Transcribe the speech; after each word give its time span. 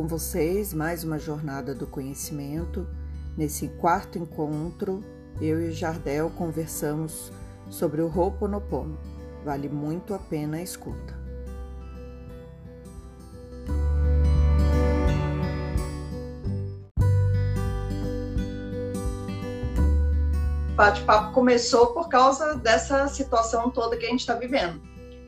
com 0.00 0.06
vocês 0.06 0.72
mais 0.72 1.04
uma 1.04 1.18
jornada 1.18 1.74
do 1.74 1.86
conhecimento. 1.86 2.88
Nesse 3.36 3.68
quarto 3.68 4.16
encontro, 4.16 5.04
eu 5.38 5.60
e 5.60 5.68
o 5.68 5.72
Jardel 5.72 6.30
conversamos 6.38 7.30
sobre 7.68 8.00
o 8.00 8.06
Ho'oponopono. 8.06 8.98
Vale 9.44 9.68
muito 9.68 10.14
a 10.14 10.18
pena 10.18 10.56
a 10.56 10.62
escuta. 10.62 11.14
O 20.70 20.76
bate-papo 20.76 21.34
começou 21.34 21.88
por 21.88 22.08
causa 22.08 22.54
dessa 22.54 23.06
situação 23.08 23.68
toda 23.68 23.98
que 23.98 24.06
a 24.06 24.08
gente 24.08 24.20
está 24.20 24.32
vivendo. 24.32 24.80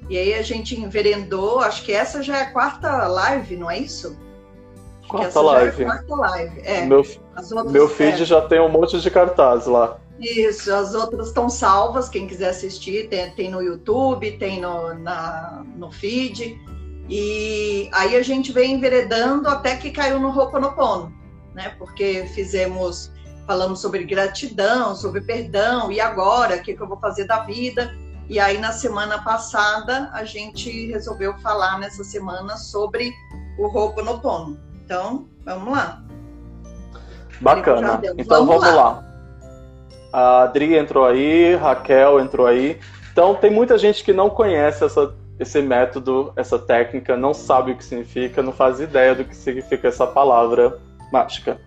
E 0.09 0.17
aí 0.17 0.33
a 0.33 0.41
gente 0.41 0.81
enverendou, 0.81 1.61
acho 1.61 1.85
que 1.85 1.93
essa 1.93 2.23
já 2.23 2.39
é 2.39 2.43
a 2.45 2.53
quarta 2.53 3.07
live, 3.07 3.55
não 3.55 3.71
é 3.71 3.79
isso? 3.79 4.32
Quarta 5.13 5.41
live. 5.43 5.83
É 5.83 5.85
quarta 5.85 6.15
live. 6.17 6.61
É. 6.65 6.87
Meu, 6.87 7.05
meu 7.71 7.89
feed 7.89 8.23
é. 8.23 8.25
já 8.25 8.41
tem 8.41 8.61
um 8.61 8.71
monte 8.71 8.99
de 8.99 9.11
cartaz 9.11 9.67
lá. 9.67 9.99
Isso, 10.19 10.73
as 10.73 10.95
outras 10.95 11.29
estão 11.29 11.51
salvas, 11.51 12.09
quem 12.09 12.27
quiser 12.27 12.51
assistir, 12.51 13.09
tem, 13.09 13.31
tem 13.33 13.51
no 13.51 13.61
YouTube, 13.61 14.39
tem 14.39 14.61
no, 14.61 14.95
na, 14.95 15.65
no 15.77 15.91
feed. 15.91 16.59
E 17.09 17.91
aí 17.93 18.17
a 18.17 18.23
gente 18.23 18.53
vem 18.53 18.75
enveredando 18.75 19.49
até 19.49 19.77
que 19.77 19.91
caiu 19.91 20.19
no 20.19 20.29
Ho'oponopono, 20.29 21.13
né? 21.55 21.75
Porque 21.79 22.25
fizemos, 22.35 23.13
falamos 23.47 23.81
sobre 23.81 24.05
gratidão, 24.05 24.95
sobre 24.95 25.21
perdão, 25.21 25.91
e 25.91 26.01
agora, 26.01 26.57
o 26.57 26.63
que, 26.63 26.75
que 26.75 26.81
eu 26.81 26.89
vou 26.89 26.99
fazer 26.99 27.25
da 27.25 27.41
vida? 27.41 27.93
E 28.29 28.39
aí 28.39 28.59
na 28.59 28.73
semana 28.73 29.23
passada 29.23 30.09
a 30.13 30.25
gente 30.25 30.87
resolveu 30.87 31.37
falar 31.41 31.79
nessa 31.81 32.05
semana 32.05 32.57
sobre 32.57 33.13
o 33.59 33.67
Ho'oponopono. 33.67 34.72
Então, 34.93 35.25
vamos 35.43 35.73
lá. 35.73 36.03
Bacana. 37.41 37.99
Então 38.19 38.45
vamos, 38.45 38.63
vamos 38.63 38.77
lá. 38.77 38.91
lá. 38.91 39.05
A 40.13 40.43
Adri 40.43 40.77
entrou 40.77 41.07
aí, 41.07 41.55
Raquel 41.55 42.21
entrou 42.21 42.47
aí. 42.47 42.79
Então 43.11 43.35
tem 43.35 43.51
muita 43.51 43.79
gente 43.79 44.05
que 44.05 44.13
não 44.13 44.29
conhece 44.29 44.85
essa, 44.85 45.15
esse 45.41 45.63
método, 45.63 46.31
essa 46.37 46.59
técnica, 46.59 47.17
não 47.17 47.33
sabe 47.33 47.73
o 47.73 47.77
que 47.77 47.83
significa, 47.83 48.43
não 48.43 48.53
faz 48.53 48.81
ideia 48.81 49.15
do 49.15 49.25
que 49.25 49.35
significa 49.35 49.89
essa 49.89 50.07
palavra 50.07 50.79
mágica. 51.11 51.59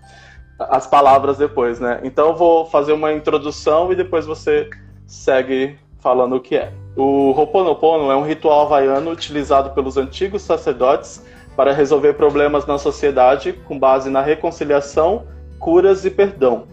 As 0.59 0.86
palavras 0.86 1.40
depois, 1.40 1.80
né? 1.80 2.02
Então 2.03 2.28
eu 2.28 2.36
vou 2.36 2.68
fazer 2.68 2.94
uma 2.94 3.12
introdução 3.12 3.92
e 3.92 3.96
depois 3.96 4.28
você 4.28 4.70
segue 5.08 5.80
falando 5.98 6.36
o 6.36 6.40
que 6.40 6.58
é. 6.58 6.72
O 6.96 7.31
Ho'oponopono 7.31 8.12
é 8.12 8.16
um 8.16 8.23
ritual 8.23 8.68
havaiano 8.68 9.09
utilizado 9.09 9.72
pelos 9.72 9.98
antigos 9.98 10.44
sacerdotes 10.44 11.26
para 11.56 11.72
resolver 11.72 12.14
problemas 12.14 12.66
na 12.66 12.78
sociedade 12.78 13.53
com 13.53 13.78
base 13.80 14.09
na 14.09 14.22
reconciliação, 14.22 15.25
curas 15.59 16.06
e 16.06 16.09
perdão. 16.09 16.67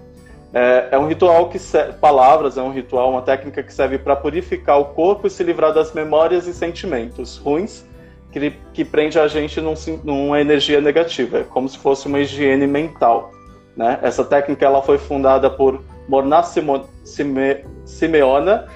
É, 0.53 0.89
é 0.93 0.99
um 0.99 1.07
ritual 1.07 1.49
que 1.49 1.59
palavras, 2.01 2.59
é 2.59 2.63
um 2.63 2.73
ritual, 2.73 3.11
uma 3.11 3.23
técnica 3.23 3.63
que 3.63 3.73
serve 3.73 3.99
para 3.99 4.15
purificar 4.15 4.79
o 4.79 4.87
corpo 4.87 5.27
e 5.27 5.31
se 5.31 5.43
livrar 5.43 5.73
das 5.73 5.93
memórias 5.93 6.47
e 6.47 6.53
sentimentos 6.53 7.39
ruins 7.39 7.85
que, 8.33 8.51
que 8.73 8.85
prende 8.85 9.19
a 9.19 9.29
gente 9.29 9.61
num, 9.61 9.75
numa 10.03 10.41
energia 10.41 10.81
negativa, 10.81 11.41
é 11.41 11.45
como 11.45 11.69
se 11.69 11.79
fosse 11.79 12.07
uma 12.07 12.19
higiene 12.19 12.67
mental. 12.67 13.31
Né? 13.77 13.99
Essa 14.03 14.25
técnica 14.25 14.65
ela 14.65 14.83
foi 14.83 14.99
fundada 14.99 15.49
por 15.51 15.83
Morná 16.09 16.43
Sime, 16.43 17.65
Simeona, 17.85 18.67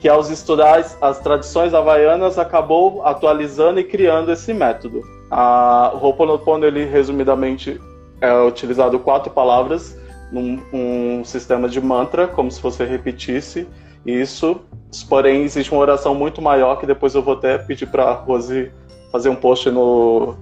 que 0.00 0.08
ao 0.08 0.20
estudar 0.20 0.84
as 1.00 1.20
tradições 1.20 1.72
havaianas 1.72 2.38
acabou 2.38 3.04
atualizando 3.04 3.78
e 3.78 3.84
criando 3.84 4.32
esse 4.32 4.52
método. 4.52 5.02
A 5.34 5.90
Ho'oponopono, 5.94 6.66
ele 6.66 6.84
resumidamente 6.84 7.80
é 8.20 8.38
utilizado 8.42 8.98
quatro 8.98 9.32
palavras 9.32 9.98
num 10.30 10.60
um 10.70 11.24
sistema 11.24 11.70
de 11.70 11.80
mantra, 11.80 12.28
como 12.28 12.50
se 12.50 12.60
você 12.60 12.84
repetisse 12.84 13.66
isso. 14.04 14.60
Porém, 15.08 15.42
existe 15.42 15.72
uma 15.72 15.80
oração 15.80 16.14
muito 16.14 16.42
maior 16.42 16.78
que 16.78 16.84
depois 16.84 17.14
eu 17.14 17.22
vou 17.22 17.32
até 17.32 17.56
pedir 17.56 17.86
para 17.86 18.12
Rose 18.12 18.70
fazer 19.10 19.30
um 19.30 19.34
post 19.34 19.70
no, 19.70 20.36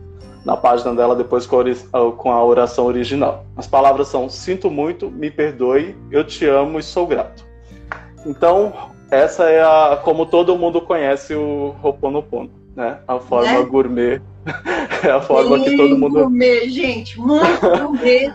na 0.45 0.57
página 0.57 0.93
dela 0.93 1.15
depois 1.15 1.47
com 1.47 1.61
a, 1.61 2.13
com 2.17 2.33
a 2.33 2.45
oração 2.45 2.87
original. 2.87 3.45
As 3.57 3.69
palavras 3.69 4.09
são: 4.09 4.29
Sinto 4.29 4.69
muito, 4.69 5.09
me 5.09 5.31
perdoe, 5.31 5.97
eu 6.11 6.25
te 6.25 6.47
amo 6.47 6.81
e 6.81 6.83
sou 6.83 7.07
grato. 7.07 7.45
Então, 8.27 8.73
essa 9.09 9.49
é 9.49 9.63
a 9.63 10.01
como 10.03 10.27
todo 10.27 10.59
mundo 10.59 10.81
conhece 10.81 11.33
o 11.33 11.77
Ho'oponopono, 11.81 12.51
né? 12.77 13.01
A 13.07 13.19
forma 13.19 13.61
né? 13.61 13.63
gourmet 13.63 14.23
é 15.05 15.11
a 15.11 15.21
forma 15.21 15.57
Bem 15.57 15.65
que 15.65 15.77
todo 15.77 15.99
mundo. 15.99 16.15
Gourmet, 16.15 16.69
gente, 16.69 17.19
muito 17.19 17.61
gourmet. 17.61 18.35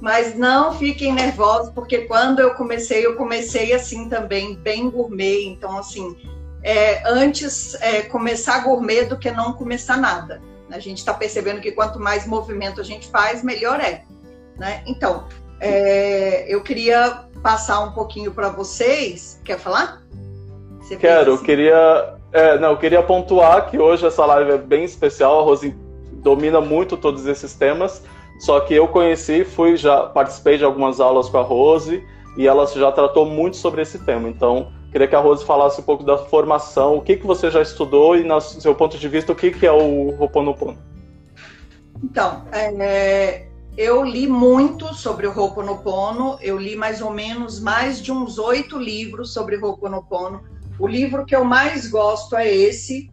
Mas 0.00 0.36
não 0.36 0.74
fiquem 0.74 1.12
nervosos, 1.12 1.72
porque 1.72 2.00
quando 2.00 2.40
eu 2.40 2.54
comecei, 2.54 3.06
eu 3.06 3.16
comecei 3.16 3.72
assim 3.72 4.08
também, 4.08 4.54
bem 4.56 4.90
gourmet. 4.90 5.46
Então, 5.46 5.78
assim, 5.78 6.14
é, 6.62 7.02
antes 7.10 7.74
é, 7.80 8.02
começar 8.02 8.62
gourmet 8.62 9.06
do 9.06 9.18
que 9.18 9.30
não 9.30 9.54
começar 9.54 9.96
nada. 9.96 10.40
A 10.70 10.78
gente 10.78 10.98
está 10.98 11.14
percebendo 11.14 11.60
que 11.60 11.72
quanto 11.72 11.98
mais 11.98 12.26
movimento 12.26 12.80
a 12.80 12.84
gente 12.84 13.08
faz, 13.08 13.42
melhor 13.42 13.80
é. 13.80 14.04
Né? 14.58 14.82
Então, 14.86 15.24
é, 15.60 16.44
eu 16.52 16.62
queria 16.62 17.24
passar 17.42 17.80
um 17.80 17.92
pouquinho 17.92 18.32
para 18.32 18.48
vocês. 18.50 19.40
Quer 19.44 19.58
falar? 19.58 20.02
Você 20.80 20.96
Quero, 20.96 21.32
assim? 21.32 21.40
eu 21.40 21.46
queria 21.46 22.14
é, 22.36 22.58
não, 22.58 22.72
eu 22.72 22.76
queria 22.76 23.02
pontuar 23.02 23.70
que 23.70 23.78
hoje 23.78 24.06
essa 24.06 24.26
live 24.26 24.50
é 24.50 24.58
bem 24.58 24.84
especial, 24.84 25.40
a 25.40 25.42
Rose 25.42 25.74
domina 26.22 26.60
muito 26.60 26.94
todos 26.94 27.26
esses 27.26 27.54
temas, 27.54 28.02
só 28.38 28.60
que 28.60 28.74
eu 28.74 28.86
conheci, 28.88 29.42
fui 29.42 29.74
já 29.76 30.02
participei 30.02 30.58
de 30.58 30.64
algumas 30.64 31.00
aulas 31.00 31.30
com 31.30 31.38
a 31.38 31.42
Rose 31.42 32.04
e 32.36 32.46
ela 32.46 32.66
já 32.66 32.92
tratou 32.92 33.24
muito 33.24 33.56
sobre 33.56 33.80
esse 33.80 33.98
tema. 34.00 34.28
Então, 34.28 34.70
queria 34.92 35.08
que 35.08 35.16
a 35.16 35.18
Rose 35.18 35.46
falasse 35.46 35.80
um 35.80 35.84
pouco 35.84 36.04
da 36.04 36.18
formação, 36.18 36.98
o 36.98 37.00
que, 37.00 37.16
que 37.16 37.26
você 37.26 37.50
já 37.50 37.62
estudou 37.62 38.14
e, 38.14 38.22
no 38.22 38.38
seu 38.38 38.74
ponto 38.74 38.98
de 38.98 39.08
vista, 39.08 39.32
o 39.32 39.34
que, 39.34 39.50
que 39.50 39.66
é 39.66 39.72
o 39.72 40.14
Ho'oponopono. 40.20 40.76
Então, 42.04 42.42
é, 42.52 43.46
eu 43.78 44.04
li 44.04 44.26
muito 44.26 44.92
sobre 44.92 45.26
o 45.26 45.30
Ho'oponopono, 45.34 46.36
eu 46.42 46.58
li 46.58 46.76
mais 46.76 47.00
ou 47.00 47.10
menos 47.10 47.58
mais 47.60 48.02
de 48.02 48.12
uns 48.12 48.38
oito 48.38 48.78
livros 48.78 49.32
sobre 49.32 49.56
o 49.56 49.64
Ho'oponopono, 49.64 50.42
o 50.78 50.86
livro 50.86 51.24
que 51.24 51.34
eu 51.34 51.44
mais 51.44 51.88
gosto 51.88 52.36
é 52.36 52.52
esse. 52.52 53.10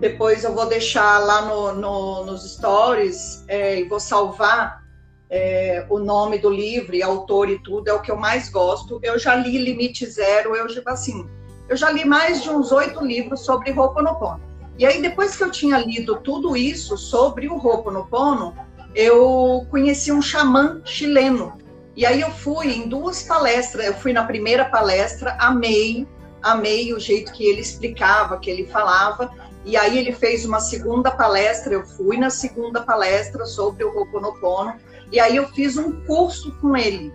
Depois 0.00 0.44
eu 0.44 0.54
vou 0.54 0.66
deixar 0.66 1.18
lá 1.18 1.42
no, 1.42 1.72
no, 1.72 2.24
nos 2.26 2.54
stories 2.54 3.44
é, 3.48 3.80
e 3.80 3.84
vou 3.84 3.98
salvar 3.98 4.82
é, 5.30 5.86
o 5.88 5.98
nome 5.98 6.38
do 6.38 6.50
livro 6.50 6.94
e 6.94 7.02
autor 7.02 7.48
e 7.48 7.58
tudo. 7.58 7.88
É 7.88 7.92
o 7.94 8.02
que 8.02 8.10
eu 8.10 8.16
mais 8.16 8.50
gosto. 8.50 9.00
Eu 9.02 9.18
já 9.18 9.34
li 9.34 9.56
Limite 9.56 10.04
Zero. 10.06 10.54
Eu 10.54 10.66
assim, 10.86 11.26
eu 11.68 11.76
já 11.76 11.90
li 11.90 12.04
mais 12.04 12.42
de 12.42 12.50
uns 12.50 12.70
oito 12.72 13.04
livros 13.04 13.40
sobre 13.40 13.72
Ho'oponopono. 13.72 14.40
E 14.78 14.84
aí 14.84 15.00
depois 15.00 15.34
que 15.34 15.42
eu 15.42 15.50
tinha 15.50 15.78
lido 15.78 16.16
tudo 16.16 16.54
isso 16.54 16.98
sobre 16.98 17.48
o 17.48 17.56
Ho'oponopono, 17.56 18.54
eu 18.94 19.66
conheci 19.70 20.12
um 20.12 20.20
xamã 20.20 20.82
chileno. 20.84 21.56
E 21.96 22.04
aí 22.04 22.20
eu 22.20 22.30
fui 22.30 22.74
em 22.74 22.86
duas 22.86 23.22
palestras. 23.22 23.86
Eu 23.86 23.94
fui 23.94 24.12
na 24.12 24.24
primeira 24.24 24.66
palestra, 24.66 25.34
amei 25.40 26.06
amei 26.46 26.94
o 26.94 27.00
jeito 27.00 27.32
que 27.32 27.44
ele 27.44 27.60
explicava, 27.60 28.38
que 28.38 28.48
ele 28.48 28.66
falava. 28.66 29.30
E 29.64 29.76
aí 29.76 29.98
ele 29.98 30.12
fez 30.12 30.44
uma 30.44 30.60
segunda 30.60 31.10
palestra, 31.10 31.74
eu 31.74 31.84
fui 31.84 32.16
na 32.16 32.30
segunda 32.30 32.82
palestra 32.82 33.44
sobre 33.46 33.82
o 33.82 33.92
Ho'oponopono, 33.92 34.74
e 35.10 35.18
aí 35.18 35.34
eu 35.34 35.48
fiz 35.48 35.76
um 35.76 36.04
curso 36.04 36.54
com 36.60 36.76
ele. 36.76 37.12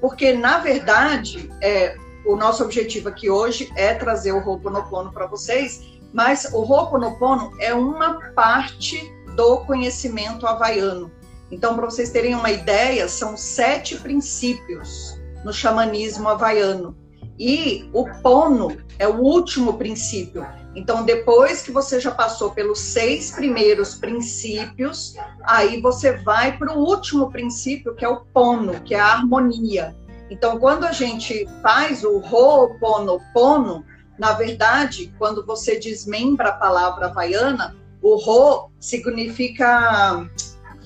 Porque, 0.00 0.32
na 0.32 0.58
verdade, 0.58 1.48
é, 1.62 1.96
o 2.26 2.34
nosso 2.34 2.64
objetivo 2.64 3.08
aqui 3.08 3.30
hoje 3.30 3.72
é 3.76 3.94
trazer 3.94 4.32
o 4.32 4.38
Ho'oponopono 4.38 5.12
para 5.12 5.26
vocês, 5.26 5.82
mas 6.12 6.50
o 6.52 6.62
Ho'oponopono 6.62 7.52
é 7.60 7.72
uma 7.72 8.20
parte 8.32 9.00
do 9.36 9.58
conhecimento 9.58 10.48
havaiano. 10.48 11.12
Então, 11.48 11.76
para 11.76 11.84
vocês 11.84 12.10
terem 12.10 12.34
uma 12.34 12.50
ideia, 12.50 13.08
são 13.08 13.36
sete 13.36 13.96
princípios 13.96 15.16
no 15.44 15.52
xamanismo 15.52 16.28
havaiano. 16.28 17.03
E 17.38 17.88
o 17.92 18.04
pono 18.22 18.76
é 18.98 19.08
o 19.08 19.20
último 19.20 19.74
princípio. 19.74 20.46
Então, 20.74 21.04
depois 21.04 21.62
que 21.62 21.70
você 21.70 22.00
já 22.00 22.10
passou 22.10 22.50
pelos 22.50 22.80
seis 22.80 23.30
primeiros 23.30 23.94
princípios, 23.94 25.14
aí 25.42 25.80
você 25.80 26.16
vai 26.18 26.56
para 26.58 26.76
o 26.76 26.80
último 26.80 27.30
princípio, 27.30 27.94
que 27.94 28.04
é 28.04 28.08
o 28.08 28.24
pono, 28.32 28.80
que 28.80 28.94
é 28.94 29.00
a 29.00 29.12
harmonia. 29.12 29.94
Então, 30.30 30.58
quando 30.58 30.84
a 30.84 30.92
gente 30.92 31.46
faz 31.62 32.02
o 32.02 32.18
Ho'oponopono, 32.18 33.84
na 34.18 34.32
verdade, 34.32 35.14
quando 35.18 35.44
você 35.44 35.78
desmembra 35.78 36.50
a 36.50 36.56
palavra 36.56 37.06
havaiana, 37.06 37.76
o 38.02 38.16
Ho 38.16 38.70
significa 38.80 40.28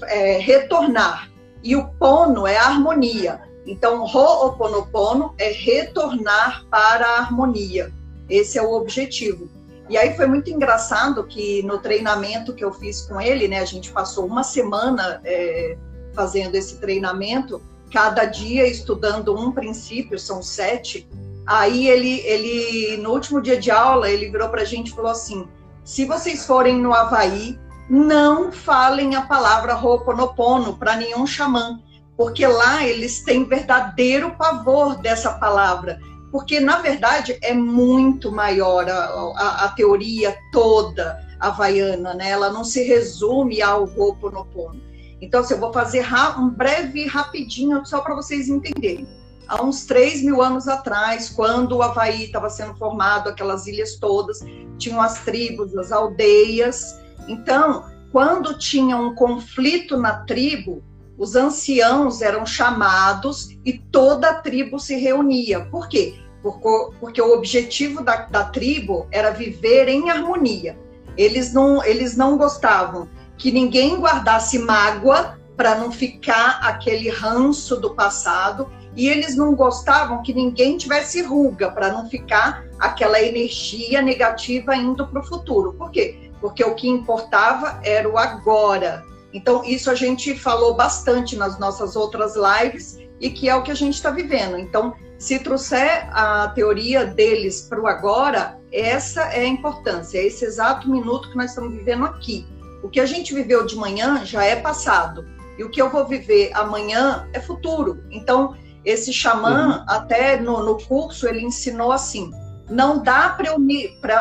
é, 0.03 0.39
retornar 0.39 1.31
e 1.63 1.75
o 1.77 1.89
pono 1.95 2.47
é 2.47 2.57
harmonia. 2.57 3.41
Então, 3.69 4.03
Ho'oponopono 4.03 5.35
é 5.37 5.53
retornar 5.53 6.65
para 6.71 7.07
a 7.07 7.19
harmonia. 7.19 7.93
Esse 8.29 8.59
é 8.59 8.63
o 8.63 8.73
objetivo. 8.73 9.49
E 9.91 9.97
aí 9.97 10.17
foi 10.17 10.27
muito 10.27 10.51
engraçado 10.51 11.25
que 11.25 11.63
no 11.63 11.79
treinamento 11.79 12.55
que 12.55 12.65
eu 12.65 12.73
fiz 12.73 13.03
com 13.03 13.21
ele, 13.21 13.47
né, 13.47 13.61
a 13.61 13.67
gente 13.67 13.91
passou 13.91 14.27
uma 14.27 14.43
semana 14.43 15.21
é, 15.25 15.77
fazendo 16.15 16.55
esse 16.55 16.79
treinamento, 16.79 17.63
cada 17.93 18.25
dia 18.25 18.67
estudando 18.67 19.35
um 19.39 19.53
princípio, 19.53 20.19
são 20.19 20.43
sete. 20.43 21.07
Aí 21.47 21.89
ele, 21.89 22.21
ele 22.21 22.97
no 22.99 23.11
último 23.11 23.41
dia 23.41 23.59
de 23.59 23.71
aula, 23.71 24.11
ele 24.11 24.31
virou 24.31 24.49
para 24.49 24.63
a 24.63 24.67
gente 24.67 24.89
e 24.89 24.95
falou 24.95 25.11
assim: 25.11 25.47
se 25.85 26.05
vocês 26.07 26.47
forem 26.47 26.79
no 26.79 26.93
Havaí, 26.93 27.59
não 27.89 28.53
falem 28.53 29.15
a 29.15 29.23
palavra 29.23 29.75
Ho'oponopono 29.75 30.77
para 30.77 30.97
nenhum 30.97 31.27
xamã, 31.27 31.81
porque 32.19 32.47
lá 32.47 32.87
eles 32.87 33.23
têm 33.23 33.45
verdadeiro 33.45 34.37
pavor 34.37 35.01
dessa 35.01 35.33
palavra 35.35 35.99
porque 36.31 36.61
na 36.61 36.79
verdade 36.79 37.39
é 37.43 37.55
muito 37.55 38.31
maior 38.31 38.89
a, 38.89 39.05
a, 39.37 39.65
a 39.65 39.69
teoria 39.71 40.37
toda 40.53 41.27
havaiana, 41.41 42.15
né? 42.15 42.31
Ela 42.31 42.51
não 42.51 42.65
se 42.65 42.83
resume 42.83 43.63
ao 43.63 43.85
Ho'oponopono. 43.85 44.81
Então, 45.21 45.41
assim, 45.41 45.55
eu 45.55 45.61
vou 45.61 45.73
fazer 45.73 46.07
um 46.39 46.51
breve, 46.51 47.07
rapidinho, 47.07 47.85
só 47.85 48.01
para 48.01 48.15
vocês 48.15 48.49
entenderem. 48.49 49.07
Há 49.49 49.63
uns 49.63 49.87
3 49.87 50.23
mil 50.23 50.43
anos 50.43 50.69
atrás, 50.69 51.31
quando 51.31 51.77
o 51.77 51.83
Havaí 51.83 52.25
estava 52.25 52.51
sendo 52.51 52.77
formado, 52.77 53.29
aquelas 53.29 53.67
ilhas 53.67 53.97
todas, 53.97 54.41
tinham 54.77 55.01
as 55.01 55.25
tribos, 55.25 55.77
as 55.77 55.91
aldeias. 55.91 57.01
Então, 57.27 57.85
quando 58.13 58.59
tinha 58.59 58.97
um 58.97 59.15
conflito 59.15 59.97
na 59.97 60.25
tribo, 60.25 60.83
os 61.19 61.35
anciãos 61.35 62.23
eram 62.23 62.47
chamados 62.47 63.49
e 63.65 63.73
toda 63.73 64.31
a 64.31 64.35
tribo 64.35 64.79
se 64.79 64.95
reunia. 64.97 65.65
Por 65.67 65.89
quê? 65.89 66.15
Porque, 66.43 66.69
porque 67.01 67.21
o 67.21 67.35
objetivo 67.35 68.03
da, 68.03 68.27
da 68.27 68.45
tribo 68.45 69.07
era 69.11 69.31
viver 69.31 69.89
em 69.89 70.09
harmonia. 70.11 70.79
Eles 71.17 71.53
não, 71.53 71.85
eles 71.85 72.17
não 72.17 72.39
gostavam 72.39 73.09
que 73.37 73.51
ninguém 73.51 73.97
guardasse 73.97 74.59
mágoa 74.59 75.37
para 75.57 75.75
não 75.75 75.91
ficar 75.91 76.61
aquele 76.63 77.11
ranço 77.11 77.77
do 77.77 77.95
passado 77.95 78.71
e 78.95 79.09
eles 79.09 79.35
não 79.37 79.55
gostavam 79.55 80.23
que 80.23 80.33
ninguém 80.33 80.77
tivesse 80.77 81.23
ruga 81.23 81.71
para 81.71 81.93
não 81.93 82.09
ficar 82.09 82.65
aquela 82.79 83.21
energia 83.21 84.01
negativa 84.01 84.77
indo 84.77 85.07
para 85.07 85.21
o 85.21 85.27
futuro. 85.27 85.73
Por 85.73 85.91
quê? 85.91 86.31
Porque 86.41 86.63
o 86.63 86.77
que 86.77 86.89
importava 86.89 87.81
era 87.83 88.09
o 88.09 88.17
agora. 88.17 89.05
Então, 89.39 89.65
isso 89.65 89.89
a 89.89 89.95
gente 89.95 90.37
falou 90.37 90.75
bastante 90.75 91.37
nas 91.37 91.61
nossas 91.61 91.95
outras 91.95 92.35
lives 92.35 92.99
e 93.21 93.31
que 93.31 93.49
é 93.49 93.55
o 93.55 93.63
que 93.63 93.71
a 93.71 93.75
gente 93.75 93.95
está 93.95 94.11
vivendo. 94.11 94.59
Então, 94.59 94.95
se 95.17 95.39
trouxer 95.39 96.09
a 96.11 96.49
teoria 96.49 97.05
deles 97.05 97.63
para 97.63 97.81
o 97.81 97.87
agora, 97.87 98.59
essa 98.73 99.23
é 99.27 99.43
a 99.43 99.47
importância, 99.47 100.19
é 100.19 100.27
esse 100.27 100.45
exato 100.45 100.91
minuto 100.91 101.31
que 101.31 101.37
nós 101.37 101.51
estamos 101.51 101.73
vivendo 101.73 102.05
aqui. 102.05 102.45
O 102.83 102.89
que 102.89 102.99
a 102.99 103.07
gente 103.07 103.33
viveu 103.33 103.65
de 103.65 103.77
manhã 103.77 104.25
já 104.25 104.43
é 104.43 104.57
passado, 104.57 105.25
e 105.57 105.63
o 105.63 105.71
que 105.71 105.81
eu 105.81 105.89
vou 105.89 106.05
viver 106.05 106.51
amanhã 106.53 107.29
é 107.33 107.39
futuro. 107.39 108.03
Então, 108.11 108.57
esse 108.85 109.13
xamã, 109.13 109.79
uhum. 109.79 109.85
até 109.87 110.41
no, 110.41 110.65
no 110.65 110.79
curso, 110.79 111.29
ele 111.29 111.45
ensinou 111.45 111.93
assim: 111.93 112.33
não 112.69 113.01
dá 113.01 113.29
para 113.29 113.51
eu, 113.51 113.59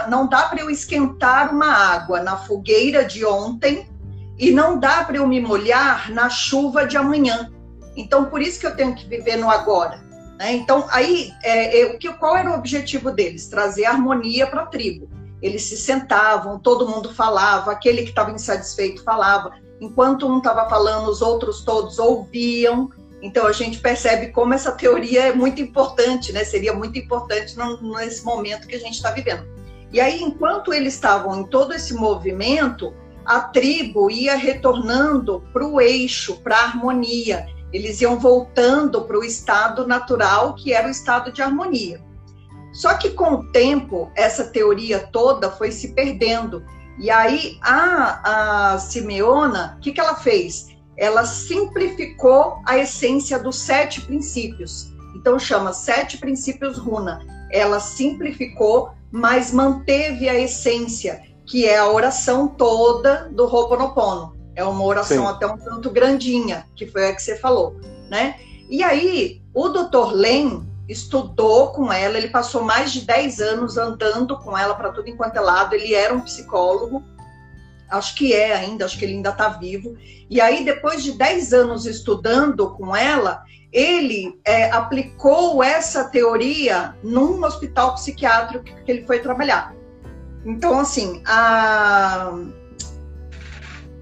não 0.10 0.28
dá 0.28 0.44
para 0.44 0.62
eu 0.62 0.69
esquentar 0.69 1.52
uma 1.52 1.72
água 1.72 2.22
na 2.22 2.38
fogueira 2.38 3.04
de 3.04 3.25
ontem 3.25 3.88
e 4.38 4.51
não 4.51 4.80
dá 4.80 5.04
para 5.04 5.18
eu 5.18 5.28
me 5.28 5.42
molhar 5.42 6.12
na 6.12 6.30
chuva 6.30 6.86
de 6.86 6.95
amanhã. 6.95 7.51
Então, 7.95 8.25
por 8.25 8.42
isso 8.42 8.60
que 8.60 8.68
eu 8.68 8.75
tenho 8.75 8.94
que 8.94 9.07
viver 9.07 9.38
no 9.38 9.50
agora. 9.50 10.04
Né? 10.38 10.54
Então, 10.54 10.86
aí, 10.92 11.31
é, 11.44 11.81
é, 11.81 11.98
que, 11.98 12.12
qual 12.13 12.38
era 12.38 12.51
o 12.51 12.54
objetivo 12.54 13.12
deles? 13.12 13.48
Trazer 13.48 13.86
harmonia 13.86 14.45
para 14.45 14.62
a 14.62 14.66
tribo. 14.68 15.10
Eles 15.42 15.63
se 15.63 15.78
sentavam, 15.78 16.60
todo 16.60 16.88
mundo 16.88 17.13
falava, 17.13 17.72
aquele 17.72 18.04
que 18.04 18.10
estava 18.10 18.31
insatisfeito 18.31 19.04
falava. 19.04 19.51
Enquanto 19.81 20.28
um 20.28 20.38
estava 20.38 20.69
falando, 20.69 21.10
os 21.10 21.22
outros 21.22 21.63
todos 21.63 21.98
ouviam. 21.98 22.90
Então, 23.22 23.48
a 23.48 23.51
gente 23.51 23.80
percebe 23.80 24.28
como 24.28 24.54
essa 24.54 24.72
teoria 24.72 25.28
é 25.28 25.33
muito 25.33 25.60
importante, 25.60 26.31
né? 26.31 26.44
Seria 26.44 26.74
muito 26.74 27.00
importante 27.00 27.56
nesse 27.81 28.24
momento 28.24 28.68
que 28.68 28.75
a 28.75 28.80
gente 28.80 28.94
está 28.94 29.10
vivendo. 29.10 29.48
E 29.92 30.00
aí, 30.00 30.22
enquanto 30.22 30.74
eles 30.74 30.94
estavam 30.94 31.40
em 31.40 31.44
todo 31.45 31.74
esse 31.74 31.94
movimento, 31.95 32.94
a 33.27 33.41
tribo 33.41 34.09
ia 34.09 34.38
retornando 34.38 35.44
para 35.51 35.68
o 35.68 35.81
eixo, 35.81 36.38
para 36.38 36.56
a 36.56 36.63
harmonia. 36.63 37.45
Eles 37.74 38.00
iam 38.00 38.18
voltando 38.18 39.01
para 39.01 39.19
o 39.19 39.24
estado 39.24 39.85
natural, 39.85 40.56
que 40.56 40.71
era 40.71 40.88
o 40.88 40.91
estado 40.91 41.29
de 41.33 41.41
harmonia. 41.41 42.01
Só 42.71 42.94
que 42.94 43.09
com 43.09 43.33
o 43.33 43.51
tempo, 43.51 44.09
essa 44.15 44.45
teoria 44.45 45.00
toda 45.12 45.51
foi 45.51 45.74
se 45.74 45.89
perdendo. 45.89 46.63
E 46.97 47.12
aí 47.12 47.57
a, 47.62 48.75
a 48.75 48.79
Simeona, 48.79 49.75
o 49.77 49.81
que, 49.81 49.91
que 49.91 50.00
ela 50.00 50.15
fez? 50.15 50.69
Ela 50.95 51.25
simplificou 51.25 52.62
a 52.65 52.77
essência 52.77 53.38
dos 53.38 53.59
sete 53.59 54.00
princípios. 54.00 54.94
Então 55.13 55.38
chama 55.38 55.73
sete 55.73 56.18
princípios 56.18 56.77
runa. 56.77 57.19
Ela 57.51 57.81
simplificou, 57.81 58.91
mas 59.12 59.51
manteve 59.51 60.30
a 60.30 60.39
essência 60.39 61.27
que 61.47 61.65
é 61.65 61.77
a 61.77 61.89
oração 61.89 62.47
toda 62.47 63.29
do 63.31 63.45
Ho'oponopono. 63.45 64.38
É 64.53 64.63
uma 64.63 64.83
oração 64.83 65.25
Sim. 65.25 65.31
até 65.31 65.47
um 65.47 65.57
tanto 65.57 65.89
grandinha, 65.89 66.65
que 66.75 66.85
foi 66.85 67.07
a 67.07 67.15
que 67.15 67.21
você 67.23 67.38
falou, 67.38 67.79
né? 68.09 68.35
E 68.69 68.83
aí, 68.83 69.41
o 69.53 69.69
Dr. 69.69 70.11
Len 70.11 70.67
estudou 70.89 71.71
com 71.71 71.91
ela, 71.91 72.17
ele 72.17 72.29
passou 72.29 72.63
mais 72.63 72.91
de 72.91 73.01
10 73.01 73.39
anos 73.39 73.77
andando 73.77 74.38
com 74.39 74.57
ela 74.57 74.75
para 74.75 74.91
tudo 74.91 75.09
enquanto 75.09 75.38
é 75.38 75.39
lado, 75.39 75.73
ele 75.73 75.94
era 75.94 76.13
um 76.13 76.21
psicólogo, 76.21 77.03
acho 77.89 78.15
que 78.15 78.33
é 78.33 78.53
ainda, 78.53 78.83
acho 78.85 78.97
que 78.97 79.05
ele 79.05 79.13
ainda 79.13 79.29
está 79.29 79.49
vivo. 79.49 79.95
E 80.29 80.41
aí, 80.41 80.65
depois 80.65 81.03
de 81.03 81.13
10 81.13 81.53
anos 81.53 81.85
estudando 81.85 82.71
com 82.71 82.95
ela, 82.95 83.44
ele 83.71 84.39
é, 84.44 84.69
aplicou 84.71 85.63
essa 85.63 86.05
teoria 86.05 86.95
num 87.03 87.41
hospital 87.44 87.94
psiquiátrico 87.95 88.65
que 88.83 88.91
ele 88.91 89.05
foi 89.05 89.19
trabalhar. 89.19 89.76
Então, 90.47 90.79
assim, 90.79 91.21
a, 91.25 92.33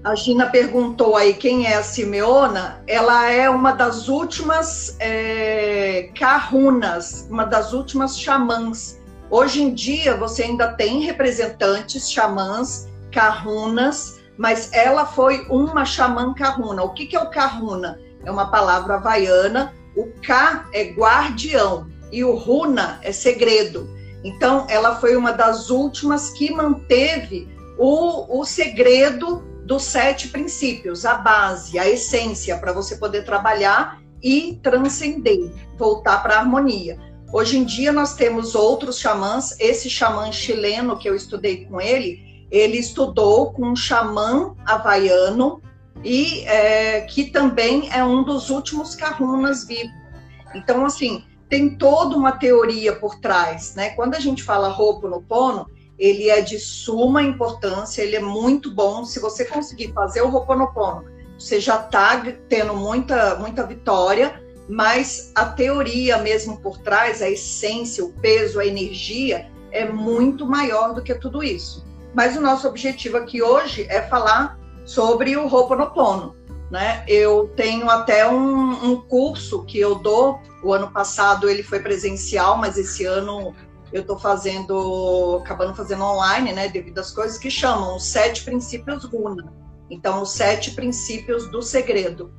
a 0.04 0.14
Gina 0.14 0.46
perguntou 0.46 1.16
aí 1.16 1.34
quem 1.34 1.66
é 1.66 1.74
a 1.74 1.82
Simeona. 1.82 2.80
Ela 2.86 3.28
é 3.28 3.50
uma 3.50 3.72
das 3.72 4.08
últimas 4.08 4.96
é, 5.00 6.12
kahunas, 6.16 7.26
uma 7.28 7.44
das 7.44 7.72
últimas 7.72 8.16
xamãs. 8.16 9.02
Hoje 9.28 9.60
em 9.60 9.74
dia, 9.74 10.16
você 10.16 10.44
ainda 10.44 10.68
tem 10.74 11.00
representantes 11.00 12.08
xamãs, 12.08 12.88
kahunas, 13.10 14.20
mas 14.38 14.72
ela 14.72 15.04
foi 15.04 15.44
uma 15.48 15.84
xamã 15.84 16.32
kahuna. 16.32 16.84
O 16.84 16.90
que, 16.90 17.06
que 17.06 17.16
é 17.16 17.20
o 17.20 17.28
kahuna? 17.28 17.98
É 18.24 18.30
uma 18.30 18.52
palavra 18.52 18.94
havaiana. 18.94 19.74
O 19.96 20.12
Ka 20.24 20.68
é 20.72 20.92
guardião 20.92 21.88
e 22.12 22.22
o 22.22 22.36
runa 22.36 23.00
é 23.02 23.10
segredo. 23.10 23.95
Então, 24.26 24.66
ela 24.68 24.96
foi 24.96 25.14
uma 25.14 25.32
das 25.32 25.70
últimas 25.70 26.30
que 26.30 26.52
manteve 26.52 27.48
o, 27.78 28.40
o 28.40 28.44
segredo 28.44 29.36
dos 29.64 29.84
sete 29.84 30.28
princípios, 30.28 31.06
a 31.06 31.14
base, 31.14 31.78
a 31.78 31.88
essência, 31.88 32.58
para 32.58 32.72
você 32.72 32.96
poder 32.96 33.24
trabalhar 33.24 34.00
e 34.20 34.58
transcender, 34.64 35.52
voltar 35.78 36.24
para 36.24 36.34
a 36.34 36.38
harmonia. 36.40 36.98
Hoje 37.32 37.56
em 37.56 37.64
dia, 37.64 37.92
nós 37.92 38.14
temos 38.16 38.56
outros 38.56 38.98
xamãs. 38.98 39.54
Esse 39.60 39.88
xamã 39.88 40.32
chileno 40.32 40.98
que 40.98 41.08
eu 41.08 41.14
estudei 41.14 41.64
com 41.64 41.80
ele, 41.80 42.46
ele 42.50 42.78
estudou 42.78 43.52
com 43.52 43.68
um 43.68 43.76
xamã 43.76 44.56
havaiano 44.66 45.62
e 46.02 46.40
é, 46.46 47.02
que 47.02 47.26
também 47.26 47.88
é 47.92 48.04
um 48.04 48.24
dos 48.24 48.50
últimos 48.50 48.96
kahunas 48.96 49.64
vivos. 49.64 49.94
Então, 50.52 50.84
assim, 50.84 51.22
tem 51.48 51.76
toda 51.76 52.16
uma 52.16 52.32
teoria 52.32 52.94
por 52.94 53.20
trás, 53.20 53.74
né? 53.74 53.90
Quando 53.90 54.14
a 54.14 54.20
gente 54.20 54.42
fala 54.42 54.68
Ho'oponopono, 54.68 55.68
ele 55.98 56.28
é 56.28 56.40
de 56.40 56.58
suma 56.58 57.22
importância, 57.22 58.02
ele 58.02 58.16
é 58.16 58.20
muito 58.20 58.74
bom. 58.74 59.04
Se 59.04 59.18
você 59.20 59.44
conseguir 59.44 59.92
fazer 59.92 60.22
o 60.22 60.28
Ho'oponopono, 60.28 61.04
você 61.38 61.60
já 61.60 61.76
está 61.76 62.22
tendo 62.48 62.74
muita, 62.74 63.36
muita 63.36 63.64
vitória, 63.64 64.42
mas 64.68 65.32
a 65.34 65.46
teoria 65.46 66.18
mesmo 66.18 66.60
por 66.60 66.78
trás, 66.78 67.22
a 67.22 67.30
essência, 67.30 68.04
o 68.04 68.12
peso, 68.12 68.58
a 68.58 68.66
energia, 68.66 69.50
é 69.70 69.84
muito 69.84 70.46
maior 70.46 70.94
do 70.94 71.02
que 71.02 71.14
tudo 71.14 71.42
isso. 71.42 71.84
Mas 72.14 72.36
o 72.36 72.40
nosso 72.40 72.66
objetivo 72.66 73.16
aqui 73.16 73.42
hoje 73.42 73.86
é 73.88 74.02
falar 74.02 74.58
sobre 74.84 75.36
o 75.36 75.46
Ho'oponopono. 75.46 76.35
Né? 76.70 77.04
Eu 77.06 77.52
tenho 77.54 77.88
até 77.88 78.28
um, 78.28 78.90
um 78.90 79.00
curso 79.02 79.64
que 79.64 79.78
eu 79.78 79.94
dou. 79.94 80.40
O 80.64 80.72
ano 80.72 80.90
passado 80.90 81.48
ele 81.48 81.62
foi 81.62 81.78
presencial, 81.80 82.58
mas 82.58 82.76
esse 82.76 83.04
ano 83.04 83.54
eu 83.92 84.00
estou 84.00 84.18
fazendo, 84.18 85.40
acabando 85.44 85.74
fazendo 85.74 86.02
online, 86.02 86.52
né? 86.52 86.68
Devido 86.68 86.98
às 86.98 87.12
coisas 87.12 87.38
que 87.38 87.50
chamam 87.50 87.96
os 87.96 88.04
sete 88.04 88.44
princípios 88.44 89.04
Runa. 89.04 89.52
Então, 89.88 90.22
os 90.22 90.32
sete 90.32 90.72
princípios 90.72 91.48
do 91.50 91.62
segredo. 91.62 92.32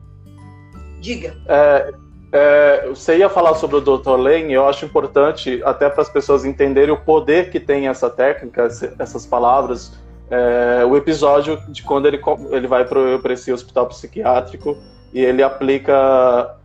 Diga. 0.99 1.37
É, 1.47 1.93
é, 2.31 2.87
você 2.89 3.17
ia 3.17 3.29
falar 3.29 3.55
sobre 3.55 3.77
o 3.77 3.81
Dr. 3.81 4.17
Lane, 4.17 4.53
eu 4.53 4.67
acho 4.67 4.85
importante 4.85 5.61
até 5.63 5.89
para 5.89 6.01
as 6.01 6.09
pessoas 6.09 6.43
entenderem 6.43 6.93
o 6.93 7.01
poder 7.01 7.49
que 7.49 7.59
tem 7.59 7.87
essa 7.87 8.09
técnica, 8.09 8.67
essas 8.99 9.25
palavras. 9.25 9.93
É, 10.29 10.83
o 10.85 10.97
episódio 10.97 11.61
de 11.69 11.83
quando 11.83 12.05
ele, 12.07 12.21
ele 12.51 12.67
vai 12.67 12.85
para 12.85 13.33
esse 13.33 13.51
hospital 13.51 13.87
psiquiátrico 13.87 14.77
e 15.13 15.19
ele 15.19 15.41
aplica. 15.41 16.57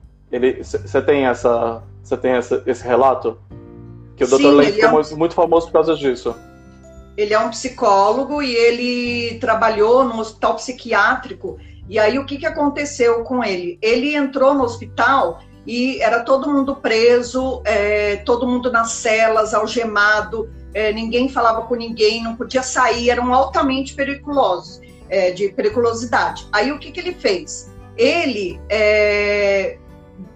Você 0.61 1.01
tem 1.03 1.27
essa. 1.27 1.83
Você 2.03 2.17
tem 2.17 2.33
essa, 2.33 2.63
esse 2.67 2.85
relato? 2.85 3.39
Que 4.17 4.25
o 4.25 4.27
Dr. 4.27 4.47
Lane 4.47 4.73
ficou 4.73 5.01
é 5.01 5.05
um... 5.05 5.17
muito 5.17 5.35
famoso 5.35 5.67
por 5.67 5.75
causa 5.75 5.95
disso. 5.95 6.35
Ele 7.17 7.35
é 7.35 7.39
um 7.39 7.51
psicólogo 7.51 8.43
e 8.43 8.55
ele 8.55 9.39
trabalhou 9.39 10.05
no 10.05 10.19
hospital 10.19 10.57
psiquiátrico. 10.57 11.59
E 11.89 11.99
aí 11.99 12.19
o 12.19 12.25
que, 12.25 12.39
que 12.39 12.47
aconteceu 12.47 13.23
com 13.23 13.45
ele? 13.45 13.79
Ele 13.83 14.15
entrou 14.15 14.55
no 14.55 14.65
hospital 14.65 15.41
e 15.67 16.01
era 16.01 16.21
todo 16.21 16.51
mundo 16.51 16.77
preso, 16.77 17.63
é, 17.65 18.17
todo 18.17 18.47
mundo 18.47 18.73
nas 18.73 18.93
celas, 18.93 19.55
algemado, 19.55 20.51
é, 20.75 20.93
ninguém 20.93 21.29
falava 21.29 21.63
com 21.63 21.75
ninguém, 21.75 22.23
não 22.23 22.37
podia 22.37 22.63
sair, 22.63 23.11
eram 23.11 23.33
altamente 23.33 23.95
periculosos, 23.95 24.81
é, 25.09 25.31
de 25.31 25.49
periculosidade. 25.51 26.47
Aí 26.53 26.73
o 26.73 26.79
que, 26.79 26.91
que 26.91 27.01
ele 27.01 27.15
fez? 27.15 27.71
Ele 27.97 28.61
é, 28.69 29.79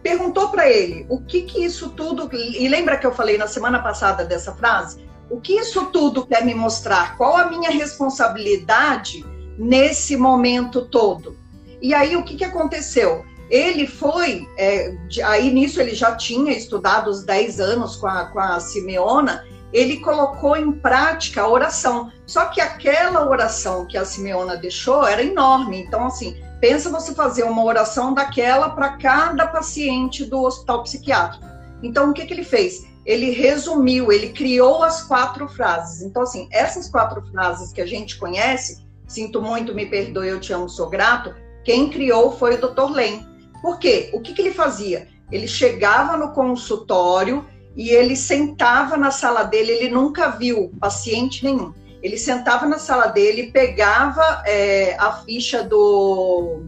perguntou 0.03 0.49
para 0.51 0.71
ele 0.71 1.07
o 1.09 1.21
que, 1.21 1.43
que 1.43 1.65
isso 1.65 1.91
tudo. 1.91 2.29
E 2.33 2.69
lembra 2.69 2.97
que 2.97 3.07
eu 3.07 3.15
falei 3.15 3.39
na 3.39 3.47
semana 3.47 3.81
passada 3.81 4.25
dessa 4.25 4.55
frase? 4.55 5.05
O 5.29 5.41
que 5.41 5.55
isso 5.55 5.87
tudo 5.87 6.27
quer 6.27 6.45
me 6.45 6.55
mostrar? 6.55 7.17
Qual 7.17 7.37
a 7.37 7.47
minha 7.51 7.71
responsabilidade 7.71 9.25
nesse 9.59 10.17
momento 10.17 10.87
todo? 10.87 11.37
E 11.81 11.93
aí 11.95 12.17
o 12.17 12.23
que, 12.23 12.37
que 12.37 12.45
aconteceu? 12.45 13.25
Ele 13.51 13.87
foi, 13.87 14.49
é, 14.57 14.97
aí 15.25 15.53
nisso 15.53 15.81
ele 15.81 15.95
já 15.95 16.15
tinha 16.17 16.53
estudado 16.53 17.09
os 17.09 17.25
10 17.25 17.61
anos 17.61 17.97
com 17.97 18.07
a, 18.07 18.27
com 18.27 18.41
a 18.41 18.59
Simeona, 18.59 19.45
ele 19.73 19.99
colocou 20.01 20.57
em 20.57 20.73
prática 20.73 21.43
a 21.43 21.49
oração. 21.49 22.11
Só 22.27 22.47
que 22.47 22.61
aquela 22.61 23.29
oração 23.29 23.87
que 23.87 23.99
a 23.99 24.05
Simeona 24.05 24.57
deixou 24.57 25.07
era 25.07 25.23
enorme. 25.23 25.83
Então, 25.83 26.07
assim, 26.07 26.37
pensa 26.61 26.91
você 26.91 27.15
fazer 27.15 27.45
uma 27.45 27.65
oração 27.65 28.15
daquela 28.15 28.71
para 28.71 28.97
cada 28.97 29.47
paciente 29.47 30.25
do 30.25 30.43
hospital 30.43 30.83
psiquiátrico. 30.83 31.47
Então, 31.83 32.11
o 32.11 32.13
que, 32.13 32.25
que 32.25 32.33
ele 32.33 32.45
fez? 32.45 32.87
Ele 33.05 33.31
resumiu, 33.31 34.11
ele 34.11 34.31
criou 34.31 34.83
as 34.83 35.05
quatro 35.05 35.49
frases. 35.49 36.03
Então, 36.03 36.23
assim, 36.23 36.49
essas 36.51 36.89
quatro 36.89 37.23
frases 37.31 37.73
que 37.73 37.81
a 37.81 37.87
gente 37.87 38.19
conhece, 38.19 38.85
sinto 39.07 39.41
muito, 39.41 39.75
me 39.75 39.87
perdoe, 39.87 40.29
eu 40.29 40.41
te 40.41 40.53
amo, 40.53 40.69
sou 40.69 40.89
grato, 40.89 41.35
quem 41.65 41.91
criou 41.91 42.33
foi 42.33 42.55
o 42.55 42.61
Dr. 42.61 42.91
Len. 42.91 43.27
Por 43.63 43.79
quê? 43.79 44.11
O 44.13 44.21
que, 44.21 44.33
que 44.33 44.43
ele 44.43 44.55
fazia? 44.55 45.09
Ele 45.31 45.49
chegava 45.49 46.17
no 46.17 46.33
consultório 46.33 47.45
e 47.77 47.91
ele 47.91 48.17
sentava 48.17 48.97
na 48.97 49.11
sala 49.11 49.43
dele, 49.43 49.73
ele 49.73 49.91
nunca 49.91 50.31
viu 50.31 50.73
paciente 50.81 51.45
nenhum. 51.45 51.75
Ele 52.03 52.17
sentava 52.17 52.67
na 52.67 52.79
sala 52.79 53.09
dele, 53.09 53.51
pegava 53.51 54.43
é, 54.47 54.97
a 54.99 55.13
ficha 55.13 55.63
do, 55.63 56.63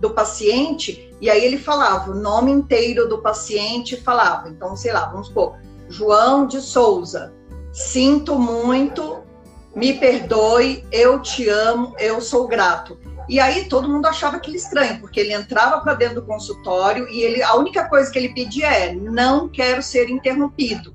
do 0.00 0.10
paciente 0.10 1.12
e 1.20 1.30
aí 1.30 1.44
ele 1.44 1.58
falava 1.58 2.10
o 2.10 2.14
nome 2.14 2.52
inteiro 2.52 3.08
do 3.08 3.22
paciente, 3.22 3.96
falava, 3.96 4.48
então, 4.48 4.76
sei 4.76 4.92
lá, 4.92 5.06
vamos 5.06 5.28
supor, 5.28 5.56
João 5.88 6.46
de 6.46 6.60
Souza, 6.60 7.32
sinto 7.72 8.38
muito, 8.38 9.22
me 9.74 9.94
perdoe, 9.94 10.84
eu 10.92 11.20
te 11.20 11.48
amo, 11.48 11.94
eu 11.98 12.20
sou 12.20 12.46
grato. 12.46 12.98
E 13.28 13.40
aí 13.40 13.64
todo 13.64 13.88
mundo 13.88 14.06
achava 14.06 14.36
aquilo 14.36 14.56
estranho, 14.56 15.00
porque 15.00 15.20
ele 15.20 15.32
entrava 15.32 15.80
para 15.80 15.94
dentro 15.94 16.16
do 16.16 16.26
consultório 16.26 17.08
e 17.08 17.22
ele, 17.22 17.42
a 17.42 17.54
única 17.54 17.88
coisa 17.88 18.10
que 18.10 18.18
ele 18.18 18.34
pedia 18.34 18.66
é: 18.66 18.94
não 18.94 19.48
quero 19.48 19.82
ser 19.82 20.10
interrompido. 20.10 20.94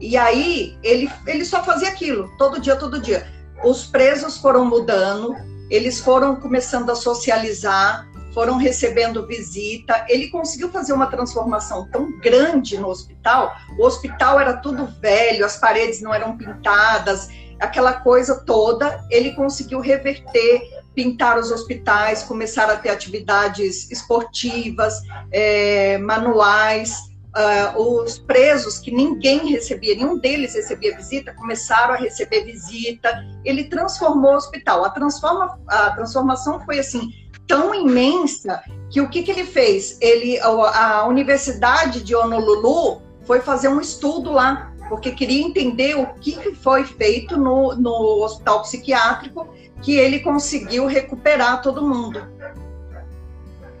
E 0.00 0.16
aí 0.16 0.76
ele, 0.82 1.10
ele 1.26 1.44
só 1.44 1.62
fazia 1.62 1.88
aquilo, 1.88 2.30
todo 2.36 2.60
dia, 2.60 2.76
todo 2.76 3.00
dia. 3.00 3.26
Os 3.64 3.86
presos 3.86 4.38
foram 4.38 4.64
mudando, 4.64 5.34
eles 5.70 6.00
foram 6.00 6.36
começando 6.36 6.90
a 6.90 6.94
socializar, 6.94 8.10
foram 8.32 8.56
recebendo 8.56 9.26
visita. 9.26 10.04
Ele 10.08 10.28
conseguiu 10.28 10.70
fazer 10.70 10.92
uma 10.92 11.06
transformação 11.06 11.88
tão 11.90 12.18
grande 12.18 12.78
no 12.78 12.88
hospital. 12.88 13.54
O 13.78 13.84
hospital 13.84 14.40
era 14.40 14.56
tudo 14.56 14.86
velho, 15.00 15.44
as 15.44 15.56
paredes 15.56 16.00
não 16.00 16.12
eram 16.12 16.36
pintadas, 16.36 17.28
aquela 17.58 17.94
coisa 17.94 18.44
toda. 18.44 19.04
Ele 19.10 19.32
conseguiu 19.32 19.80
reverter 19.80 20.79
pintar 20.94 21.38
os 21.38 21.50
hospitais, 21.50 22.22
começar 22.22 22.68
a 22.70 22.76
ter 22.76 22.90
atividades 22.90 23.90
esportivas, 23.90 24.94
é, 25.30 25.98
manuais. 25.98 27.10
Uh, 27.30 28.02
os 28.02 28.18
presos 28.18 28.76
que 28.76 28.90
ninguém 28.90 29.50
recebia, 29.50 29.94
nenhum 29.94 30.18
deles 30.18 30.56
recebia 30.56 30.96
visita, 30.96 31.32
começaram 31.34 31.94
a 31.94 31.96
receber 31.96 32.44
visita. 32.44 33.24
Ele 33.44 33.64
transformou 33.64 34.32
o 34.32 34.36
hospital. 34.36 34.84
A, 34.84 34.90
transforma, 34.90 35.56
a 35.68 35.92
transformação 35.92 36.58
foi 36.64 36.80
assim 36.80 37.08
tão 37.46 37.72
imensa 37.72 38.60
que 38.90 39.00
o 39.00 39.08
que, 39.08 39.22
que 39.22 39.30
ele 39.30 39.44
fez? 39.44 39.96
Ele, 40.00 40.40
a, 40.40 40.96
a 40.96 41.06
Universidade 41.06 42.02
de 42.02 42.16
Honolulu 42.16 43.00
foi 43.22 43.40
fazer 43.40 43.68
um 43.68 43.80
estudo 43.80 44.32
lá 44.32 44.70
porque 44.90 45.12
queria 45.12 45.40
entender 45.40 45.96
o 45.96 46.04
que 46.14 46.52
foi 46.56 46.84
feito 46.84 47.36
no, 47.36 47.76
no 47.76 48.24
hospital 48.24 48.62
psiquiátrico 48.62 49.48
que 49.82 49.96
ele 49.96 50.20
conseguiu 50.20 50.86
recuperar 50.86 51.62
todo 51.62 51.82
mundo. 51.82 52.22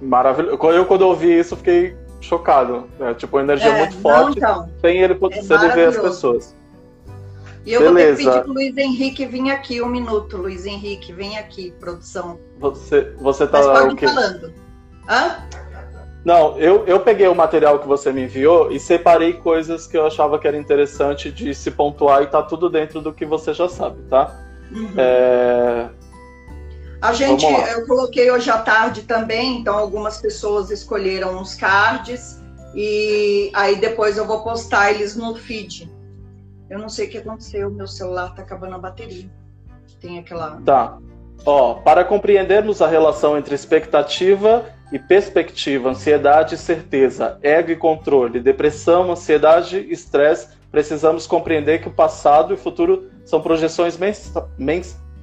Maravilhoso. 0.00 0.58
Eu, 0.62 0.86
quando 0.86 1.02
ouvi 1.02 1.38
isso, 1.38 1.56
fiquei 1.56 1.96
chocado. 2.20 2.88
É, 3.00 3.14
tipo, 3.14 3.36
uma 3.36 3.42
energia 3.42 3.70
é, 3.70 3.78
muito 3.78 3.96
forte 3.96 4.40
não, 4.40 4.50
então, 4.50 4.70
sem 4.80 4.98
ele 4.98 5.14
poder 5.14 5.38
é 5.38 5.68
ver 5.68 5.88
as 5.88 5.96
pessoas. 5.96 6.54
E 7.64 7.72
eu 7.72 7.80
Beleza. 7.80 7.92
vou 7.92 8.16
ter 8.16 8.16
que 8.16 8.24
pedir 8.24 8.44
pro 8.44 8.52
Luiz 8.52 8.76
Henrique 8.76 9.26
vir 9.26 9.50
aqui 9.50 9.82
um 9.82 9.88
minuto. 9.88 10.36
Luiz 10.38 10.64
Henrique, 10.64 11.12
vem 11.12 11.38
aqui, 11.38 11.72
produção. 11.78 12.38
Você, 12.58 13.12
você 13.20 13.46
tá 13.46 13.58
Mas 13.58 13.66
pode 13.66 14.06
falando. 14.06 14.54
Hã? 15.08 15.36
Não, 16.24 16.58
eu, 16.58 16.84
eu 16.86 17.00
peguei 17.00 17.26
o 17.28 17.34
material 17.34 17.78
que 17.78 17.88
você 17.88 18.12
me 18.12 18.24
enviou 18.24 18.70
e 18.70 18.78
separei 18.78 19.34
coisas 19.34 19.86
que 19.86 19.96
eu 19.96 20.06
achava 20.06 20.38
que 20.38 20.46
era 20.46 20.56
interessante 20.56 21.30
de 21.32 21.54
se 21.54 21.70
pontuar 21.70 22.22
e 22.22 22.26
tá 22.26 22.42
tudo 22.42 22.68
dentro 22.68 23.00
do 23.00 23.12
que 23.12 23.24
você 23.24 23.54
já 23.54 23.68
sabe, 23.68 24.02
tá? 24.08 24.49
Uhum. 24.72 24.94
É... 24.96 25.90
A 27.00 27.14
gente, 27.14 27.46
eu 27.46 27.86
coloquei 27.86 28.30
hoje 28.30 28.50
à 28.50 28.58
tarde 28.58 29.02
também, 29.02 29.58
então 29.58 29.76
algumas 29.76 30.20
pessoas 30.20 30.70
escolheram 30.70 31.38
uns 31.38 31.54
cards 31.54 32.38
e 32.74 33.50
aí 33.54 33.76
depois 33.76 34.18
eu 34.18 34.26
vou 34.26 34.42
postar 34.42 34.92
eles 34.92 35.16
no 35.16 35.34
feed. 35.34 35.90
Eu 36.68 36.78
não 36.78 36.88
sei 36.88 37.06
o 37.06 37.10
que 37.10 37.18
aconteceu, 37.18 37.70
meu 37.70 37.88
celular 37.88 38.34
tá 38.34 38.42
acabando 38.42 38.74
a 38.74 38.78
bateria. 38.78 39.30
Tem 39.98 40.18
aquela. 40.18 40.60
Tá. 40.64 40.98
Ó, 41.44 41.74
para 41.74 42.04
compreendermos 42.04 42.82
a 42.82 42.86
relação 42.86 43.36
entre 43.36 43.54
expectativa 43.54 44.66
e 44.92 44.98
perspectiva, 44.98 45.90
ansiedade 45.90 46.54
e 46.54 46.58
certeza, 46.58 47.38
ego 47.42 47.70
e 47.70 47.76
controle, 47.76 48.40
depressão, 48.40 49.10
ansiedade 49.10 49.78
e 49.78 49.92
estresse, 49.92 50.48
precisamos 50.70 51.26
compreender 51.26 51.80
que 51.80 51.88
o 51.88 51.92
passado 51.92 52.52
e 52.52 52.54
o 52.54 52.58
futuro 52.58 53.09
são 53.24 53.40
projeções 53.40 53.98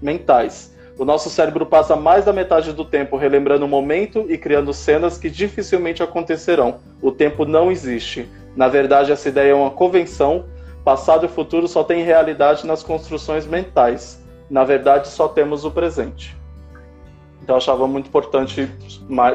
mentais. 0.01 0.75
O 0.98 1.06
nosso 1.06 1.30
cérebro 1.30 1.66
passa 1.66 1.96
mais 1.96 2.25
da 2.25 2.34
metade 2.34 2.74
do 2.74 2.84
tempo 2.84 3.18
relembrando 3.18 3.66
o 3.66 3.68
momento 3.68 4.25
e 4.30 4.38
criando 4.38 4.74
cenas 4.74 5.18
que 5.18 5.30
dificilmente 5.30 6.01
acontecerão. 6.01 6.80
O 7.01 7.12
tempo 7.12 7.46
não 7.46 7.72
existe. 7.72 8.27
Na 8.56 8.68
verdade, 8.68 9.12
essa 9.12 9.30
ideia 9.30 9.51
é 9.51 9.56
uma 9.56 9.70
convenção. 9.70 10.46
Passado 10.84 11.25
e 11.25 11.30
futuro 11.30 11.68
só 11.68 11.84
tem 11.84 12.01
realidade 12.04 12.66
nas 12.66 12.82
construções 12.82 13.46
mentais. 13.46 14.24
Na 14.50 14.63
verdade, 14.63 15.10
só 15.10 15.27
temos 15.27 15.66
o 15.66 15.72
presente. 15.72 16.36
Então 17.44 17.56
eu 17.56 17.58
achava 17.58 17.88
muito 17.88 18.08
importante, 18.08 18.70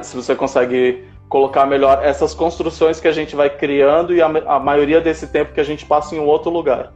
se 0.02 0.16
você 0.16 0.34
consegue 0.34 1.04
colocar 1.28 1.64
melhor 1.64 2.04
essas 2.04 2.34
construções 2.34 3.00
que 3.00 3.08
a 3.08 3.12
gente 3.12 3.36
vai 3.36 3.48
criando 3.48 4.14
e 4.14 4.20
a, 4.20 4.26
a 4.26 4.58
maioria 4.58 5.00
desse 5.00 5.28
tempo 5.28 5.54
que 5.54 5.60
a 5.60 5.64
gente 5.64 5.86
passa 5.86 6.14
em 6.14 6.18
um 6.18 6.26
outro 6.26 6.50
lugar. 6.50 6.92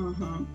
Uhum. 0.00 0.46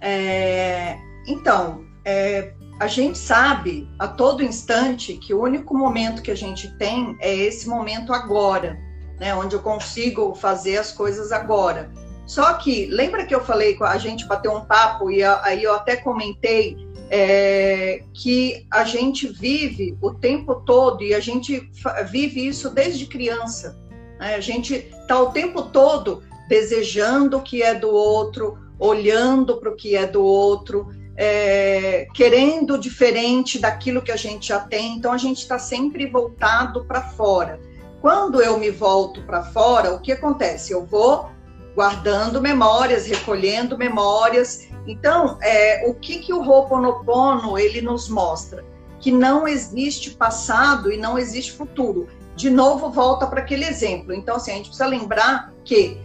É, 0.00 0.98
então, 1.26 1.84
é, 2.04 2.52
a 2.78 2.86
gente 2.86 3.16
sabe 3.16 3.88
a 3.98 4.06
todo 4.06 4.42
instante 4.42 5.16
que 5.16 5.32
o 5.32 5.42
único 5.42 5.76
momento 5.76 6.22
que 6.22 6.30
a 6.30 6.36
gente 6.36 6.76
tem 6.76 7.16
é 7.20 7.34
esse 7.34 7.68
momento 7.68 8.12
agora, 8.12 8.78
né, 9.18 9.34
onde 9.34 9.54
eu 9.54 9.62
consigo 9.62 10.34
fazer 10.34 10.76
as 10.76 10.92
coisas 10.92 11.32
agora. 11.32 11.90
Só 12.26 12.54
que, 12.54 12.86
lembra 12.86 13.24
que 13.24 13.34
eu 13.34 13.40
falei, 13.40 13.76
a 13.80 13.98
gente 13.98 14.26
bateu 14.26 14.52
um 14.52 14.64
papo 14.64 15.10
e 15.10 15.22
aí 15.22 15.62
eu 15.62 15.74
até 15.74 15.96
comentei 15.96 16.76
é, 17.08 18.02
que 18.12 18.66
a 18.70 18.84
gente 18.84 19.28
vive 19.28 19.96
o 20.02 20.12
tempo 20.12 20.56
todo 20.66 21.02
e 21.02 21.14
a 21.14 21.20
gente 21.20 21.70
vive 22.10 22.46
isso 22.46 22.68
desde 22.70 23.06
criança. 23.06 23.78
Né? 24.18 24.34
A 24.34 24.40
gente 24.40 24.74
está 24.74 25.20
o 25.20 25.30
tempo 25.30 25.62
todo 25.62 26.22
desejando 26.48 27.38
o 27.38 27.42
que 27.42 27.62
é 27.62 27.74
do 27.74 27.90
outro, 27.90 28.58
olhando 28.78 29.56
para 29.58 29.70
o 29.70 29.76
que 29.76 29.96
é 29.96 30.06
do 30.06 30.22
outro, 30.22 30.88
é, 31.16 32.06
querendo 32.14 32.78
diferente 32.78 33.58
daquilo 33.58 34.02
que 34.02 34.12
a 34.12 34.16
gente 34.16 34.48
já 34.48 34.60
tem. 34.60 34.96
Então 34.96 35.12
a 35.12 35.18
gente 35.18 35.38
está 35.38 35.58
sempre 35.58 36.06
voltado 36.06 36.84
para 36.84 37.02
fora. 37.02 37.58
quando 38.00 38.40
eu 38.40 38.56
me 38.58 38.70
volto 38.70 39.22
para 39.22 39.42
fora, 39.42 39.92
o 39.92 40.00
que 40.00 40.12
acontece? 40.12 40.72
Eu 40.72 40.84
vou 40.84 41.28
guardando 41.74 42.40
memórias, 42.40 43.06
recolhendo 43.06 43.76
memórias. 43.76 44.68
Então, 44.86 45.38
é, 45.42 45.84
o 45.88 45.94
que, 45.94 46.18
que 46.18 46.32
o 46.32 46.40
Ho'oponopono 46.40 47.58
ele 47.58 47.82
nos 47.82 48.08
mostra? 48.08 48.64
Que 49.00 49.10
não 49.10 49.46
existe 49.48 50.10
passado 50.10 50.92
e 50.92 50.96
não 50.96 51.18
existe 51.18 51.52
futuro. 51.52 52.06
De 52.34 52.48
novo, 52.48 52.90
volta 52.90 53.26
para 53.26 53.40
aquele 53.40 53.64
exemplo. 53.64 54.14
Então, 54.14 54.36
assim, 54.36 54.52
a 54.52 54.54
gente 54.54 54.68
precisa 54.68 54.86
lembrar 54.86 55.52
que 55.64 56.00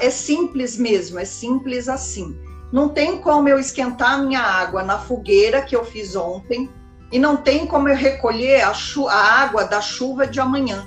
é 0.00 0.10
simples 0.10 0.76
mesmo, 0.76 1.18
é 1.18 1.24
simples 1.24 1.88
assim. 1.88 2.38
Não 2.72 2.88
tem 2.88 3.18
como 3.18 3.48
eu 3.48 3.58
esquentar 3.58 4.22
minha 4.22 4.40
água 4.40 4.82
na 4.82 4.98
fogueira 4.98 5.62
que 5.62 5.74
eu 5.74 5.84
fiz 5.84 6.14
ontem 6.14 6.70
e 7.10 7.18
não 7.18 7.36
tem 7.36 7.66
como 7.66 7.88
eu 7.88 7.96
recolher 7.96 8.62
a, 8.62 8.72
a 9.08 9.42
água 9.42 9.64
da 9.64 9.80
chuva 9.80 10.26
de 10.26 10.40
amanhã. 10.40 10.86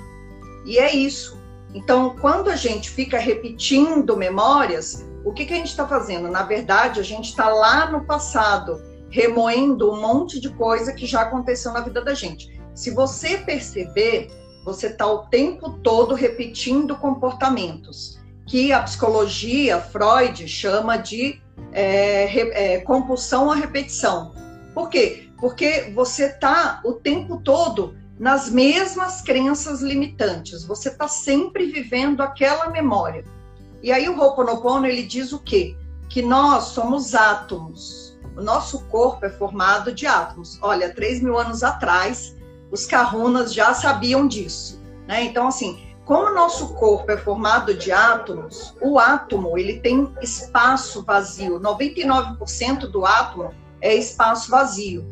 E 0.64 0.78
é 0.78 0.94
isso. 0.94 1.38
Então, 1.74 2.16
quando 2.20 2.48
a 2.48 2.56
gente 2.56 2.88
fica 2.88 3.18
repetindo 3.18 4.16
memórias, 4.16 5.04
o 5.24 5.32
que, 5.32 5.44
que 5.44 5.52
a 5.52 5.56
gente 5.56 5.70
está 5.70 5.86
fazendo? 5.86 6.28
Na 6.28 6.42
verdade, 6.42 7.00
a 7.00 7.02
gente 7.02 7.30
está 7.30 7.48
lá 7.48 7.90
no 7.90 8.04
passado, 8.04 8.80
remoendo 9.10 9.92
um 9.92 10.00
monte 10.00 10.40
de 10.40 10.48
coisa 10.50 10.92
que 10.92 11.04
já 11.04 11.22
aconteceu 11.22 11.72
na 11.72 11.80
vida 11.80 12.02
da 12.02 12.14
gente. 12.14 12.48
Se 12.74 12.90
você 12.90 13.38
perceber, 13.38 14.30
você 14.64 14.86
está 14.86 15.06
o 15.06 15.26
tempo 15.26 15.78
todo 15.80 16.14
repetindo 16.14 16.96
comportamentos 16.96 18.23
que 18.46 18.72
a 18.72 18.82
psicologia, 18.82 19.80
Freud, 19.80 20.46
chama 20.46 20.96
de 20.96 21.40
é, 21.72 22.74
é, 22.74 22.80
compulsão 22.80 23.50
à 23.50 23.54
repetição. 23.54 24.32
Por 24.74 24.88
quê? 24.88 25.30
Porque 25.38 25.92
você 25.94 26.26
está 26.26 26.80
o 26.84 26.94
tempo 26.94 27.40
todo 27.42 27.96
nas 28.18 28.50
mesmas 28.50 29.20
crenças 29.20 29.80
limitantes. 29.80 30.64
Você 30.64 30.88
está 30.88 31.08
sempre 31.08 31.66
vivendo 31.66 32.22
aquela 32.22 32.70
memória. 32.70 33.24
E 33.82 33.92
aí 33.92 34.08
o 34.08 34.18
Ho'oponopono, 34.18 34.86
ele 34.86 35.02
diz 35.02 35.32
o 35.32 35.38
quê? 35.38 35.76
Que 36.08 36.22
nós 36.22 36.64
somos 36.64 37.14
átomos. 37.14 38.18
O 38.36 38.42
nosso 38.42 38.84
corpo 38.86 39.24
é 39.26 39.30
formado 39.30 39.92
de 39.92 40.06
átomos. 40.06 40.58
Olha, 40.62 40.92
3 40.92 41.22
mil 41.22 41.38
anos 41.38 41.62
atrás, 41.62 42.34
os 42.70 42.86
kahunas 42.86 43.52
já 43.52 43.74
sabiam 43.74 44.26
disso. 44.26 44.80
Né? 45.06 45.24
Então, 45.24 45.48
assim, 45.48 45.93
como 46.04 46.26
o 46.26 46.34
nosso 46.34 46.74
corpo 46.74 47.10
é 47.10 47.16
formado 47.16 47.74
de 47.74 47.90
átomos, 47.90 48.74
o 48.80 48.98
átomo 48.98 49.56
ele 49.56 49.80
tem 49.80 50.12
espaço 50.20 51.02
vazio. 51.02 51.58
99% 51.58 52.90
do 52.90 53.06
átomo 53.06 53.52
é 53.80 53.94
espaço 53.94 54.50
vazio. 54.50 55.04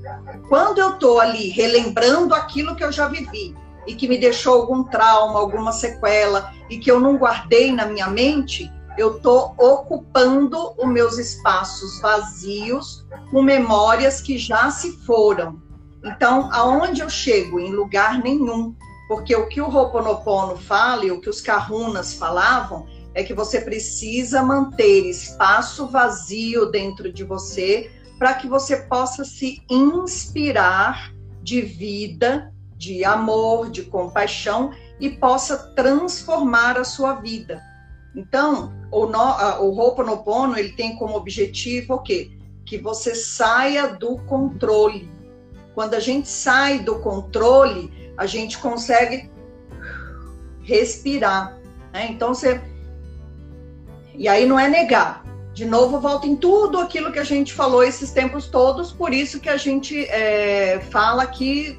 Quando 0.48 0.78
eu 0.78 0.94
estou 0.94 1.18
ali 1.18 1.48
relembrando 1.48 2.34
aquilo 2.34 2.76
que 2.76 2.84
eu 2.84 2.92
já 2.92 3.08
vivi 3.08 3.56
e 3.86 3.94
que 3.94 4.06
me 4.06 4.18
deixou 4.18 4.60
algum 4.60 4.84
trauma, 4.84 5.38
alguma 5.38 5.72
sequela 5.72 6.52
e 6.68 6.78
que 6.78 6.90
eu 6.90 7.00
não 7.00 7.16
guardei 7.16 7.72
na 7.72 7.86
minha 7.86 8.08
mente, 8.08 8.70
eu 8.98 9.16
estou 9.16 9.54
ocupando 9.58 10.74
os 10.78 10.86
meus 10.86 11.16
espaços 11.16 12.00
vazios 12.00 13.06
com 13.30 13.42
memórias 13.42 14.20
que 14.20 14.36
já 14.36 14.70
se 14.70 14.92
foram. 15.06 15.60
Então, 16.04 16.50
aonde 16.52 17.00
eu 17.00 17.08
chego? 17.08 17.58
Em 17.58 17.72
lugar 17.72 18.18
nenhum. 18.18 18.74
Porque 19.12 19.36
o 19.36 19.46
que 19.46 19.60
o 19.60 19.68
Ho'oponopono 19.68 20.56
fala 20.56 21.04
e 21.04 21.10
o 21.10 21.20
que 21.20 21.28
os 21.28 21.38
Kahunas 21.38 22.14
falavam 22.14 22.86
é 23.12 23.22
que 23.22 23.34
você 23.34 23.60
precisa 23.60 24.42
manter 24.42 25.04
espaço 25.04 25.86
vazio 25.86 26.70
dentro 26.70 27.12
de 27.12 27.22
você 27.22 27.90
para 28.18 28.32
que 28.32 28.48
você 28.48 28.74
possa 28.84 29.22
se 29.22 29.62
inspirar 29.68 31.12
de 31.42 31.60
vida, 31.60 32.50
de 32.78 33.04
amor, 33.04 33.68
de 33.68 33.82
compaixão 33.82 34.72
e 34.98 35.10
possa 35.10 35.58
transformar 35.74 36.78
a 36.78 36.84
sua 36.84 37.16
vida. 37.16 37.60
Então, 38.16 38.72
o, 38.90 39.04
no, 39.04 39.18
o 39.60 39.78
Ho'oponopono, 39.78 40.56
ele 40.56 40.72
tem 40.72 40.96
como 40.96 41.18
objetivo 41.18 41.96
o 41.96 42.02
quê? 42.02 42.30
Que 42.64 42.78
você 42.78 43.14
saia 43.14 43.88
do 43.88 44.16
controle. 44.22 45.06
Quando 45.74 45.92
a 45.92 46.00
gente 46.00 46.28
sai 46.28 46.78
do 46.78 46.98
controle, 47.00 48.01
a 48.16 48.26
gente 48.26 48.58
consegue 48.58 49.30
respirar. 50.62 51.58
Né? 51.92 52.08
Então, 52.10 52.34
você. 52.34 52.60
E 54.14 54.28
aí 54.28 54.46
não 54.46 54.58
é 54.58 54.68
negar, 54.68 55.22
de 55.54 55.66
novo, 55.66 56.00
volta 56.00 56.26
em 56.26 56.34
tudo 56.34 56.78
aquilo 56.78 57.12
que 57.12 57.18
a 57.18 57.24
gente 57.24 57.52
falou 57.52 57.82
esses 57.82 58.10
tempos 58.10 58.46
todos, 58.46 58.90
por 58.90 59.12
isso 59.12 59.38
que 59.38 59.50
a 59.50 59.56
gente 59.56 60.06
é, 60.06 60.80
fala 60.90 61.26
que 61.26 61.78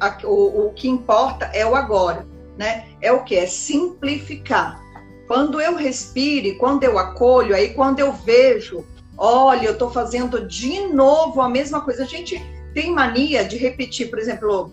a, 0.00 0.18
o, 0.24 0.66
o 0.66 0.72
que 0.72 0.88
importa 0.88 1.46
é 1.54 1.64
o 1.64 1.76
agora, 1.76 2.26
né? 2.58 2.88
É 3.00 3.12
o 3.12 3.22
que? 3.22 3.36
É 3.36 3.46
simplificar. 3.46 4.80
Quando 5.28 5.60
eu 5.60 5.76
respire, 5.76 6.56
quando 6.56 6.82
eu 6.82 6.98
acolho, 6.98 7.54
aí 7.54 7.74
quando 7.74 8.00
eu 8.00 8.12
vejo, 8.12 8.84
olha, 9.16 9.66
eu 9.66 9.72
estou 9.72 9.90
fazendo 9.90 10.46
de 10.48 10.88
novo 10.88 11.40
a 11.40 11.48
mesma 11.48 11.80
coisa. 11.80 12.02
A 12.02 12.06
gente 12.06 12.42
tem 12.74 12.90
mania 12.90 13.44
de 13.44 13.56
repetir, 13.56 14.10
por 14.10 14.18
exemplo, 14.18 14.72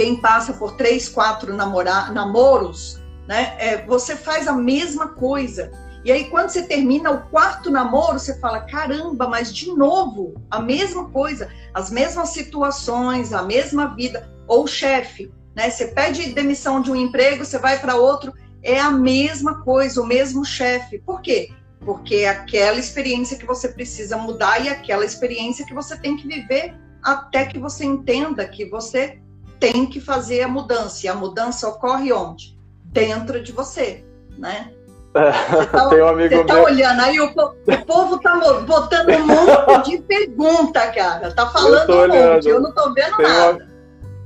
quem 0.00 0.16
passa 0.16 0.54
por 0.54 0.76
três, 0.76 1.10
quatro 1.10 1.54
namora, 1.54 2.10
namoros, 2.10 2.98
né? 3.28 3.54
É, 3.58 3.84
você 3.84 4.16
faz 4.16 4.48
a 4.48 4.54
mesma 4.54 5.08
coisa. 5.08 5.70
E 6.02 6.10
aí, 6.10 6.24
quando 6.30 6.48
você 6.48 6.62
termina 6.62 7.10
o 7.10 7.28
quarto 7.28 7.70
namoro, 7.70 8.18
você 8.18 8.40
fala: 8.40 8.60
caramba, 8.60 9.28
mas 9.28 9.54
de 9.54 9.70
novo, 9.74 10.40
a 10.50 10.58
mesma 10.58 11.10
coisa, 11.10 11.50
as 11.74 11.90
mesmas 11.90 12.30
situações, 12.30 13.34
a 13.34 13.42
mesma 13.42 13.94
vida. 13.94 14.26
Ou 14.48 14.66
chefe, 14.66 15.30
né? 15.54 15.68
Você 15.68 15.88
pede 15.88 16.32
demissão 16.32 16.80
de 16.80 16.90
um 16.90 16.96
emprego, 16.96 17.44
você 17.44 17.58
vai 17.58 17.78
para 17.78 17.96
outro, 17.96 18.32
é 18.62 18.80
a 18.80 18.90
mesma 18.90 19.60
coisa, 19.60 20.00
o 20.00 20.06
mesmo 20.06 20.46
chefe. 20.46 20.98
Por 21.00 21.20
quê? 21.20 21.50
Porque 21.84 22.16
é 22.16 22.30
aquela 22.30 22.78
experiência 22.78 23.36
que 23.36 23.44
você 23.44 23.68
precisa 23.68 24.16
mudar 24.16 24.64
e 24.64 24.70
aquela 24.70 25.04
experiência 25.04 25.66
que 25.66 25.74
você 25.74 25.94
tem 25.94 26.16
que 26.16 26.26
viver 26.26 26.74
até 27.02 27.44
que 27.44 27.58
você 27.58 27.84
entenda 27.84 28.48
que 28.48 28.64
você 28.64 29.20
tem 29.60 29.86
que 29.86 30.00
fazer 30.00 30.42
a 30.42 30.48
mudança. 30.48 31.06
E 31.06 31.08
a 31.08 31.14
mudança 31.14 31.68
ocorre 31.68 32.12
onde? 32.12 32.58
Dentro 32.82 33.40
de 33.40 33.52
você, 33.52 34.04
né? 34.36 34.72
É, 35.14 35.30
tá, 35.66 35.88
tem 35.90 36.02
um 36.02 36.08
amigo 36.08 36.36
você 36.36 36.44
tá 36.44 36.54
meu... 36.54 36.64
olhando 36.64 37.00
aí, 37.00 37.20
o, 37.20 37.26
o 37.26 37.86
povo 37.86 38.18
tá 38.20 38.36
botando 38.66 39.10
um 39.10 39.26
monte 39.26 39.90
de 39.90 40.02
pergunta, 40.02 40.86
cara. 40.92 41.32
Tá 41.32 41.46
falando 41.48 41.92
um 41.92 42.08
monte, 42.08 42.48
eu 42.48 42.60
não 42.60 42.72
tô 42.72 42.92
vendo 42.94 43.16
tem 43.16 43.26
nada. 43.26 43.68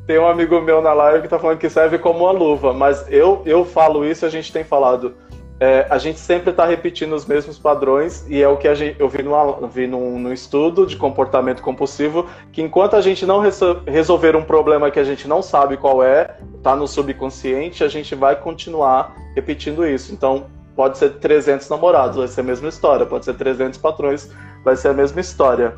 tem 0.06 0.18
um 0.18 0.28
amigo 0.28 0.60
meu 0.60 0.80
na 0.80 0.92
live 0.92 1.22
que 1.22 1.28
tá 1.28 1.38
falando 1.38 1.58
que 1.58 1.70
serve 1.70 1.98
como 1.98 2.24
uma 2.24 2.32
luva, 2.32 2.72
mas 2.72 3.04
eu, 3.08 3.42
eu 3.46 3.64
falo 3.64 4.04
isso, 4.04 4.24
a 4.24 4.28
gente 4.28 4.52
tem 4.52 4.62
falado. 4.62 5.16
É, 5.64 5.86
a 5.88 5.96
gente 5.96 6.20
sempre 6.20 6.50
está 6.50 6.66
repetindo 6.66 7.14
os 7.14 7.24
mesmos 7.24 7.58
padrões 7.58 8.22
e 8.28 8.42
é 8.42 8.46
o 8.46 8.58
que 8.58 8.68
a 8.68 8.74
gente, 8.74 9.00
eu 9.00 9.08
vi, 9.08 9.22
numa, 9.22 9.66
vi 9.66 9.86
num, 9.86 10.18
num, 10.18 10.30
estudo 10.30 10.86
de 10.86 10.94
comportamento 10.94 11.62
compulsivo 11.62 12.28
que 12.52 12.60
enquanto 12.60 12.96
a 12.96 13.00
gente 13.00 13.24
não 13.24 13.40
resolver 13.86 14.36
um 14.36 14.44
problema 14.44 14.90
que 14.90 15.00
a 15.00 15.04
gente 15.04 15.26
não 15.26 15.40
sabe 15.40 15.78
qual 15.78 16.02
é, 16.02 16.36
está 16.56 16.76
no 16.76 16.86
subconsciente, 16.86 17.82
a 17.82 17.88
gente 17.88 18.14
vai 18.14 18.36
continuar 18.36 19.16
repetindo 19.34 19.86
isso. 19.86 20.12
Então, 20.12 20.46
Pode 20.76 20.98
ser 20.98 21.20
300 21.20 21.68
namorados, 21.68 22.16
vai 22.16 22.26
ser 22.26 22.40
a 22.40 22.44
mesma 22.44 22.68
história. 22.68 23.06
Pode 23.06 23.24
ser 23.24 23.34
300 23.34 23.78
patrões, 23.78 24.28
vai 24.64 24.76
ser 24.76 24.88
a 24.88 24.92
mesma 24.92 25.20
história. 25.20 25.76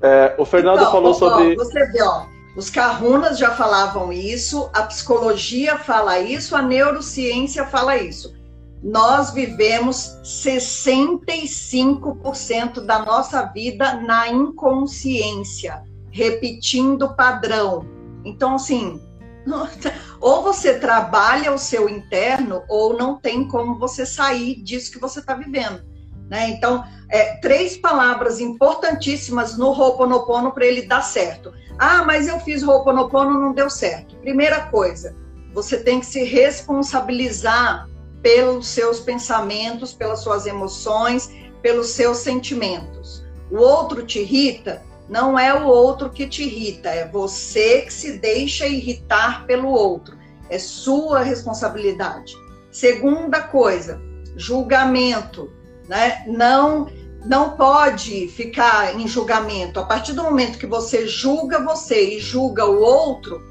É, 0.00 0.34
o 0.38 0.46
Fernando 0.46 0.78
então, 0.78 0.92
falou 0.92 1.10
ó, 1.10 1.14
sobre. 1.14 1.54
Você 1.56 1.84
vê, 1.88 2.02
ó, 2.02 2.24
os 2.56 2.70
Kahunas 2.70 3.38
já 3.38 3.50
falavam 3.50 4.10
isso, 4.10 4.70
a 4.72 4.82
psicologia 4.84 5.76
fala 5.76 6.18
isso, 6.18 6.56
a 6.56 6.62
neurociência 6.62 7.66
fala 7.66 7.98
isso. 7.98 8.39
Nós 8.82 9.32
vivemos 9.32 10.18
65% 10.24 12.80
da 12.80 13.04
nossa 13.04 13.42
vida 13.42 14.00
na 14.00 14.28
inconsciência, 14.28 15.82
repetindo 16.10 17.14
padrão. 17.14 17.84
Então, 18.24 18.54
assim, 18.54 18.98
ou 20.20 20.42
você 20.42 20.78
trabalha 20.78 21.52
o 21.52 21.58
seu 21.58 21.88
interno, 21.88 22.62
ou 22.68 22.96
não 22.96 23.16
tem 23.16 23.46
como 23.46 23.78
você 23.78 24.06
sair 24.06 24.62
disso 24.62 24.92
que 24.92 24.98
você 24.98 25.20
está 25.20 25.34
vivendo. 25.34 25.82
Né? 26.30 26.48
Então, 26.50 26.84
é, 27.10 27.36
três 27.38 27.76
palavras 27.76 28.40
importantíssimas 28.40 29.58
no 29.58 29.72
Ho'oponopono 29.72 30.52
para 30.52 30.64
ele 30.64 30.82
dar 30.82 31.02
certo. 31.02 31.52
Ah, 31.76 32.04
mas 32.04 32.28
eu 32.28 32.38
fiz 32.40 32.62
Ho'oponopono, 32.62 33.40
não 33.40 33.52
deu 33.52 33.68
certo. 33.68 34.14
Primeira 34.16 34.66
coisa, 34.66 35.14
você 35.52 35.78
tem 35.78 36.00
que 36.00 36.06
se 36.06 36.22
responsabilizar 36.22 37.89
pelos 38.22 38.68
seus 38.68 39.00
pensamentos, 39.00 39.92
pelas 39.92 40.20
suas 40.20 40.46
emoções, 40.46 41.30
pelos 41.62 41.88
seus 41.88 42.18
sentimentos. 42.18 43.24
O 43.50 43.58
outro 43.58 44.04
te 44.04 44.20
irrita, 44.20 44.82
não 45.08 45.38
é 45.38 45.52
o 45.52 45.66
outro 45.66 46.10
que 46.10 46.26
te 46.26 46.44
irrita, 46.44 46.88
é 46.88 47.08
você 47.08 47.82
que 47.82 47.92
se 47.92 48.18
deixa 48.18 48.66
irritar 48.66 49.44
pelo 49.46 49.68
outro. 49.68 50.16
É 50.48 50.58
sua 50.58 51.20
responsabilidade. 51.20 52.34
Segunda 52.70 53.40
coisa, 53.42 54.00
julgamento, 54.36 55.50
né? 55.88 56.24
Não 56.26 56.86
não 57.24 57.50
pode 57.50 58.28
ficar 58.28 58.98
em 58.98 59.06
julgamento. 59.06 59.78
A 59.78 59.84
partir 59.84 60.14
do 60.14 60.22
momento 60.22 60.58
que 60.58 60.66
você 60.66 61.06
julga 61.06 61.62
você 61.62 62.16
e 62.16 62.18
julga 62.18 62.64
o 62.64 62.80
outro, 62.80 63.42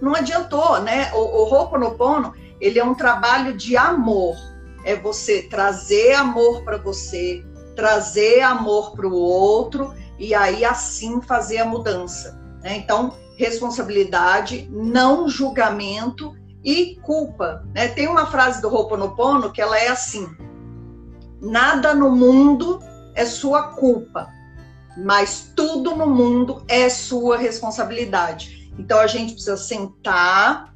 não 0.00 0.14
adiantou, 0.14 0.80
né? 0.80 1.10
O, 1.12 1.18
o 1.18 1.52
Ho'oponopono, 1.52 2.32
ele 2.60 2.78
é 2.78 2.84
um 2.84 2.94
trabalho 2.94 3.56
de 3.56 3.76
amor. 3.76 4.36
É 4.84 4.96
você 4.96 5.42
trazer 5.42 6.12
amor 6.14 6.62
para 6.62 6.76
você, 6.78 7.44
trazer 7.74 8.40
amor 8.40 8.92
para 8.92 9.06
o 9.06 9.14
outro 9.14 9.94
e 10.18 10.34
aí 10.34 10.64
assim 10.64 11.20
fazer 11.20 11.58
a 11.58 11.64
mudança. 11.64 12.38
Né? 12.62 12.76
Então, 12.76 13.14
responsabilidade, 13.36 14.68
não 14.70 15.28
julgamento 15.28 16.34
e 16.62 16.96
culpa. 17.02 17.64
Né? 17.74 17.88
Tem 17.88 18.06
uma 18.06 18.26
frase 18.26 18.60
do 18.60 18.68
Ho'oponopono 18.68 19.50
que 19.50 19.62
ela 19.62 19.78
é 19.78 19.88
assim: 19.88 20.28
nada 21.40 21.94
no 21.94 22.10
mundo 22.10 22.80
é 23.14 23.24
sua 23.24 23.74
culpa, 23.74 24.28
mas 24.96 25.52
tudo 25.56 25.96
no 25.96 26.06
mundo 26.06 26.62
é 26.68 26.88
sua 26.88 27.38
responsabilidade. 27.38 28.70
Então 28.78 28.98
a 28.98 29.06
gente 29.06 29.32
precisa 29.32 29.56
sentar, 29.56 30.69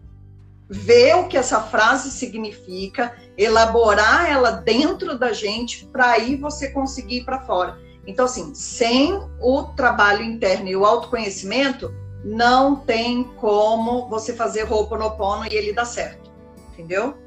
ver 0.69 1.15
o 1.17 1.29
que 1.29 1.37
essa 1.37 1.61
frase 1.61 2.11
significa, 2.11 3.15
elaborar 3.37 4.31
ela 4.31 4.51
dentro 4.51 5.19
da 5.19 5.33
gente 5.33 5.87
para 5.87 6.13
aí 6.13 6.37
você 6.37 6.71
conseguir 6.71 7.19
ir 7.19 7.25
para 7.25 7.41
fora. 7.41 7.79
Então 8.07 8.25
assim, 8.25 8.55
sem 8.55 9.21
o 9.41 9.63
trabalho 9.77 10.23
interno 10.23 10.69
e 10.69 10.77
o 10.77 10.85
autoconhecimento, 10.85 11.93
não 12.25 12.77
tem 12.77 13.25
como 13.37 14.09
você 14.09 14.33
fazer 14.35 14.71
Ho'oponopono 14.71 15.47
e 15.47 15.55
ele 15.55 15.73
dar 15.73 15.85
certo. 15.85 16.33
Entendeu? 16.73 17.24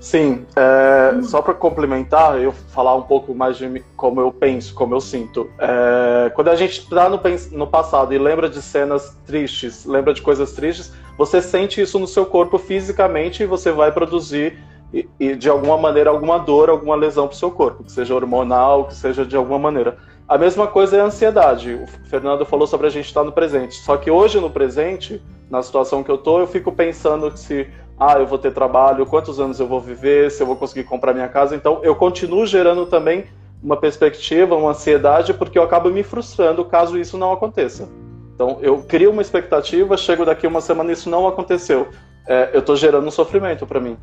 Sim, 0.00 0.44
é, 0.54 1.14
hum. 1.14 1.22
só 1.22 1.40
para 1.40 1.54
complementar, 1.54 2.40
eu 2.40 2.52
falar 2.52 2.94
um 2.94 3.02
pouco 3.02 3.34
mais 3.34 3.56
de 3.56 3.82
como 3.96 4.20
eu 4.20 4.30
penso, 4.30 4.74
como 4.74 4.94
eu 4.94 5.00
sinto. 5.00 5.50
É, 5.58 6.30
quando 6.30 6.48
a 6.48 6.54
gente 6.54 6.80
está 6.80 7.08
no, 7.08 7.20
no, 7.52 7.66
passado 7.66 8.12
e 8.12 8.18
lembra 8.18 8.48
de 8.48 8.60
cenas 8.60 9.16
tristes, 9.26 9.84
lembra 9.84 10.12
de 10.12 10.22
coisas 10.22 10.52
tristes, 10.52 10.92
você 11.16 11.40
sente 11.40 11.80
isso 11.80 11.98
no 11.98 12.06
seu 12.06 12.26
corpo 12.26 12.58
fisicamente 12.58 13.42
e 13.42 13.46
você 13.46 13.72
vai 13.72 13.90
produzir 13.90 14.58
e, 14.92 15.08
e 15.18 15.34
de 15.34 15.48
alguma 15.48 15.76
maneira 15.76 16.10
alguma 16.10 16.38
dor, 16.38 16.68
alguma 16.68 16.94
lesão 16.94 17.26
para 17.26 17.34
o 17.34 17.38
seu 17.38 17.50
corpo, 17.50 17.82
que 17.82 17.90
seja 17.90 18.14
hormonal, 18.14 18.84
que 18.84 18.94
seja 18.94 19.24
de 19.24 19.36
alguma 19.36 19.58
maneira. 19.58 19.96
A 20.28 20.36
mesma 20.36 20.66
coisa 20.66 20.96
é 20.96 21.00
a 21.00 21.04
ansiedade. 21.04 21.74
O 21.74 21.86
Fernando 22.08 22.44
falou 22.44 22.66
sobre 22.66 22.88
a 22.88 22.90
gente 22.90 23.06
estar 23.06 23.22
no 23.22 23.30
presente. 23.30 23.76
Só 23.76 23.96
que 23.96 24.10
hoje 24.10 24.40
no 24.40 24.50
presente, 24.50 25.22
na 25.48 25.62
situação 25.62 26.02
que 26.02 26.10
eu 26.10 26.18
tô, 26.18 26.40
eu 26.40 26.46
fico 26.48 26.72
pensando 26.72 27.36
se 27.36 27.68
ah, 27.98 28.18
eu 28.18 28.26
vou 28.26 28.38
ter 28.38 28.52
trabalho, 28.52 29.06
quantos 29.06 29.40
anos 29.40 29.58
eu 29.58 29.66
vou 29.66 29.80
viver, 29.80 30.30
se 30.30 30.42
eu 30.42 30.46
vou 30.46 30.56
conseguir 30.56 30.84
comprar 30.84 31.14
minha 31.14 31.28
casa. 31.28 31.56
Então, 31.56 31.80
eu 31.82 31.94
continuo 31.94 32.46
gerando 32.46 32.86
também 32.86 33.24
uma 33.62 33.76
perspectiva, 33.76 34.54
uma 34.54 34.70
ansiedade, 34.70 35.32
porque 35.32 35.58
eu 35.58 35.62
acabo 35.62 35.90
me 35.90 36.02
frustrando 36.02 36.64
caso 36.64 36.98
isso 36.98 37.16
não 37.16 37.32
aconteça. 37.32 37.88
Então, 38.34 38.58
eu 38.60 38.82
crio 38.82 39.10
uma 39.10 39.22
expectativa, 39.22 39.96
chego 39.96 40.26
daqui 40.26 40.46
uma 40.46 40.60
semana 40.60 40.90
e 40.90 40.92
isso 40.92 41.08
não 41.08 41.26
aconteceu. 41.26 41.88
É, 42.28 42.50
eu 42.52 42.60
estou 42.60 42.76
gerando 42.76 43.06
um 43.06 43.10
sofrimento 43.10 43.66
para 43.66 43.80
mim. 43.80 43.96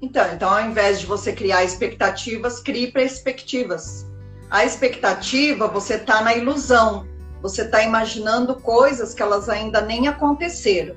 Então, 0.00 0.26
então, 0.32 0.50
ao 0.50 0.62
invés 0.62 1.00
de 1.00 1.06
você 1.06 1.32
criar 1.32 1.64
expectativas, 1.64 2.60
crie 2.60 2.90
perspectivas. 2.90 4.06
A 4.50 4.64
expectativa, 4.64 5.66
você 5.66 5.94
está 5.94 6.22
na 6.22 6.34
ilusão, 6.34 7.06
você 7.42 7.62
está 7.62 7.82
imaginando 7.82 8.54
coisas 8.56 9.12
que 9.12 9.22
elas 9.22 9.48
ainda 9.48 9.82
nem 9.82 10.08
aconteceram. 10.08 10.94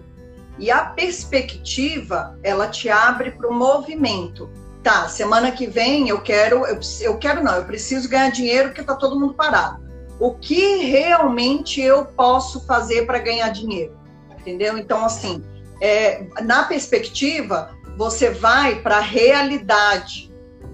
E 0.59 0.69
a 0.69 0.85
perspectiva, 0.85 2.37
ela 2.43 2.67
te 2.67 2.89
abre 2.89 3.31
para 3.31 3.49
o 3.49 3.53
movimento. 3.53 4.49
Tá, 4.83 5.09
semana 5.09 5.51
que 5.51 5.67
vem 5.67 6.07
eu 6.07 6.21
quero, 6.21 6.65
eu, 6.65 6.79
eu 7.01 7.17
quero 7.17 7.43
não, 7.43 7.55
eu 7.55 7.65
preciso 7.65 8.07
ganhar 8.07 8.29
dinheiro 8.29 8.69
porque 8.69 8.81
está 8.81 8.95
todo 8.95 9.19
mundo 9.19 9.33
parado. 9.33 9.83
O 10.19 10.35
que 10.35 10.77
realmente 10.77 11.81
eu 11.81 12.05
posso 12.05 12.65
fazer 12.65 13.05
para 13.05 13.19
ganhar 13.19 13.49
dinheiro? 13.49 13.97
Entendeu? 14.39 14.77
Então, 14.77 15.03
assim, 15.03 15.43
é, 15.81 16.25
na 16.41 16.63
perspectiva, 16.63 17.75
você 17.97 18.29
vai 18.29 18.81
para 18.81 18.97
a 18.97 19.01
realidade 19.01 20.29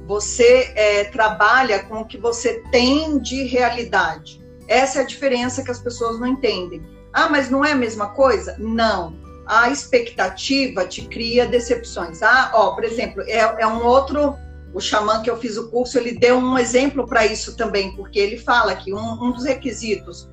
você 0.08 0.72
é, 0.76 1.04
trabalha 1.06 1.84
com 1.84 2.02
o 2.02 2.06
que 2.06 2.18
você 2.18 2.62
tem 2.72 3.20
de 3.20 3.44
realidade. 3.44 4.44
Essa 4.68 5.00
é 5.00 5.02
a 5.02 5.06
diferença 5.06 5.64
que 5.64 5.72
as 5.72 5.80
pessoas 5.80 6.20
não 6.20 6.28
entendem. 6.28 6.84
Ah, 7.12 7.30
mas 7.30 7.50
não 7.50 7.64
é 7.64 7.72
a 7.72 7.76
mesma 7.76 8.10
coisa? 8.10 8.56
Não. 8.60 9.16
A 9.46 9.70
expectativa 9.70 10.86
te 10.86 11.08
cria 11.08 11.46
decepções. 11.46 12.22
Ah, 12.22 12.52
ó, 12.54 12.72
por 12.72 12.84
exemplo, 12.84 13.22
é, 13.24 13.40
é 13.40 13.68
um 13.68 13.86
outro. 13.86 14.36
O 14.74 14.82
xamã 14.82 15.22
que 15.22 15.30
eu 15.30 15.38
fiz 15.38 15.56
o 15.56 15.70
curso, 15.70 15.98
ele 15.98 16.12
deu 16.12 16.38
um 16.38 16.58
exemplo 16.58 17.08
para 17.08 17.26
isso 17.26 17.56
também, 17.56 17.96
porque 17.96 18.20
ele 18.20 18.38
fala 18.38 18.76
que 18.76 18.94
um, 18.94 19.24
um 19.24 19.32
dos 19.32 19.46
requisitos 19.46 20.30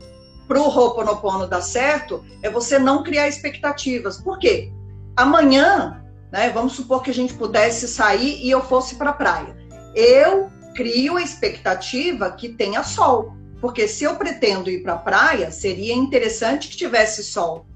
para 0.49 0.61
o 0.61 0.69
Ho'oponopono 0.69 1.47
dar 1.47 1.61
certo 1.61 2.25
é 2.43 2.51
você 2.51 2.77
não 2.77 3.05
criar 3.05 3.29
expectativas. 3.29 4.19
Por 4.19 4.41
quê? 4.41 4.73
Amanhã, 5.17 6.03
né, 6.33 6.51
vamos 6.51 6.73
supor 6.73 7.05
que 7.05 7.11
a 7.11 7.15
gente 7.15 7.35
pudesse 7.35 7.87
sair 7.87 8.45
e 8.45 8.51
eu 8.51 8.61
fosse 8.63 8.97
para 8.97 9.11
a 9.11 9.13
praia 9.13 9.63
eu 9.95 10.51
crio 10.75 11.17
a 11.17 11.23
expectativa 11.23 12.31
que 12.33 12.51
tenha 12.51 12.83
sol. 12.83 13.35
Porque 13.61 13.87
se 13.87 14.05
eu 14.05 14.17
pretendo 14.17 14.71
ir 14.71 14.83
para 14.83 14.95
a 14.95 14.99
praia, 14.99 15.51
seria 15.51 15.95
interessante 15.95 16.69
que 16.69 16.77
tivesse 16.77 17.23
sol. 17.23 17.67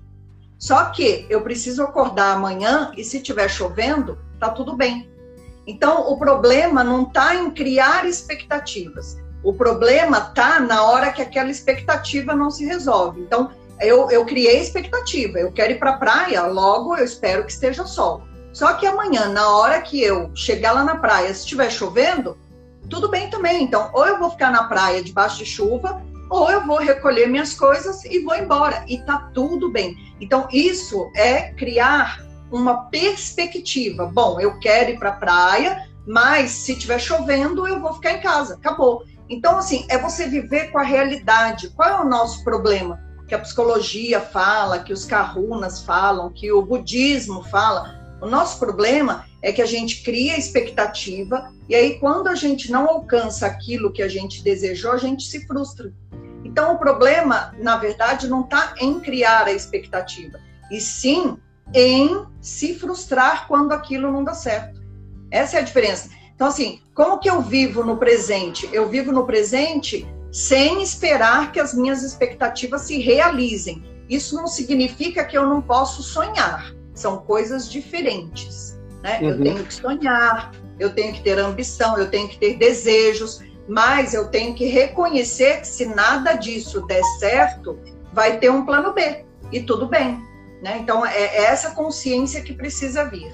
Só 0.58 0.86
que 0.86 1.26
eu 1.28 1.42
preciso 1.42 1.82
acordar 1.82 2.34
amanhã 2.34 2.92
e 2.96 3.04
se 3.04 3.18
estiver 3.18 3.48
chovendo, 3.48 4.18
tá 4.40 4.50
tudo 4.50 4.74
bem. 4.74 5.10
Então, 5.66 6.10
o 6.10 6.18
problema 6.18 6.84
não 6.84 7.02
está 7.02 7.34
em 7.34 7.50
criar 7.50 8.06
expectativas. 8.06 9.18
O 9.42 9.52
problema 9.52 10.20
tá 10.20 10.60
na 10.60 10.84
hora 10.84 11.12
que 11.12 11.20
aquela 11.20 11.50
expectativa 11.50 12.34
não 12.34 12.50
se 12.50 12.64
resolve. 12.64 13.20
Então, 13.20 13.50
eu, 13.80 14.10
eu 14.10 14.24
criei 14.24 14.60
expectativa. 14.60 15.38
Eu 15.38 15.52
quero 15.52 15.72
ir 15.72 15.78
para 15.78 15.90
a 15.90 15.98
praia, 15.98 16.46
logo 16.46 16.96
eu 16.96 17.04
espero 17.04 17.44
que 17.44 17.52
esteja 17.52 17.84
sol. 17.84 18.22
Só 18.52 18.72
que 18.74 18.86
amanhã, 18.86 19.28
na 19.28 19.50
hora 19.50 19.82
que 19.82 20.02
eu 20.02 20.30
chegar 20.34 20.72
lá 20.72 20.82
na 20.82 20.96
praia, 20.96 21.34
se 21.34 21.40
estiver 21.40 21.70
chovendo, 21.70 22.38
tudo 22.88 23.10
bem 23.10 23.28
também. 23.28 23.64
Então, 23.64 23.90
ou 23.92 24.06
eu 24.06 24.18
vou 24.18 24.30
ficar 24.30 24.50
na 24.50 24.64
praia 24.64 25.02
debaixo 25.02 25.38
de 25.38 25.44
chuva, 25.44 26.00
ou 26.28 26.50
eu 26.50 26.66
vou 26.66 26.78
recolher 26.78 27.28
minhas 27.28 27.54
coisas 27.54 28.04
e 28.04 28.20
vou 28.20 28.34
embora. 28.34 28.84
E 28.88 28.98
tá 28.98 29.30
tudo 29.32 29.70
bem. 29.70 29.96
Então, 30.20 30.48
isso 30.52 31.10
é 31.14 31.52
criar 31.52 32.24
uma 32.50 32.84
perspectiva. 32.84 34.06
Bom, 34.06 34.40
eu 34.40 34.58
quero 34.58 34.90
ir 34.90 34.98
para 34.98 35.10
a 35.10 35.16
praia, 35.16 35.88
mas 36.06 36.50
se 36.50 36.72
estiver 36.72 36.98
chovendo, 36.98 37.66
eu 37.66 37.80
vou 37.80 37.94
ficar 37.94 38.12
em 38.12 38.20
casa. 38.20 38.54
Acabou. 38.54 39.04
Então, 39.28 39.58
assim, 39.58 39.84
é 39.88 39.98
você 39.98 40.26
viver 40.26 40.70
com 40.70 40.78
a 40.78 40.84
realidade. 40.84 41.70
Qual 41.70 41.88
é 41.88 42.00
o 42.00 42.08
nosso 42.08 42.44
problema? 42.44 43.00
Que 43.26 43.34
a 43.34 43.40
psicologia 43.40 44.20
fala, 44.20 44.78
que 44.78 44.92
os 44.92 45.04
kahunas 45.04 45.82
falam, 45.82 46.32
que 46.32 46.52
o 46.52 46.62
budismo 46.62 47.42
fala. 47.44 47.96
O 48.20 48.26
nosso 48.26 48.58
problema 48.58 49.24
é 49.42 49.52
que 49.52 49.60
a 49.60 49.66
gente 49.66 50.02
cria 50.02 50.38
expectativa 50.38 51.52
e 51.68 51.74
aí 51.74 51.98
quando 51.98 52.28
a 52.28 52.34
gente 52.34 52.70
não 52.70 52.88
alcança 52.88 53.46
aquilo 53.46 53.92
que 53.92 54.02
a 54.02 54.08
gente 54.08 54.42
desejou, 54.42 54.92
a 54.92 54.96
gente 54.96 55.24
se 55.24 55.46
frustra. 55.46 55.92
Então 56.56 56.72
o 56.72 56.78
problema, 56.78 57.54
na 57.58 57.76
verdade, 57.76 58.30
não 58.30 58.40
está 58.40 58.72
em 58.80 58.98
criar 58.98 59.46
a 59.46 59.52
expectativa, 59.52 60.40
e 60.70 60.80
sim 60.80 61.36
em 61.74 62.24
se 62.40 62.74
frustrar 62.74 63.46
quando 63.46 63.72
aquilo 63.72 64.10
não 64.10 64.24
dá 64.24 64.32
certo. 64.32 64.80
Essa 65.30 65.58
é 65.58 65.60
a 65.60 65.62
diferença. 65.62 66.08
Então 66.34 66.46
assim, 66.46 66.80
como 66.94 67.18
que 67.18 67.28
eu 67.28 67.42
vivo 67.42 67.84
no 67.84 67.98
presente? 67.98 68.66
Eu 68.72 68.88
vivo 68.88 69.12
no 69.12 69.26
presente 69.26 70.08
sem 70.32 70.82
esperar 70.82 71.52
que 71.52 71.60
as 71.60 71.74
minhas 71.74 72.02
expectativas 72.02 72.80
se 72.82 73.02
realizem. 73.02 73.84
Isso 74.08 74.34
não 74.34 74.46
significa 74.46 75.26
que 75.26 75.36
eu 75.36 75.46
não 75.46 75.60
posso 75.60 76.02
sonhar. 76.02 76.72
São 76.94 77.18
coisas 77.18 77.70
diferentes. 77.70 78.80
Né? 79.02 79.18
Uhum. 79.20 79.28
Eu 79.28 79.42
tenho 79.42 79.64
que 79.66 79.74
sonhar, 79.74 80.52
eu 80.80 80.94
tenho 80.94 81.12
que 81.12 81.22
ter 81.22 81.38
ambição, 81.38 81.98
eu 81.98 82.10
tenho 82.10 82.28
que 82.30 82.38
ter 82.38 82.56
desejos, 82.56 83.42
mas 83.68 84.14
eu 84.14 84.28
tenho 84.28 84.54
que 84.54 84.66
reconhecer 84.66 85.60
que 85.60 85.66
se 85.66 85.86
nada 85.86 86.34
disso 86.34 86.86
der 86.86 87.02
certo, 87.18 87.78
vai 88.12 88.38
ter 88.38 88.50
um 88.50 88.64
plano 88.64 88.92
B 88.92 89.24
e 89.52 89.60
tudo 89.60 89.86
bem. 89.86 90.20
Né? 90.62 90.78
Então 90.80 91.04
é, 91.04 91.16
é 91.16 91.44
essa 91.44 91.72
consciência 91.74 92.42
que 92.42 92.52
precisa 92.52 93.04
vir. 93.04 93.32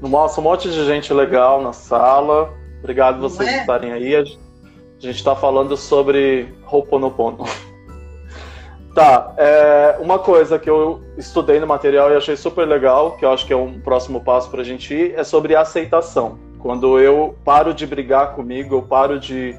Nossa, 0.00 0.40
um 0.40 0.44
monte 0.44 0.70
de 0.70 0.84
gente 0.84 1.12
legal 1.12 1.62
na 1.62 1.72
sala. 1.72 2.52
Obrigado 2.78 3.20
vocês 3.20 3.48
é? 3.48 3.60
estarem 3.60 3.92
aí. 3.92 4.14
A 4.14 4.24
gente 4.24 5.16
está 5.16 5.34
falando 5.34 5.76
sobre 5.76 6.54
Ho'oponopono. 6.70 7.44
Tá, 8.94 9.34
é, 9.36 9.96
uma 9.98 10.20
coisa 10.20 10.56
que 10.56 10.70
eu 10.70 11.02
estudei 11.18 11.58
no 11.58 11.66
material 11.66 12.12
e 12.12 12.14
achei 12.14 12.36
super 12.36 12.64
legal, 12.64 13.16
que 13.16 13.24
eu 13.24 13.32
acho 13.32 13.44
que 13.44 13.52
é 13.52 13.56
um 13.56 13.80
próximo 13.80 14.22
passo 14.22 14.48
para 14.48 14.60
a 14.60 14.64
gente 14.64 14.94
ir, 14.94 15.14
é 15.16 15.24
sobre 15.24 15.56
aceitação. 15.56 16.38
Quando 16.64 16.98
eu 16.98 17.36
paro 17.44 17.74
de 17.74 17.86
brigar 17.86 18.34
comigo, 18.34 18.74
eu 18.74 18.80
paro 18.80 19.20
de, 19.20 19.54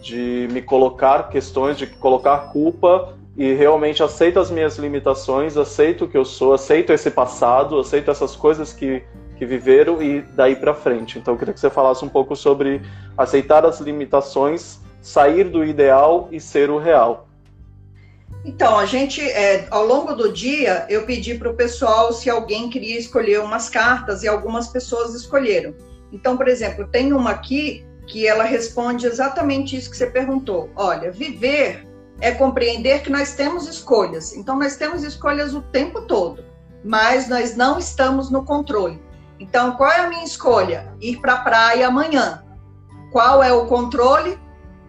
de 0.00 0.46
me 0.52 0.62
colocar 0.62 1.28
questões, 1.28 1.76
de 1.76 1.84
colocar 1.84 2.52
culpa 2.52 3.18
e 3.36 3.52
realmente 3.54 4.04
aceito 4.04 4.38
as 4.38 4.52
minhas 4.52 4.78
limitações, 4.78 5.56
aceito 5.56 6.04
o 6.04 6.08
que 6.08 6.16
eu 6.16 6.24
sou, 6.24 6.54
aceito 6.54 6.92
esse 6.92 7.10
passado, 7.10 7.80
aceito 7.80 8.08
essas 8.08 8.36
coisas 8.36 8.72
que, 8.72 9.02
que 9.36 9.44
viveram 9.44 10.00
e 10.00 10.20
daí 10.20 10.54
para 10.54 10.72
frente. 10.74 11.18
Então 11.18 11.34
eu 11.34 11.38
queria 11.38 11.52
que 11.52 11.58
você 11.58 11.68
falasse 11.68 12.04
um 12.04 12.08
pouco 12.08 12.36
sobre 12.36 12.80
aceitar 13.18 13.66
as 13.66 13.80
limitações, 13.80 14.78
sair 15.02 15.48
do 15.48 15.64
ideal 15.64 16.28
e 16.30 16.38
ser 16.38 16.70
o 16.70 16.78
real. 16.78 17.26
Então, 18.44 18.78
a 18.78 18.86
gente, 18.86 19.20
é, 19.20 19.66
ao 19.72 19.84
longo 19.84 20.14
do 20.14 20.32
dia, 20.32 20.86
eu 20.88 21.04
pedi 21.04 21.34
para 21.34 21.50
o 21.50 21.54
pessoal 21.54 22.12
se 22.12 22.30
alguém 22.30 22.70
queria 22.70 22.96
escolher 22.96 23.40
umas 23.40 23.68
cartas 23.68 24.22
e 24.22 24.28
algumas 24.28 24.68
pessoas 24.68 25.14
escolheram. 25.14 25.74
Então, 26.14 26.36
por 26.36 26.48
exemplo, 26.48 26.86
tem 26.86 27.12
uma 27.12 27.32
aqui 27.32 27.84
que 28.06 28.26
ela 28.26 28.44
responde 28.44 29.06
exatamente 29.06 29.76
isso 29.76 29.90
que 29.90 29.96
você 29.96 30.06
perguntou. 30.06 30.70
Olha, 30.76 31.10
viver 31.10 31.86
é 32.20 32.30
compreender 32.30 33.02
que 33.02 33.10
nós 33.10 33.34
temos 33.34 33.66
escolhas. 33.66 34.34
Então, 34.34 34.58
nós 34.58 34.76
temos 34.76 35.02
escolhas 35.02 35.54
o 35.54 35.60
tempo 35.60 36.02
todo, 36.02 36.44
mas 36.84 37.28
nós 37.28 37.56
não 37.56 37.78
estamos 37.78 38.30
no 38.30 38.44
controle. 38.44 39.02
Então, 39.40 39.76
qual 39.76 39.90
é 39.90 40.00
a 40.00 40.08
minha 40.08 40.24
escolha? 40.24 40.94
Ir 41.00 41.20
para 41.20 41.34
a 41.34 41.40
praia 41.40 41.88
amanhã. 41.88 42.44
Qual 43.10 43.42
é 43.42 43.52
o 43.52 43.66
controle? 43.66 44.38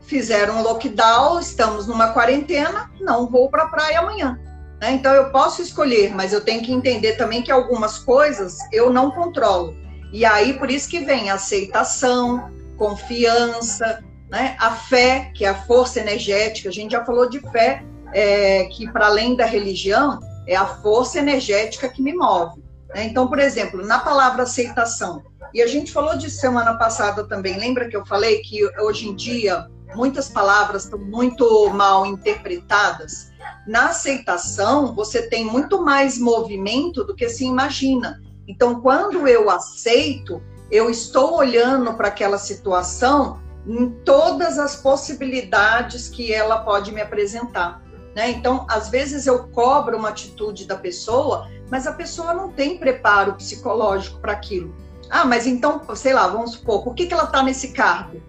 fizeram 0.05 0.59
um 0.59 0.61
lockdown, 0.61 1.39
estamos 1.39 1.87
numa 1.87 2.09
quarentena, 2.09 2.91
não 2.99 3.27
vou 3.27 3.49
para 3.49 3.63
a 3.63 3.67
praia 3.67 3.99
amanhã. 3.99 4.39
Né? 4.79 4.91
Então 4.91 5.13
eu 5.13 5.31
posso 5.31 5.61
escolher, 5.61 6.13
mas 6.13 6.31
eu 6.31 6.41
tenho 6.41 6.63
que 6.63 6.71
entender 6.71 7.13
também 7.13 7.41
que 7.41 7.51
algumas 7.51 7.97
coisas 7.99 8.57
eu 8.71 8.91
não 8.91 9.11
controlo. 9.11 9.75
E 10.15 10.23
aí 10.23 10.53
por 10.53 10.71
isso 10.71 10.87
que 10.87 10.99
vem 10.99 11.29
aceitação, 11.29 12.49
confiança, 12.77 14.01
né? 14.29 14.55
a 14.61 14.71
fé, 14.71 15.29
que 15.35 15.43
é 15.43 15.49
a 15.49 15.63
força 15.65 15.99
energética. 15.99 16.69
A 16.69 16.71
gente 16.71 16.93
já 16.93 17.03
falou 17.03 17.29
de 17.29 17.41
fé, 17.51 17.83
é, 18.13 18.63
que 18.63 18.89
para 18.89 19.07
além 19.07 19.35
da 19.35 19.45
religião, 19.45 20.21
é 20.47 20.55
a 20.55 20.65
força 20.65 21.19
energética 21.19 21.89
que 21.89 22.01
me 22.01 22.13
move. 22.13 22.63
Né? 22.93 23.03
Então, 23.03 23.27
por 23.27 23.39
exemplo, 23.39 23.85
na 23.85 23.99
palavra 23.99 24.43
aceitação, 24.43 25.21
e 25.53 25.61
a 25.61 25.67
gente 25.67 25.91
falou 25.91 26.17
de 26.17 26.31
semana 26.31 26.77
passada 26.77 27.27
também, 27.27 27.59
lembra 27.59 27.89
que 27.89 27.97
eu 27.97 28.05
falei 28.05 28.39
que 28.39 28.65
hoje 28.79 29.09
em 29.09 29.15
dia 29.17 29.67
muitas 29.97 30.29
palavras 30.29 30.85
estão 30.85 30.97
muito 30.97 31.69
mal 31.71 32.05
interpretadas. 32.05 33.33
Na 33.67 33.89
aceitação, 33.89 34.95
você 34.95 35.23
tem 35.23 35.43
muito 35.43 35.83
mais 35.83 36.17
movimento 36.17 37.03
do 37.03 37.13
que 37.13 37.27
se 37.27 37.43
imagina. 37.43 38.21
Então, 38.47 38.81
quando 38.81 39.27
eu 39.27 39.49
aceito, 39.49 40.41
eu 40.71 40.89
estou 40.89 41.35
olhando 41.37 41.93
para 41.93 42.07
aquela 42.07 42.37
situação 42.37 43.39
em 43.67 43.89
todas 44.03 44.59
as 44.59 44.75
possibilidades 44.75 46.07
que 46.07 46.31
ela 46.31 46.59
pode 46.59 46.91
me 46.91 47.01
apresentar. 47.01 47.81
Né? 48.15 48.31
Então, 48.31 48.65
às 48.69 48.89
vezes 48.89 49.25
eu 49.25 49.47
cobro 49.47 49.97
uma 49.97 50.09
atitude 50.09 50.65
da 50.65 50.75
pessoa, 50.75 51.49
mas 51.69 51.87
a 51.87 51.93
pessoa 51.93 52.33
não 52.33 52.51
tem 52.51 52.77
preparo 52.77 53.33
psicológico 53.33 54.19
para 54.19 54.31
aquilo. 54.31 54.73
Ah, 55.09 55.25
mas 55.25 55.47
então, 55.47 55.81
sei 55.95 56.13
lá, 56.13 56.27
vamos 56.27 56.51
supor, 56.51 56.83
por 56.83 56.93
que, 56.93 57.07
que 57.07 57.13
ela 57.13 57.25
está 57.25 57.41
nesse 57.43 57.69
cargo? 57.69 58.21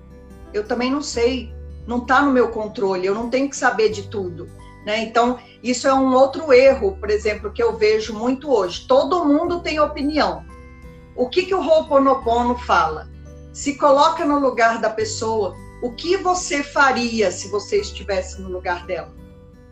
Eu 0.53 0.67
também 0.67 0.91
não 0.91 1.03
sei 1.03 1.55
não 1.87 1.99
está 1.99 2.21
no 2.21 2.33
meu 2.33 2.49
controle, 2.49 3.07
eu 3.07 3.15
não 3.15 3.31
tenho 3.31 3.49
que 3.49 3.57
saber 3.57 3.91
de 3.91 4.09
tudo. 4.09 4.49
Né? 4.87 5.01
Então, 5.01 5.41
isso 5.65 5.89
é 5.89 5.93
um 5.93 6.15
outro 6.15 6.53
erro, 6.53 6.97
por 6.97 7.11
exemplo, 7.11 7.53
que 7.53 7.61
eu 7.61 7.77
vejo 7.77 8.15
muito 8.15 8.49
hoje. 8.51 8.87
Todo 8.87 9.25
mundo 9.25 9.61
tem 9.61 9.81
opinião. 9.81 10.45
O 11.17 11.29
que, 11.29 11.45
que 11.45 11.55
o 11.55 11.61
Ho'oponopono 11.61 12.57
fala? 12.59 13.11
Se 13.53 13.77
coloca 13.77 14.25
no 14.25 14.39
lugar 14.39 14.81
da 14.81 14.89
pessoa. 14.89 15.57
O 15.83 15.93
que 15.93 16.17
você 16.17 16.63
faria 16.63 17.33
se 17.33 17.49
você 17.49 17.81
estivesse 17.81 18.41
no 18.41 18.49
lugar 18.49 18.87
dela? 18.87 19.13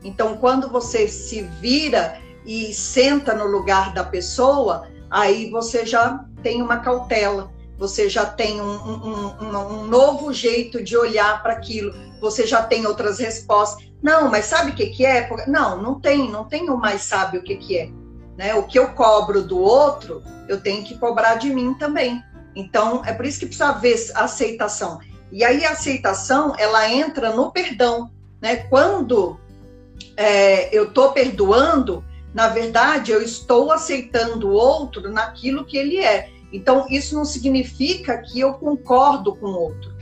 Então, 0.03 0.37
quando 0.37 0.69
você 0.69 1.07
se 1.07 1.43
vira 1.61 2.21
e 2.45 2.75
senta 2.75 3.35
no 3.35 3.47
lugar 3.47 3.95
da 3.95 4.03
pessoa, 4.03 4.89
aí 5.09 5.49
você 5.49 5.87
já 5.87 6.25
tem 6.43 6.61
uma 6.61 6.79
cautela 6.79 7.55
você 7.79 8.09
já 8.09 8.25
tem 8.25 8.61
um, 8.61 8.73
um, 8.73 9.27
um, 9.41 9.57
um 9.57 9.87
novo 9.87 10.33
jeito 10.33 10.83
de 10.83 10.97
olhar 10.97 11.43
para 11.43 11.55
aquilo, 11.55 11.93
você 12.21 12.47
já 12.47 12.63
tem 12.63 12.87
outras 12.87 13.19
respostas. 13.19 13.85
Não, 14.05 14.31
mas 14.31 14.45
sabe 14.45 14.73
o 14.73 14.75
que, 14.75 14.89
que 14.89 15.07
é? 15.07 15.27
Não, 15.47 15.81
não 15.81 15.99
tem, 15.99 16.31
não 16.31 16.45
tenho 16.45 16.77
mais 16.77 17.01
sabe 17.01 17.39
o 17.39 17.43
que, 17.43 17.57
que 17.57 17.79
é. 17.79 17.89
Né? 18.37 18.55
O 18.55 18.65
que 18.65 18.79
eu 18.79 18.89
cobro 18.89 19.41
do 19.41 19.59
outro, 19.59 20.23
eu 20.47 20.61
tenho 20.61 20.85
que 20.85 20.99
cobrar 20.99 21.37
de 21.37 21.49
mim 21.49 21.73
também. 21.73 22.23
Então, 22.55 23.03
é 23.07 23.15
por 23.15 23.25
isso 23.25 23.41
que 23.41 23.47
precisa 23.47 23.71
haver 23.71 23.97
aceitação. 24.15 25.01
E 25.33 25.43
aí 25.43 25.65
a 25.65 25.71
aceitação, 25.71 26.55
ela 26.59 26.87
entra 26.87 27.31
no 27.31 27.51
perdão. 27.51 28.11
Né? 28.43 28.57
Quando 28.57 29.41
é, 30.19 30.69
eu 30.77 30.89
estou 30.89 31.13
perdoando, 31.13 32.05
na 32.35 32.49
verdade, 32.49 33.11
eu 33.11 33.23
estou 33.23 33.73
aceitando 33.73 34.51
o 34.51 34.53
outro 34.53 35.11
naquilo 35.11 35.65
que 35.65 35.79
ele 35.79 35.97
é. 35.97 36.29
Então, 36.53 36.87
isso 36.91 37.15
não 37.15 37.25
significa 37.25 38.19
que 38.19 38.39
eu 38.39 38.53
concordo 38.53 39.35
com 39.35 39.47
o 39.47 39.59
outro. 39.59 39.95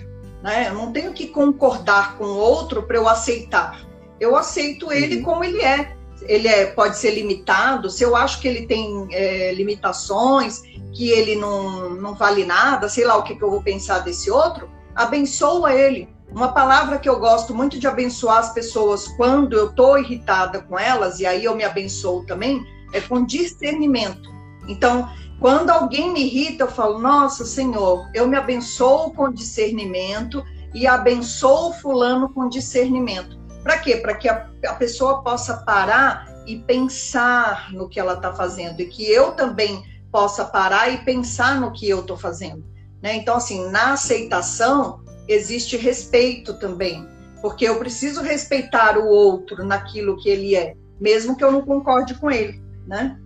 Né? 0.43 0.67
Eu 0.67 0.75
não 0.75 0.93
tenho 0.93 1.13
que 1.13 1.29
concordar 1.29 2.19
com 2.19 2.25
o 2.25 2.37
outro 2.37 2.83
para 2.83 2.97
eu 2.97 3.09
aceitar. 3.09 3.92
Eu 4.23 4.37
aceito 4.37 4.93
ele 4.93 5.17
uhum. 5.17 5.23
como 5.25 5.43
ele 5.43 5.61
é. 5.61 5.97
Ele 6.29 6.47
é, 6.47 6.67
pode 6.67 6.97
ser 6.97 7.11
limitado, 7.11 7.91
se 7.91 8.05
eu 8.05 8.15
acho 8.15 8.41
que 8.41 8.47
ele 8.47 8.65
tem 8.69 9.09
é, 9.11 9.53
limitações, 9.53 10.63
que 10.93 11.11
ele 11.11 11.35
não, 11.35 11.91
não 11.91 12.15
vale 12.15 12.45
nada, 12.45 12.89
sei 12.89 13.05
lá 13.05 13.17
o 13.17 13.25
que, 13.25 13.35
que 13.35 13.43
eu 13.43 13.51
vou 13.51 13.61
pensar 13.61 13.99
desse 13.99 14.31
outro, 14.31 14.71
abençoa 14.95 15.75
ele. 15.75 16.09
Uma 16.31 16.53
palavra 16.53 16.99
que 16.99 17.09
eu 17.09 17.19
gosto 17.19 17.53
muito 17.53 17.77
de 17.81 17.89
abençoar 17.89 18.39
as 18.39 18.55
pessoas 18.55 19.09
quando 19.09 19.55
eu 19.55 19.71
estou 19.71 19.99
irritada 19.99 20.61
com 20.61 20.79
elas, 20.79 21.19
e 21.19 21.27
aí 21.27 21.45
eu 21.45 21.57
me 21.57 21.65
abençoo 21.65 22.25
também, 22.25 22.65
é 22.93 23.01
com 23.01 23.27
discernimento. 23.27 24.31
Então, 24.69 25.11
quando 25.41 25.71
alguém 25.71 26.13
me 26.13 26.23
irrita, 26.23 26.63
eu 26.63 26.71
falo: 26.71 27.01
Nossa, 27.01 27.45
Senhor, 27.45 28.09
eu 28.15 28.29
me 28.29 28.37
abençoo 28.37 29.13
com 29.13 29.33
discernimento 29.33 30.45
e 30.73 30.87
abençoo 30.87 31.73
Fulano 31.73 32.29
com 32.29 32.49
discernimento. 32.49 33.42
Para 33.63 33.79
quê? 33.79 33.97
Para 33.97 34.15
que 34.15 34.29
a, 34.29 34.49
a, 34.67 34.75
pessoa 34.75 35.23
possa 35.23 35.59
parar 35.59 36.27
e 36.47 36.59
pensar 36.59 37.73
no 37.73 37.89
que 37.89 38.01
ela 38.01 38.15
está 38.15 38.33
fazendo 38.33 38.81
e 38.81 38.87
que 38.87 39.09
eu 39.11 39.33
também 39.33 39.83
possa 40.11 40.45
parar 40.45 40.89
e 40.91 41.05
pensar 41.05 41.61
no 41.61 41.73
que 41.73 41.89
eu 41.89 42.01
estou 42.01 42.17
fazendo. 42.17 42.65
Né? 43.01 43.17
Então, 43.17 43.37
assim, 43.37 43.71
na 43.71 43.93
aceitação 43.93 45.01
existe 45.29 45.77
respeito 45.77 46.55
também, 46.55 47.07
porque 47.41 47.65
eu 47.65 47.79
preciso 47.79 48.23
respeitar 48.23 48.99
o 48.99 49.07
outro 49.07 49.65
naquilo 49.65 50.17
que 50.17 50.29
ele 50.29 50.57
é, 50.57 50.75
mesmo 51.01 51.37
que 51.37 51.45
eu 51.45 51.53
não 51.53 51.63
concorde 51.63 52.15
com 52.15 52.31
ele, 52.31 52.61
né? 52.87 53.17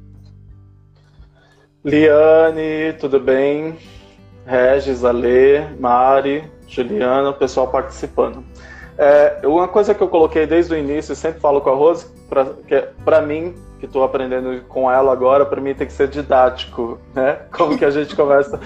Liane, 1.85 2.92
tudo 2.99 3.20
bem? 3.20 3.79
Regis, 4.44 5.05
Alê, 5.05 5.68
Mari, 5.79 6.44
Juliana, 6.68 7.31
o 7.31 7.35
pessoal 7.35 7.68
participando. 7.68 8.44
É, 8.98 9.40
uma 9.44 9.68
coisa 9.68 9.94
que 9.94 10.02
eu 10.02 10.09
coloquei 10.09 10.46
desde 10.46 10.72
o 10.72 10.76
início, 10.76 11.12
e 11.12 11.16
sempre 11.16 11.40
falo 11.40 11.61
com 11.61 11.70
a 11.70 11.74
Rose, 11.74 12.06
para 13.04 13.20
mim, 13.20 13.54
que 13.78 13.85
estou 13.85 14.02
aprendendo 14.02 14.62
com 14.68 14.90
ela 14.90 15.12
agora, 15.12 15.44
para 15.44 15.61
mim 15.61 15.74
tem 15.74 15.87
que 15.87 15.92
ser 15.92 16.09
didático, 16.09 16.98
né? 17.14 17.40
Como 17.52 17.76
que 17.76 17.85
a 17.85 17.90
gente 17.90 18.14
começa, 18.16 18.59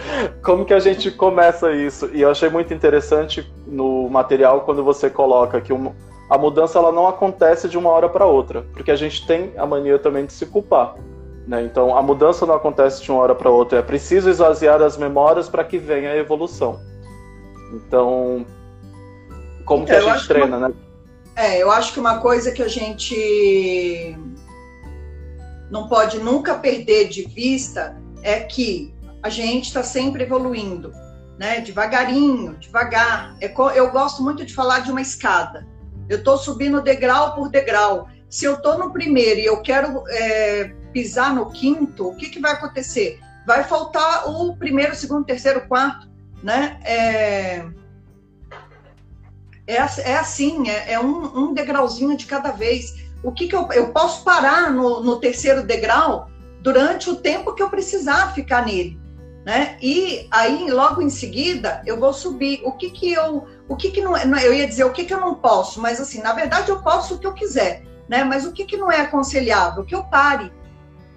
como 0.42 0.64
que 0.64 0.72
a 0.72 0.78
gente 0.78 1.10
começa 1.10 1.72
isso? 1.72 2.10
E 2.12 2.22
eu 2.22 2.30
achei 2.30 2.48
muito 2.48 2.72
interessante 2.72 3.52
no 3.66 4.08
material 4.08 4.60
quando 4.60 4.84
você 4.84 5.10
coloca 5.10 5.60
que 5.60 5.72
uma, 5.72 5.92
a 6.28 6.38
mudança 6.38 6.78
ela 6.78 6.92
não 6.92 7.08
acontece 7.08 7.68
de 7.68 7.76
uma 7.76 7.90
hora 7.90 8.08
para 8.08 8.24
outra, 8.24 8.64
porque 8.72 8.92
a 8.92 8.96
gente 8.96 9.26
tem 9.26 9.52
a 9.56 9.66
mania 9.66 9.98
também 9.98 10.26
de 10.26 10.32
se 10.32 10.46
culpar. 10.46 10.94
Né? 11.46 11.64
Então, 11.64 11.96
a 11.96 12.02
mudança 12.02 12.46
não 12.46 12.54
acontece 12.54 13.02
de 13.02 13.10
uma 13.10 13.20
hora 13.20 13.34
para 13.34 13.50
outra. 13.50 13.80
É 13.80 13.82
preciso 13.82 14.30
esvaziar 14.30 14.80
as 14.80 14.96
memórias 14.96 15.48
para 15.48 15.64
que 15.64 15.78
venha 15.78 16.12
a 16.12 16.16
evolução. 16.16 16.78
Então, 17.72 18.46
como 19.70 19.87
que 19.87 19.92
a 19.92 20.00
gente 20.00 20.26
treina, 20.26 20.56
uma... 20.56 20.68
né? 20.68 20.74
É, 21.37 21.62
eu 21.62 21.70
acho 21.70 21.92
que 21.92 22.00
uma 22.00 22.18
coisa 22.18 22.50
que 22.50 22.61
a 22.61 22.66
gente 22.66 24.18
não 25.70 25.87
pode 25.87 26.18
nunca 26.18 26.56
perder 26.56 27.09
de 27.09 27.22
vista 27.22 27.96
é 28.20 28.40
que 28.40 28.92
a 29.22 29.28
gente 29.28 29.66
está 29.66 29.85
sempre 29.85 30.24
evoluindo, 30.24 30.92
né? 31.38 31.61
Devagarinho, 31.61 32.56
devagar. 32.59 33.37
É 33.40 33.54
eu 33.76 33.92
gosto 33.92 34.24
muito 34.24 34.44
de 34.44 34.52
falar 34.52 34.80
de 34.80 34.90
uma 34.90 35.00
escada. 35.00 35.64
Eu 36.09 36.18
estou 36.18 36.37
subindo 36.37 36.83
degrau 36.83 37.37
por 37.37 37.48
degrau. 37.48 38.09
Se 38.28 38.46
eu 38.46 38.54
estou 38.54 38.76
no 38.76 38.92
primeiro 38.92 39.38
e 39.38 39.46
eu 39.46 39.62
quero 39.62 40.02
é, 40.09 40.74
pisar 40.92 41.33
no 41.33 41.48
quinto, 41.52 42.09
o 42.09 42.16
que, 42.16 42.28
que 42.28 42.40
vai 42.40 42.54
acontecer? 42.54 43.20
Vai 43.46 43.62
faltar 43.62 44.28
o 44.28 44.56
primeiro, 44.56 44.96
segundo, 44.96 45.24
terceiro, 45.24 45.68
quarto, 45.68 46.09
né? 46.42 46.80
É, 46.85 47.64
é, 49.76 50.11
é 50.11 50.16
assim, 50.16 50.68
é, 50.68 50.92
é 50.92 51.00
um, 51.00 51.38
um, 51.38 51.54
degrauzinho 51.54 52.16
de 52.16 52.26
cada 52.26 52.50
vez. 52.50 52.94
O 53.22 53.33
que, 53.33 53.46
que 53.46 53.54
eu, 53.54 53.68
eu 53.72 53.88
posso 53.88 54.24
parar 54.24 54.72
no, 54.72 55.00
no 55.02 55.20
terceiro 55.20 55.62
degrau 55.62 56.28
durante 56.61 57.11
o 57.11 57.16
tempo 57.16 57.54
que 57.54 57.62
eu 57.62 57.70
precisar 57.70 58.35
ficar 58.35 58.64
nele, 58.64 58.98
né? 59.44 59.76
E 59.80 60.26
aí, 60.30 60.70
logo 60.70 61.00
em 61.00 61.11
seguida, 61.11 61.83
eu 61.87 61.98
vou 61.98 62.12
subir. 62.12 62.62
O 62.64 62.72
que 62.72 62.90
que 62.90 63.12
eu, 63.12 63.46
o 63.68 63.76
que 63.76 63.90
que 63.90 64.00
não, 64.00 64.16
é, 64.16 64.24
eu 64.46 64.52
ia 64.52 64.66
dizer 64.66 64.85
o 64.85 64.92
que 64.92 65.04
que 65.04 65.14
eu 65.14 65.20
não 65.20 65.35
posso, 65.35 65.80
mas 65.80 66.00
assim, 66.00 66.20
na 66.20 66.33
verdade 66.33 66.70
eu 66.70 66.83
posso 66.83 67.14
o 67.14 67.18
que 67.18 67.26
eu 67.26 67.35
quiser, 67.35 67.83
né? 68.09 68.24
Mas 68.24 68.44
o 68.46 68.52
que 68.52 68.64
que 68.64 68.76
não 68.76 68.90
é 68.90 69.00
aconselhável? 69.00 69.85
Que 69.85 69.94
eu 69.94 70.04
pare, 70.04 70.52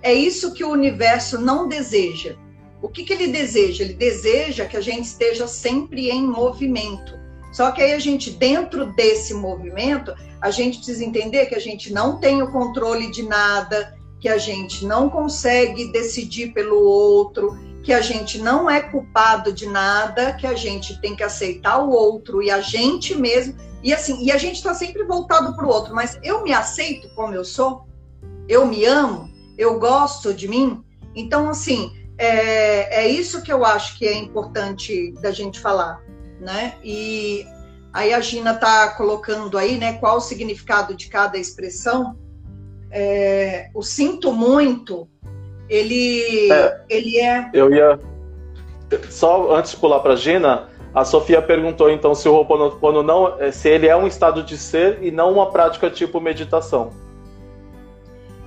é 0.01 0.13
isso 0.13 0.53
que 0.53 0.63
o 0.63 0.69
universo 0.69 1.39
não 1.39 1.67
deseja. 1.67 2.35
O 2.81 2.89
que, 2.89 3.05
que 3.05 3.13
ele 3.13 3.27
deseja? 3.27 3.85
Ele 3.85 3.93
deseja 3.93 4.65
que 4.65 4.75
a 4.75 4.81
gente 4.81 5.05
esteja 5.05 5.47
sempre 5.47 6.09
em 6.09 6.27
movimento. 6.27 7.22
Só 7.53 7.71
que 7.71 7.81
aí 7.81 7.93
a 7.93 7.99
gente, 7.99 8.31
dentro 8.31 8.87
desse 8.93 9.33
movimento, 9.33 10.13
a 10.41 10.49
gente 10.49 10.77
precisa 10.77 11.05
entender 11.05 11.45
que 11.45 11.55
a 11.55 11.59
gente 11.59 11.93
não 11.93 12.19
tem 12.19 12.41
o 12.41 12.51
controle 12.51 13.11
de 13.11 13.23
nada, 13.23 13.95
que 14.19 14.27
a 14.27 14.37
gente 14.37 14.85
não 14.85 15.09
consegue 15.09 15.91
decidir 15.91 16.51
pelo 16.51 16.81
outro, 16.81 17.57
que 17.83 17.93
a 17.93 18.01
gente 18.01 18.39
não 18.39 18.69
é 18.69 18.81
culpado 18.81 19.53
de 19.53 19.67
nada, 19.67 20.33
que 20.33 20.47
a 20.47 20.55
gente 20.55 20.99
tem 20.99 21.15
que 21.15 21.23
aceitar 21.23 21.77
o 21.77 21.91
outro 21.91 22.41
e 22.41 22.49
a 22.49 22.59
gente 22.59 23.15
mesmo. 23.15 23.55
E 23.83 23.93
assim, 23.93 24.23
e 24.23 24.31
a 24.31 24.37
gente 24.37 24.55
está 24.55 24.73
sempre 24.73 25.03
voltado 25.03 25.55
para 25.55 25.65
o 25.65 25.69
outro, 25.69 25.93
mas 25.93 26.17
eu 26.23 26.43
me 26.43 26.53
aceito 26.53 27.07
como 27.15 27.35
eu 27.35 27.45
sou, 27.45 27.85
eu 28.47 28.65
me 28.65 28.83
amo, 28.85 29.29
eu 29.57 29.77
gosto 29.77 30.33
de 30.33 30.47
mim. 30.47 30.83
Então, 31.13 31.49
assim, 31.49 31.91
é, 32.17 33.03
é 33.03 33.07
isso 33.07 33.41
que 33.41 33.51
eu 33.51 33.65
acho 33.65 33.97
que 33.97 34.07
é 34.07 34.13
importante 34.13 35.11
da 35.21 35.31
gente 35.31 35.59
falar, 35.59 36.01
né? 36.43 36.75
E 36.83 37.47
aí 37.91 38.13
a 38.13 38.19
Gina 38.19 38.51
está 38.51 38.89
colocando 38.89 39.57
aí, 39.57 39.77
né, 39.77 39.93
qual 39.93 40.17
o 40.17 40.21
significado 40.21 40.93
de 40.93 41.07
cada 41.07 41.37
expressão. 41.37 42.17
É, 42.91 43.69
o 43.73 43.81
sinto 43.81 44.31
muito, 44.31 45.07
ele 45.67 46.51
é, 46.51 46.81
ele 46.87 47.19
é. 47.19 47.49
Eu 47.51 47.73
ia 47.73 47.99
só 49.09 49.55
antes 49.55 49.71
de 49.71 49.77
pular 49.77 49.99
para 49.99 50.15
Gina, 50.15 50.69
a 50.93 51.03
Sofia 51.03 51.41
perguntou 51.41 51.89
então 51.89 52.13
se 52.13 52.29
o 52.29 52.33
Ho'oponopono 52.33 53.01
não, 53.01 53.35
se 53.51 53.69
ele 53.69 53.87
é 53.87 53.95
um 53.95 54.05
estado 54.05 54.43
de 54.43 54.57
ser 54.57 54.99
e 55.01 55.09
não 55.09 55.33
uma 55.33 55.49
prática 55.49 55.89
tipo 55.89 56.21
meditação. 56.21 56.91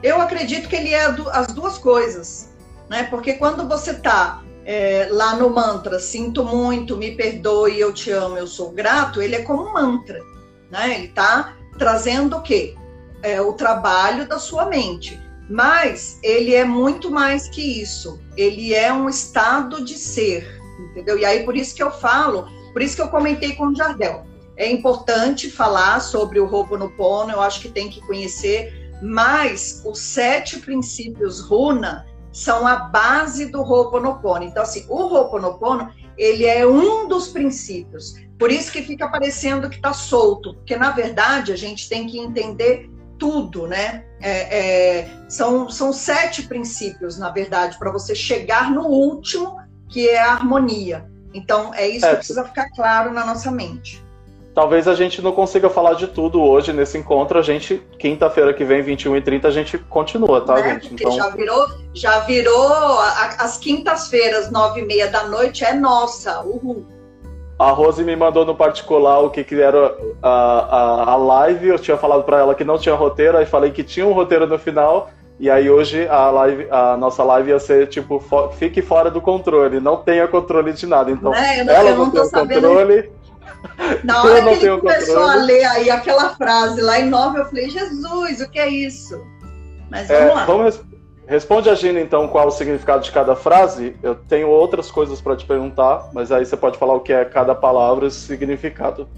Eu 0.03 0.21
acredito 0.21 0.69
que 0.69 0.77
ele 0.77 0.95
é 0.95 1.07
as 1.33 1.49
duas 1.49 1.79
coisas, 1.79 2.55
né? 2.89 3.05
Porque 3.11 3.33
quando 3.33 3.67
você 3.67 3.91
está 3.91 4.43
é, 4.67 5.07
lá 5.13 5.37
no 5.37 5.49
mantra, 5.49 6.01
sinto 6.01 6.45
muito, 6.45 6.97
me 6.97 7.13
perdoe, 7.13 7.79
eu 7.79 7.93
te 7.93 8.11
amo, 8.11 8.37
eu 8.37 8.49
sou 8.49 8.73
grato, 8.73 9.23
ele 9.23 9.37
é 9.37 9.43
como 9.43 9.63
um 9.63 9.73
mantra, 9.73 10.21
né? 10.69 10.97
Ele 10.97 11.07
está 11.07 11.57
trazendo 11.79 12.37
o 12.37 12.43
quê? 12.43 12.75
É, 13.23 13.41
o 13.41 13.53
trabalho 13.53 14.29
da 14.29 14.41
sua 14.41 14.67
mente. 14.67 15.19
Mas 15.49 16.19
ele 16.25 16.53
é 16.53 16.65
muito 16.65 17.09
mais 17.09 17.49
que 17.49 17.81
isso. 17.81 18.21
Ele 18.37 18.75
é 18.75 18.93
um 18.93 19.09
estado 19.09 19.85
de 19.85 19.95
ser, 19.95 20.61
entendeu? 20.91 21.17
E 21.17 21.25
aí 21.25 21.45
por 21.45 21.57
isso 21.57 21.73
que 21.73 21.83
eu 21.83 21.93
falo, 21.93 22.49
por 22.73 22.83
isso 22.83 22.97
que 22.97 23.03
eu 23.03 23.09
comentei 23.09 23.55
com 23.55 23.69
o 23.69 23.75
Jardel. 23.75 24.27
É 24.57 24.69
importante 24.69 25.49
falar 25.49 26.01
sobre 26.01 26.41
o 26.41 26.53
Ho'oponopono, 26.53 27.31
eu 27.31 27.41
acho 27.41 27.61
que 27.61 27.69
tem 27.69 27.89
que 27.89 28.01
conhecer 28.01 28.87
mas 29.03 29.83
os 29.85 29.99
sete 29.99 30.59
princípios 30.59 31.41
runa 31.41 32.07
são 32.37 32.67
a 32.67 32.77
base 32.77 33.47
do 33.47 33.63
Ho'oponopono. 33.63 34.45
Então, 34.45 34.63
assim, 34.63 34.85
o 34.91 34.95
Ho'oponopono, 34.95 35.91
ele 36.19 36.45
é 36.45 36.67
um 36.67 37.09
dos 37.09 37.29
princípios. 37.29 38.15
Por 38.39 38.53
isso 38.53 38.71
que 38.71 38.83
fica 38.83 39.09
parecendo 39.09 39.71
que 39.71 39.77
está 39.77 39.95
solto, 39.95 40.53
porque, 40.53 40.77
na 40.77 40.91
verdade, 40.91 41.51
a 41.51 41.57
gente 41.57 41.89
tem 41.89 42.07
que 42.07 42.19
entender 42.19 42.91
tudo, 43.19 43.67
né? 43.67 44.05
É, 44.21 44.59
é, 44.59 45.11
são, 45.31 45.71
são 45.71 45.95
sete 45.95 46.43
princípios, 46.43 47.17
na 47.17 47.31
verdade, 47.31 47.79
para 47.79 47.91
você 47.91 48.15
chegar 48.15 48.71
no 48.71 48.83
último, 48.83 49.57
que 49.89 50.07
é 50.07 50.21
a 50.21 50.35
harmonia. 50.35 51.11
Então, 51.33 51.73
é 51.73 51.89
isso 51.89 52.05
é, 52.05 52.11
que 52.11 52.17
precisa 52.17 52.45
ficar 52.45 52.69
claro 52.73 53.15
na 53.15 53.25
nossa 53.25 53.51
mente. 53.51 54.06
Talvez 54.57 54.89
a 54.89 54.95
gente 54.95 55.21
não 55.21 55.33
consiga 55.33 55.69
falar 55.69 55.93
de 55.93 56.07
tudo 56.07 56.43
hoje 56.43 56.73
nesse 56.73 56.97
encontro. 56.97 57.39
A 57.39 57.43
gente, 57.43 57.77
quinta-feira 57.99 58.55
que 58.55 58.65
vem, 58.65 58.81
21 58.81 59.19
e 59.19 59.21
30 59.21 59.49
a 59.49 59.51
gente 59.51 59.77
continua, 59.77 60.41
tá, 60.41 60.55
né? 60.55 60.81
gente? 60.81 60.95
Então... 60.95 61.13
Já 61.13 61.29
virou, 61.29 61.67
já 61.93 62.21
virou 62.21 62.99
as 63.39 63.59
quintas-feiras, 63.59 64.51
nove 64.51 64.81
e 64.81 64.87
meia 64.87 65.09
da 65.09 65.25
noite, 65.25 65.63
é 65.63 65.75
nossa, 65.75 66.41
uhul. 66.41 66.87
A 67.59 67.71
Rose 67.71 68.03
me 68.03 68.17
mandou 68.17 68.47
no 68.47 68.55
particular 68.55 69.21
o 69.21 69.29
que, 69.29 69.45
que 69.45 69.61
era 69.61 69.95
a, 70.23 70.31
a, 70.31 71.11
a 71.13 71.17
live. 71.17 71.69
Eu 71.69 71.79
tinha 71.79 71.99
falado 71.99 72.25
para 72.25 72.39
ela 72.39 72.55
que 72.55 72.65
não 72.65 72.79
tinha 72.79 72.95
roteiro, 72.95 73.37
aí 73.37 73.45
falei 73.45 73.71
que 73.73 73.85
tinha 73.85 74.07
um 74.07 74.13
roteiro 74.13 74.47
no 74.47 74.59
final. 74.59 75.11
E 75.39 75.51
aí 75.51 75.69
hoje 75.69 76.09
a, 76.09 76.31
live, 76.31 76.67
a 76.71 76.97
nossa 76.97 77.23
live 77.23 77.51
ia 77.51 77.59
ser 77.59 77.89
tipo, 77.89 78.25
fique 78.59 78.81
fora 78.81 79.11
do 79.11 79.21
controle, 79.21 79.81
não 79.81 79.99
tenha 79.99 80.27
controle 80.27 80.73
de 80.73 80.87
nada. 80.87 81.11
Então, 81.11 81.35
é, 81.35 81.63
não, 81.63 81.75
ela 81.75 81.91
não, 81.91 82.07
não 82.07 82.11
tem 82.11 82.23
o 82.23 82.31
controle. 82.31 83.13
Na 84.05 84.23
hora 84.23 84.43
que 84.43 84.65
ele 84.65 84.79
começou 84.79 85.15
controle. 85.15 85.41
a 85.41 85.45
ler 85.45 85.65
aí 85.65 85.91
aquela 85.91 86.35
frase 86.37 86.81
lá 86.81 86.99
em 87.01 87.09
nove, 87.09 87.41
eu 87.41 87.45
falei, 87.47 87.71
Jesus, 87.71 88.41
o 88.41 88.51
que 88.51 88.59
é 88.59 88.69
isso? 88.69 89.21
Mas 89.91 90.09
vamos 90.09 90.23
é, 90.23 90.35
lá. 90.35 90.45
Vamos, 90.45 90.81
responde 91.27 91.69
a 91.71 91.75
Gina, 91.75 92.01
então, 92.01 92.29
qual 92.29 92.49
o 92.49 92.51
significado 92.51 93.03
de 93.03 93.13
cada 93.13 93.37
frase. 93.37 93.97
Eu 94.03 94.15
tenho 94.15 94.49
outras 94.49 94.91
coisas 94.91 95.21
para 95.21 95.37
te 95.37 95.45
perguntar, 95.45 96.11
mas 96.13 96.33
aí 96.33 96.45
você 96.45 96.57
pode 96.57 96.79
falar 96.79 96.95
o 96.95 97.01
que 97.01 97.13
é 97.13 97.25
cada 97.25 97.55
palavra 97.55 98.05
e 98.05 98.09
o 98.09 98.11
significado. 98.11 99.09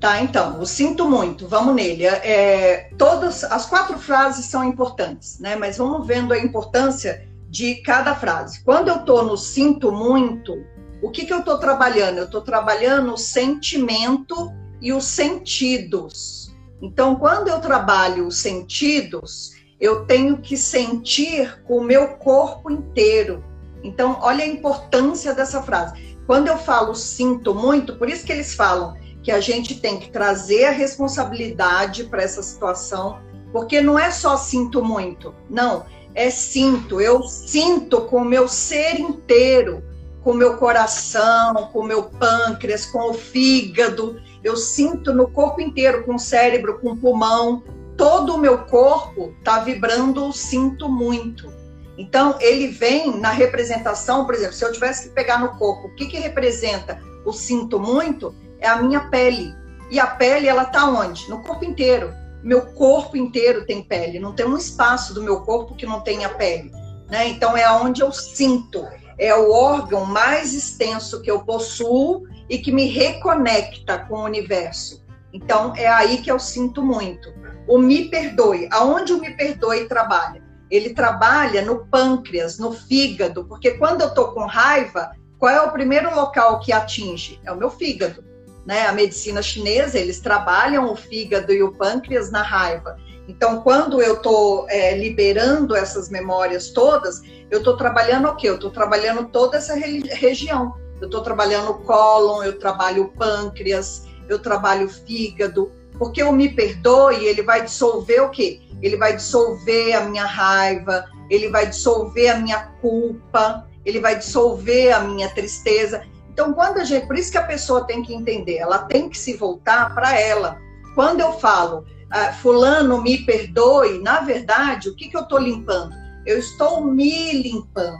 Tá, 0.00 0.20
então, 0.20 0.60
o 0.60 0.66
sinto 0.66 1.08
muito, 1.08 1.48
vamos 1.48 1.74
nele. 1.74 2.04
É, 2.04 2.90
todas 2.98 3.42
as 3.44 3.64
quatro 3.64 3.98
frases 3.98 4.46
são 4.46 4.62
importantes, 4.62 5.40
né? 5.40 5.56
Mas 5.56 5.78
vamos 5.78 6.06
vendo 6.06 6.34
a 6.34 6.38
importância 6.38 7.26
de 7.48 7.76
cada 7.76 8.14
frase. 8.14 8.62
Quando 8.64 8.88
eu 8.88 8.98
tô 8.98 9.22
no 9.22 9.36
sinto 9.36 9.90
muito, 9.90 10.62
o 11.04 11.10
que, 11.10 11.26
que 11.26 11.34
eu 11.34 11.40
estou 11.40 11.58
trabalhando? 11.58 12.16
Eu 12.16 12.24
estou 12.24 12.40
trabalhando 12.40 13.12
o 13.12 13.18
sentimento 13.18 14.50
e 14.80 14.90
os 14.90 15.04
sentidos. 15.04 16.50
Então, 16.80 17.16
quando 17.16 17.48
eu 17.48 17.60
trabalho 17.60 18.26
os 18.26 18.38
sentidos, 18.38 19.52
eu 19.78 20.06
tenho 20.06 20.38
que 20.38 20.56
sentir 20.56 21.62
com 21.64 21.76
o 21.76 21.84
meu 21.84 22.14
corpo 22.16 22.70
inteiro. 22.70 23.44
Então, 23.82 24.18
olha 24.22 24.44
a 24.44 24.48
importância 24.48 25.34
dessa 25.34 25.62
frase. 25.62 26.16
Quando 26.26 26.48
eu 26.48 26.56
falo 26.56 26.94
sinto 26.94 27.54
muito, 27.54 27.96
por 27.96 28.08
isso 28.08 28.24
que 28.24 28.32
eles 28.32 28.54
falam 28.54 28.96
que 29.22 29.30
a 29.30 29.40
gente 29.40 29.78
tem 29.80 29.98
que 29.98 30.08
trazer 30.10 30.64
a 30.64 30.70
responsabilidade 30.70 32.04
para 32.04 32.22
essa 32.22 32.42
situação, 32.42 33.18
porque 33.52 33.82
não 33.82 33.98
é 33.98 34.10
só 34.10 34.38
sinto 34.38 34.82
muito, 34.82 35.34
não, 35.50 35.84
é 36.14 36.30
sinto, 36.30 36.98
eu 36.98 37.22
sinto 37.24 38.00
com 38.06 38.22
o 38.22 38.24
meu 38.24 38.48
ser 38.48 38.98
inteiro 38.98 39.82
com 40.24 40.30
o 40.30 40.34
meu 40.34 40.56
coração, 40.56 41.54
com 41.70 41.80
o 41.80 41.84
meu 41.84 42.04
pâncreas, 42.04 42.86
com 42.86 43.10
o 43.10 43.14
fígado. 43.14 44.18
Eu 44.42 44.56
sinto 44.56 45.12
no 45.12 45.28
corpo 45.28 45.60
inteiro, 45.60 46.02
com 46.04 46.14
o 46.14 46.18
cérebro, 46.18 46.80
com 46.80 46.92
o 46.92 46.96
pulmão. 46.96 47.62
Todo 47.94 48.34
o 48.34 48.38
meu 48.38 48.64
corpo 48.64 49.34
está 49.38 49.60
vibrando, 49.60 50.32
sinto 50.32 50.88
muito. 50.88 51.52
Então, 51.98 52.36
ele 52.40 52.68
vem 52.68 53.20
na 53.20 53.30
representação, 53.30 54.24
por 54.24 54.34
exemplo, 54.34 54.54
se 54.54 54.64
eu 54.64 54.72
tivesse 54.72 55.08
que 55.08 55.14
pegar 55.14 55.38
no 55.38 55.56
corpo, 55.58 55.88
o 55.88 55.94
que, 55.94 56.06
que 56.06 56.18
representa 56.18 57.00
o 57.24 57.30
sinto 57.30 57.78
muito? 57.78 58.34
É 58.58 58.66
a 58.66 58.82
minha 58.82 59.08
pele. 59.10 59.54
E 59.90 60.00
a 60.00 60.06
pele, 60.06 60.48
ela 60.48 60.62
está 60.62 60.86
onde? 60.86 61.28
No 61.28 61.42
corpo 61.42 61.64
inteiro. 61.64 62.12
Meu 62.42 62.62
corpo 62.72 63.16
inteiro 63.16 63.64
tem 63.66 63.82
pele. 63.82 64.18
Não 64.18 64.32
tem 64.32 64.46
um 64.46 64.56
espaço 64.56 65.14
do 65.14 65.22
meu 65.22 65.42
corpo 65.42 65.76
que 65.76 65.86
não 65.86 66.00
tenha 66.00 66.30
pele. 66.30 66.72
Né? 67.10 67.28
Então, 67.28 67.56
é 67.56 67.70
onde 67.70 68.00
eu 68.00 68.10
sinto 68.10 68.84
é 69.18 69.34
o 69.34 69.52
órgão 69.52 70.04
mais 70.04 70.54
extenso 70.54 71.20
que 71.22 71.30
eu 71.30 71.40
possuo 71.40 72.26
e 72.48 72.58
que 72.58 72.72
me 72.72 72.86
reconecta 72.86 73.98
com 73.98 74.16
o 74.16 74.24
universo. 74.24 75.04
Então, 75.32 75.74
é 75.76 75.88
aí 75.88 76.18
que 76.18 76.30
eu 76.30 76.38
sinto 76.38 76.82
muito. 76.82 77.32
O 77.66 77.78
me 77.78 78.08
perdoe. 78.08 78.68
Aonde 78.70 79.12
o 79.12 79.20
me 79.20 79.30
perdoe 79.36 79.88
trabalha? 79.88 80.42
Ele 80.70 80.94
trabalha 80.94 81.62
no 81.62 81.86
pâncreas, 81.86 82.58
no 82.58 82.72
fígado, 82.72 83.44
porque 83.44 83.72
quando 83.72 84.02
eu 84.02 84.08
estou 84.08 84.32
com 84.32 84.46
raiva, 84.46 85.12
qual 85.38 85.52
é 85.52 85.60
o 85.60 85.72
primeiro 85.72 86.14
local 86.14 86.60
que 86.60 86.72
atinge? 86.72 87.40
É 87.44 87.52
o 87.52 87.56
meu 87.56 87.70
fígado. 87.70 88.24
Né? 88.64 88.86
A 88.86 88.92
medicina 88.92 89.42
chinesa, 89.42 89.98
eles 89.98 90.20
trabalham 90.20 90.90
o 90.90 90.96
fígado 90.96 91.52
e 91.52 91.62
o 91.62 91.72
pâncreas 91.72 92.30
na 92.30 92.42
raiva. 92.42 92.96
Então, 93.26 93.62
quando 93.62 94.02
eu 94.02 94.14
estou 94.14 94.68
é, 94.68 94.96
liberando 94.96 95.74
essas 95.74 96.10
memórias 96.10 96.70
todas, 96.70 97.22
eu 97.50 97.58
estou 97.58 97.76
trabalhando 97.76 98.28
o 98.28 98.36
quê? 98.36 98.48
Eu 98.48 98.56
estou 98.56 98.70
trabalhando 98.70 99.28
toda 99.28 99.56
essa 99.56 99.74
região. 99.74 100.74
Eu 101.00 101.06
estou 101.06 101.22
trabalhando 101.22 101.70
o 101.70 101.78
cólon, 101.80 102.42
eu 102.42 102.58
trabalho 102.58 103.04
o 103.04 103.08
pâncreas, 103.08 104.06
eu 104.28 104.38
trabalho 104.38 104.86
o 104.86 104.90
fígado, 104.90 105.70
porque 105.98 106.22
o 106.22 106.32
me 106.32 106.48
perdoe, 106.48 107.24
ele 107.24 107.42
vai 107.42 107.62
dissolver 107.62 108.22
o 108.22 108.30
quê? 108.30 108.60
Ele 108.82 108.96
vai 108.96 109.14
dissolver 109.14 109.94
a 109.94 110.00
minha 110.02 110.24
raiva, 110.24 111.04
ele 111.30 111.48
vai 111.48 111.66
dissolver 111.66 112.30
a 112.30 112.38
minha 112.38 112.60
culpa, 112.80 113.66
ele 113.84 114.00
vai 114.00 114.16
dissolver 114.16 114.92
a 114.92 115.00
minha 115.00 115.28
tristeza. 115.30 116.04
Então, 116.30 116.52
quando 116.52 116.78
a 116.78 116.84
gente, 116.84 117.06
por 117.06 117.16
isso 117.16 117.30
que 117.30 117.38
a 117.38 117.44
pessoa 117.44 117.86
tem 117.86 118.02
que 118.02 118.14
entender, 118.14 118.56
ela 118.56 118.78
tem 118.78 119.08
que 119.08 119.16
se 119.16 119.34
voltar 119.34 119.94
para 119.94 120.18
ela. 120.18 120.58
Quando 120.94 121.20
eu 121.20 121.32
falo, 121.34 121.84
ah, 122.14 122.32
fulano 122.32 123.02
me 123.02 123.18
perdoe, 123.18 123.98
na 123.98 124.20
verdade, 124.20 124.88
o 124.88 124.94
que, 124.94 125.08
que 125.08 125.16
eu 125.16 125.22
estou 125.22 125.38
limpando? 125.38 125.92
Eu 126.24 126.38
estou 126.38 126.84
me 126.84 127.42
limpando. 127.42 127.98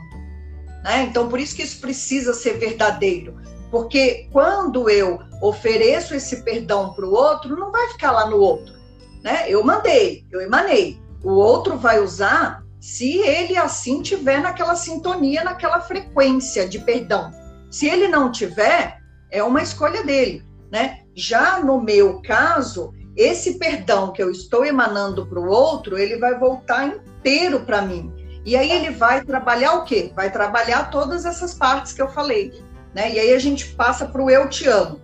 Né? 0.84 1.02
Então, 1.02 1.28
por 1.28 1.40
isso 1.40 1.56
que 1.56 1.64
isso 1.64 1.80
precisa 1.80 2.32
ser 2.32 2.58
verdadeiro. 2.58 3.34
Porque 3.72 4.28
quando 4.30 4.88
eu 4.88 5.18
ofereço 5.42 6.14
esse 6.14 6.44
perdão 6.44 6.94
para 6.94 7.04
o 7.04 7.12
outro, 7.12 7.56
não 7.56 7.72
vai 7.72 7.88
ficar 7.88 8.12
lá 8.12 8.30
no 8.30 8.38
outro. 8.38 8.72
Né? 9.20 9.46
Eu 9.48 9.64
mandei, 9.64 10.24
eu 10.30 10.40
emanei. 10.40 10.96
O 11.24 11.32
outro 11.32 11.76
vai 11.76 11.98
usar 11.98 12.62
se 12.80 13.18
ele 13.18 13.56
assim 13.56 14.00
tiver 14.00 14.40
naquela 14.40 14.76
sintonia, 14.76 15.42
naquela 15.42 15.80
frequência 15.80 16.68
de 16.68 16.78
perdão. 16.78 17.32
Se 17.68 17.88
ele 17.88 18.06
não 18.06 18.30
tiver, 18.30 19.00
é 19.28 19.42
uma 19.42 19.60
escolha 19.60 20.04
dele. 20.04 20.44
né? 20.70 21.00
Já 21.16 21.58
no 21.58 21.80
meu 21.80 22.22
caso, 22.22 22.92
esse 23.16 23.58
perdão 23.58 24.12
que 24.12 24.22
eu 24.22 24.30
estou 24.30 24.64
emanando 24.64 25.26
para 25.26 25.38
o 25.38 25.48
outro, 25.48 25.96
ele 25.96 26.16
vai 26.16 26.38
voltar 26.38 26.88
inteiro 26.88 27.60
para 27.60 27.82
mim. 27.82 28.12
E 28.44 28.56
aí 28.56 28.70
ele 28.70 28.90
vai 28.90 29.24
trabalhar 29.24 29.74
o 29.74 29.84
quê? 29.84 30.12
Vai 30.14 30.30
trabalhar 30.30 30.90
todas 30.90 31.24
essas 31.24 31.54
partes 31.54 31.92
que 31.92 32.02
eu 32.02 32.08
falei. 32.08 32.52
Né? 32.94 33.14
E 33.14 33.18
aí 33.18 33.34
a 33.34 33.38
gente 33.38 33.68
passa 33.74 34.06
para 34.06 34.22
o 34.22 34.28
eu 34.28 34.48
te 34.48 34.68
amo. 34.68 35.00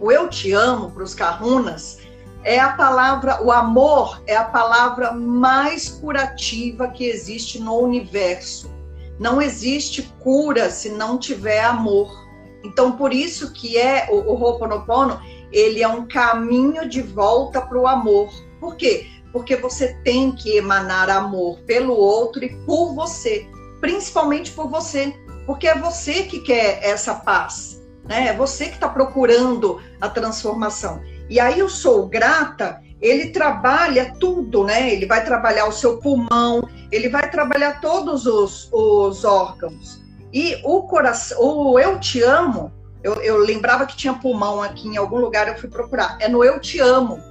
O 0.00 0.12
eu 0.12 0.28
te 0.28 0.52
amo 0.52 0.90
para 0.90 1.02
os 1.02 1.14
carrunas 1.14 1.98
é 2.44 2.60
a 2.60 2.72
palavra, 2.72 3.42
o 3.42 3.50
amor 3.50 4.22
é 4.26 4.36
a 4.36 4.44
palavra 4.44 5.12
mais 5.12 5.88
curativa 5.88 6.88
que 6.88 7.04
existe 7.06 7.58
no 7.58 7.78
universo. 7.78 8.70
Não 9.18 9.40
existe 9.40 10.02
cura 10.20 10.70
se 10.70 10.90
não 10.90 11.18
tiver 11.18 11.64
amor. 11.64 12.24
Então, 12.62 12.92
por 12.92 13.12
isso 13.12 13.52
que 13.52 13.78
é 13.78 14.08
o, 14.10 14.16
o 14.16 14.40
Ho'oponopono, 14.40 15.20
ele 15.54 15.84
é 15.84 15.88
um 15.88 16.04
caminho 16.06 16.88
de 16.88 17.00
volta 17.00 17.60
para 17.60 17.78
o 17.78 17.86
amor. 17.86 18.28
Por 18.58 18.74
quê? 18.74 19.06
Porque 19.32 19.54
você 19.54 19.94
tem 20.02 20.32
que 20.32 20.56
emanar 20.56 21.08
amor 21.08 21.60
pelo 21.60 21.94
outro 21.94 22.44
e 22.44 22.56
por 22.66 22.92
você, 22.92 23.46
principalmente 23.80 24.50
por 24.50 24.68
você, 24.68 25.14
porque 25.46 25.68
é 25.68 25.78
você 25.78 26.24
que 26.24 26.40
quer 26.40 26.80
essa 26.82 27.14
paz, 27.14 27.80
né? 28.04 28.28
É 28.28 28.36
você 28.36 28.66
que 28.66 28.74
está 28.74 28.88
procurando 28.88 29.80
a 30.00 30.08
transformação. 30.08 31.00
E 31.30 31.38
aí 31.38 31.60
eu 31.60 31.68
sou 31.68 32.08
grata, 32.08 32.80
ele 33.00 33.30
trabalha 33.30 34.12
tudo, 34.18 34.64
né? 34.64 34.92
Ele 34.92 35.06
vai 35.06 35.24
trabalhar 35.24 35.66
o 35.66 35.72
seu 35.72 35.98
pulmão, 35.98 36.68
ele 36.90 37.08
vai 37.08 37.30
trabalhar 37.30 37.80
todos 37.80 38.26
os, 38.26 38.68
os 38.72 39.24
órgãos. 39.24 40.02
E 40.32 40.60
o 40.64 40.82
coração, 40.82 41.38
o 41.40 41.78
eu 41.78 42.00
te 42.00 42.20
amo, 42.22 42.72
eu, 43.04 43.20
eu, 43.20 43.36
lembrava 43.36 43.84
que 43.84 43.94
tinha 43.94 44.14
pulmão 44.14 44.62
aqui 44.62 44.88
em 44.88 44.96
algum 44.96 45.18
lugar, 45.18 45.46
eu 45.46 45.58
fui 45.58 45.68
procurar. 45.68 46.16
É 46.20 46.26
no 46.26 46.42
eu 46.42 46.58
te 46.58 46.80
amo. 46.80 47.22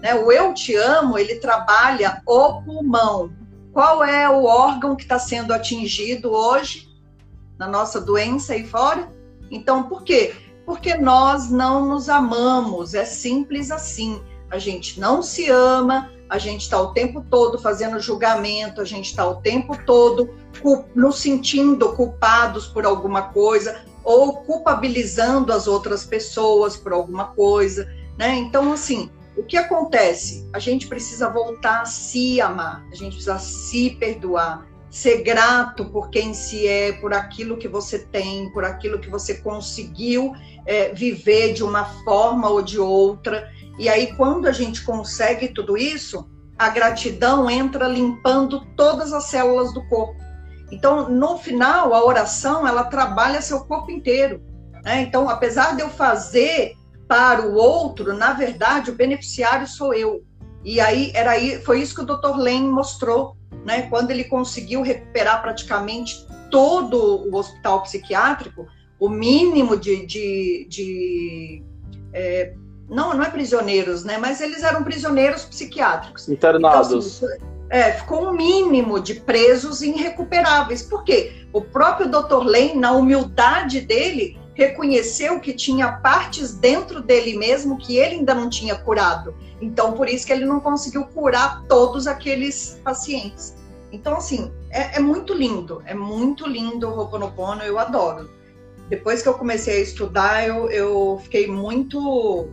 Né? 0.00 0.14
O 0.14 0.32
eu 0.32 0.54
te 0.54 0.74
amo, 0.74 1.18
ele 1.18 1.34
trabalha 1.34 2.22
o 2.26 2.62
pulmão. 2.62 3.30
Qual 3.70 4.02
é 4.02 4.26
o 4.26 4.44
órgão 4.44 4.96
que 4.96 5.02
está 5.02 5.18
sendo 5.18 5.52
atingido 5.52 6.32
hoje 6.32 6.88
na 7.58 7.68
nossa 7.68 8.00
doença 8.00 8.54
aí 8.54 8.66
fora? 8.66 9.12
Então, 9.50 9.82
por 9.82 10.02
quê? 10.02 10.34
Porque 10.64 10.94
nós 10.94 11.50
não 11.50 11.86
nos 11.86 12.08
amamos. 12.08 12.94
É 12.94 13.04
simples 13.04 13.70
assim. 13.70 14.22
A 14.50 14.58
gente 14.58 14.98
não 14.98 15.22
se 15.22 15.50
ama, 15.50 16.10
a 16.30 16.38
gente 16.38 16.62
está 16.62 16.80
o 16.80 16.94
tempo 16.94 17.22
todo 17.28 17.58
fazendo 17.58 18.00
julgamento, 18.00 18.80
a 18.80 18.84
gente 18.84 19.10
está 19.10 19.28
o 19.28 19.42
tempo 19.42 19.76
todo 19.84 20.34
nos 20.94 21.20
sentindo 21.20 21.92
culpados 21.92 22.66
por 22.66 22.86
alguma 22.86 23.22
coisa 23.28 23.78
ou 24.08 24.38
culpabilizando 24.38 25.52
as 25.52 25.66
outras 25.66 26.02
pessoas 26.02 26.78
por 26.78 26.94
alguma 26.94 27.26
coisa, 27.26 27.86
né? 28.16 28.36
Então, 28.36 28.72
assim, 28.72 29.10
o 29.36 29.42
que 29.42 29.54
acontece? 29.54 30.48
A 30.50 30.58
gente 30.58 30.86
precisa 30.86 31.28
voltar 31.28 31.82
a 31.82 31.84
se 31.84 32.40
amar, 32.40 32.86
a 32.90 32.94
gente 32.94 33.16
precisa 33.16 33.38
se 33.38 33.90
perdoar, 34.00 34.66
ser 34.88 35.22
grato 35.22 35.84
por 35.90 36.08
quem 36.08 36.32
se 36.32 36.66
é, 36.66 36.92
por 36.92 37.12
aquilo 37.12 37.58
que 37.58 37.68
você 37.68 37.98
tem, 37.98 38.50
por 38.52 38.64
aquilo 38.64 38.98
que 38.98 39.10
você 39.10 39.34
conseguiu 39.34 40.32
é, 40.64 40.94
viver 40.94 41.52
de 41.52 41.62
uma 41.62 41.84
forma 42.02 42.48
ou 42.48 42.62
de 42.62 42.80
outra. 42.80 43.52
E 43.78 43.90
aí, 43.90 44.14
quando 44.16 44.48
a 44.48 44.52
gente 44.52 44.86
consegue 44.86 45.48
tudo 45.48 45.76
isso, 45.76 46.30
a 46.58 46.70
gratidão 46.70 47.50
entra 47.50 47.86
limpando 47.86 48.64
todas 48.74 49.12
as 49.12 49.24
células 49.24 49.74
do 49.74 49.86
corpo. 49.86 50.27
Então, 50.70 51.08
no 51.08 51.38
final, 51.38 51.94
a 51.94 52.04
oração 52.04 52.66
ela 52.66 52.84
trabalha 52.84 53.40
seu 53.40 53.60
corpo 53.60 53.90
inteiro. 53.90 54.42
Né? 54.84 55.02
Então, 55.02 55.28
apesar 55.28 55.74
de 55.74 55.82
eu 55.82 55.88
fazer 55.88 56.74
para 57.06 57.46
o 57.46 57.54
outro, 57.54 58.14
na 58.14 58.32
verdade, 58.32 58.90
o 58.90 58.94
beneficiário 58.94 59.66
sou 59.66 59.94
eu. 59.94 60.22
E 60.64 60.80
aí 60.80 61.10
era 61.14 61.30
aí, 61.32 61.62
foi 61.62 61.80
isso 61.80 61.94
que 61.94 62.02
o 62.02 62.04
Dr. 62.04 62.36
Len 62.36 62.68
mostrou, 62.68 63.36
né? 63.64 63.82
Quando 63.82 64.10
ele 64.10 64.24
conseguiu 64.24 64.82
recuperar 64.82 65.40
praticamente 65.40 66.26
todo 66.50 67.26
o 67.30 67.34
hospital 67.36 67.82
psiquiátrico, 67.82 68.66
o 69.00 69.08
mínimo 69.08 69.76
de, 69.76 70.04
de, 70.04 70.66
de 70.68 71.62
é, 72.12 72.52
não, 72.88 73.14
não 73.14 73.22
é 73.22 73.30
prisioneiros, 73.30 74.04
né? 74.04 74.18
Mas 74.18 74.40
eles 74.40 74.62
eram 74.62 74.82
prisioneiros 74.82 75.44
psiquiátricos. 75.44 76.28
Internados. 76.28 77.22
Então, 77.22 77.28
assim, 77.28 77.44
é, 77.70 77.92
ficou 77.92 78.28
um 78.28 78.32
mínimo 78.32 79.00
de 79.00 79.14
presos 79.14 79.82
irrecuperáveis. 79.82 80.82
Por 80.82 81.04
quê? 81.04 81.46
O 81.52 81.60
próprio 81.60 82.08
Dr. 82.08 82.44
Lane, 82.44 82.74
na 82.74 82.92
humildade 82.92 83.80
dele, 83.80 84.38
reconheceu 84.54 85.38
que 85.38 85.52
tinha 85.52 85.92
partes 85.92 86.54
dentro 86.54 87.00
dele 87.00 87.36
mesmo 87.38 87.78
que 87.78 87.96
ele 87.96 88.16
ainda 88.16 88.34
não 88.34 88.50
tinha 88.50 88.74
curado. 88.74 89.34
Então, 89.60 89.92
por 89.92 90.08
isso 90.08 90.26
que 90.26 90.32
ele 90.32 90.44
não 90.44 90.60
conseguiu 90.60 91.04
curar 91.04 91.62
todos 91.68 92.06
aqueles 92.06 92.80
pacientes. 92.82 93.56
Então, 93.92 94.16
assim, 94.16 94.52
é, 94.70 94.96
é 94.96 95.00
muito 95.00 95.32
lindo, 95.32 95.82
é 95.86 95.94
muito 95.94 96.46
lindo 96.46 96.88
o 96.88 96.98
Ho'oponopono, 96.98 97.62
eu 97.62 97.78
adoro. 97.78 98.28
Depois 98.88 99.22
que 99.22 99.28
eu 99.28 99.34
comecei 99.34 99.78
a 99.78 99.82
estudar, 99.82 100.46
eu, 100.46 100.70
eu 100.70 101.20
fiquei 101.22 101.46
muito 101.46 102.48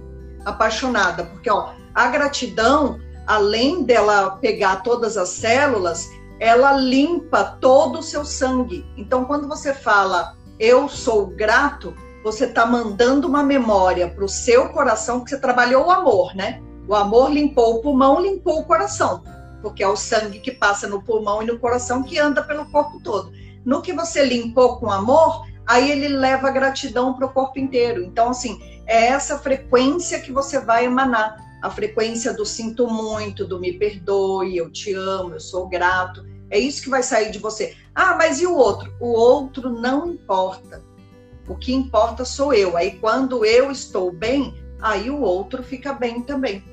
apaixonada, 0.45 1.26
porque 1.26 1.49
ó, 1.49 1.74
a 1.93 2.07
gratidão, 2.07 2.99
além 3.26 3.84
dela 3.84 4.38
pegar 4.41 4.78
todas 4.78 5.17
as 5.17 5.30
células, 5.30 6.09
ela 6.39 6.73
limpa 6.73 7.43
todo 7.61 7.99
o 7.99 8.03
seu 8.03 8.26
sangue. 8.26 8.86
Então, 8.97 9.26
quando 9.26 9.47
você 9.47 9.73
fala 9.73 10.36
eu 10.59 10.88
sou 10.88 11.28
grato, 11.28 11.93
você 12.23 12.45
está 12.45 12.65
mandando 12.65 13.28
uma 13.28 13.43
memória 13.43 14.09
para 14.09 14.23
o 14.23 14.30
seu 14.30 14.69
coração 14.69 15.23
que 15.23 15.30
você 15.30 15.39
trabalhou 15.39 15.88
o 15.88 15.91
amor, 15.91 16.36
né? 16.36 16.61
O 16.88 16.95
amor 16.95 17.32
limpou 17.32 17.76
o 17.76 17.82
pulmão, 17.82 18.21
limpou 18.21 18.59
o 18.59 18.65
coração, 18.65 19.23
porque 19.61 19.84
é 19.84 19.88
o 19.88 19.95
sangue 19.95 20.39
que 20.39 20.51
passa 20.51 20.88
no 20.88 21.01
pulmão 21.01 21.43
e 21.43 21.45
no 21.45 21.59
coração 21.59 22.03
que 22.03 22.17
anda 22.17 22.41
pelo 22.41 22.65
corpo 22.71 22.99
todo. 23.03 23.32
No 23.65 23.82
que 23.82 23.91
você 23.91 24.23
limpou 24.23 24.78
com 24.78 24.89
amor, 24.89 25.45
aí 25.67 25.91
ele 25.91 26.07
leva 26.07 26.51
gratidão 26.51 27.13
para 27.13 27.26
o 27.26 27.34
corpo 27.34 27.59
inteiro. 27.59 28.03
Então, 28.03 28.30
assim, 28.30 28.59
é 28.86 29.07
essa 29.07 29.38
frequência 29.38 30.19
que 30.19 30.32
você 30.32 30.59
vai 30.59 30.86
emanar. 30.86 31.36
A 31.61 31.69
frequência 31.69 32.33
do 32.33 32.45
sinto 32.45 32.87
muito, 32.87 33.45
do 33.45 33.59
me 33.59 33.73
perdoe, 33.73 34.57
eu 34.57 34.69
te 34.71 34.93
amo, 34.93 35.33
eu 35.33 35.39
sou 35.39 35.67
grato. 35.67 36.25
É 36.49 36.59
isso 36.59 36.83
que 36.83 36.89
vai 36.89 37.01
sair 37.01 37.31
de 37.31 37.39
você. 37.39 37.75
Ah, 37.93 38.15
mas 38.15 38.39
e 38.39 38.45
o 38.45 38.55
outro? 38.55 38.93
O 38.99 39.07
outro 39.07 39.69
não 39.69 40.07
importa. 40.07 40.81
O 41.47 41.55
que 41.55 41.73
importa 41.73 42.23
sou 42.25 42.53
eu. 42.53 42.77
Aí 42.77 42.97
quando 42.99 43.45
eu 43.45 43.71
estou 43.71 44.11
bem, 44.11 44.53
aí 44.81 45.09
o 45.09 45.21
outro 45.21 45.63
fica 45.63 45.93
bem 45.93 46.21
também. 46.21 46.63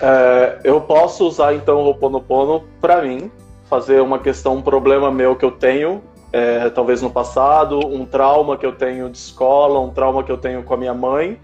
É, 0.00 0.60
eu 0.64 0.80
posso 0.80 1.26
usar 1.26 1.54
então 1.54 1.80
o 1.80 1.84
Ho'oponopono 1.84 2.64
para 2.80 3.02
mim, 3.02 3.30
fazer 3.68 4.00
uma 4.00 4.18
questão, 4.18 4.56
um 4.56 4.62
problema 4.62 5.10
meu 5.10 5.36
que 5.36 5.44
eu 5.44 5.52
tenho 5.52 6.02
é, 6.32 6.70
talvez 6.70 7.02
no 7.02 7.10
passado, 7.10 7.78
um 7.78 8.04
trauma 8.04 8.56
que 8.56 8.64
eu 8.64 8.72
tenho 8.72 9.08
de 9.08 9.18
escola, 9.18 9.80
um 9.80 9.90
trauma 9.90 10.22
que 10.22 10.30
eu 10.30 10.38
tenho 10.38 10.62
com 10.62 10.74
a 10.74 10.76
minha 10.76 10.94
mãe, 10.94 11.38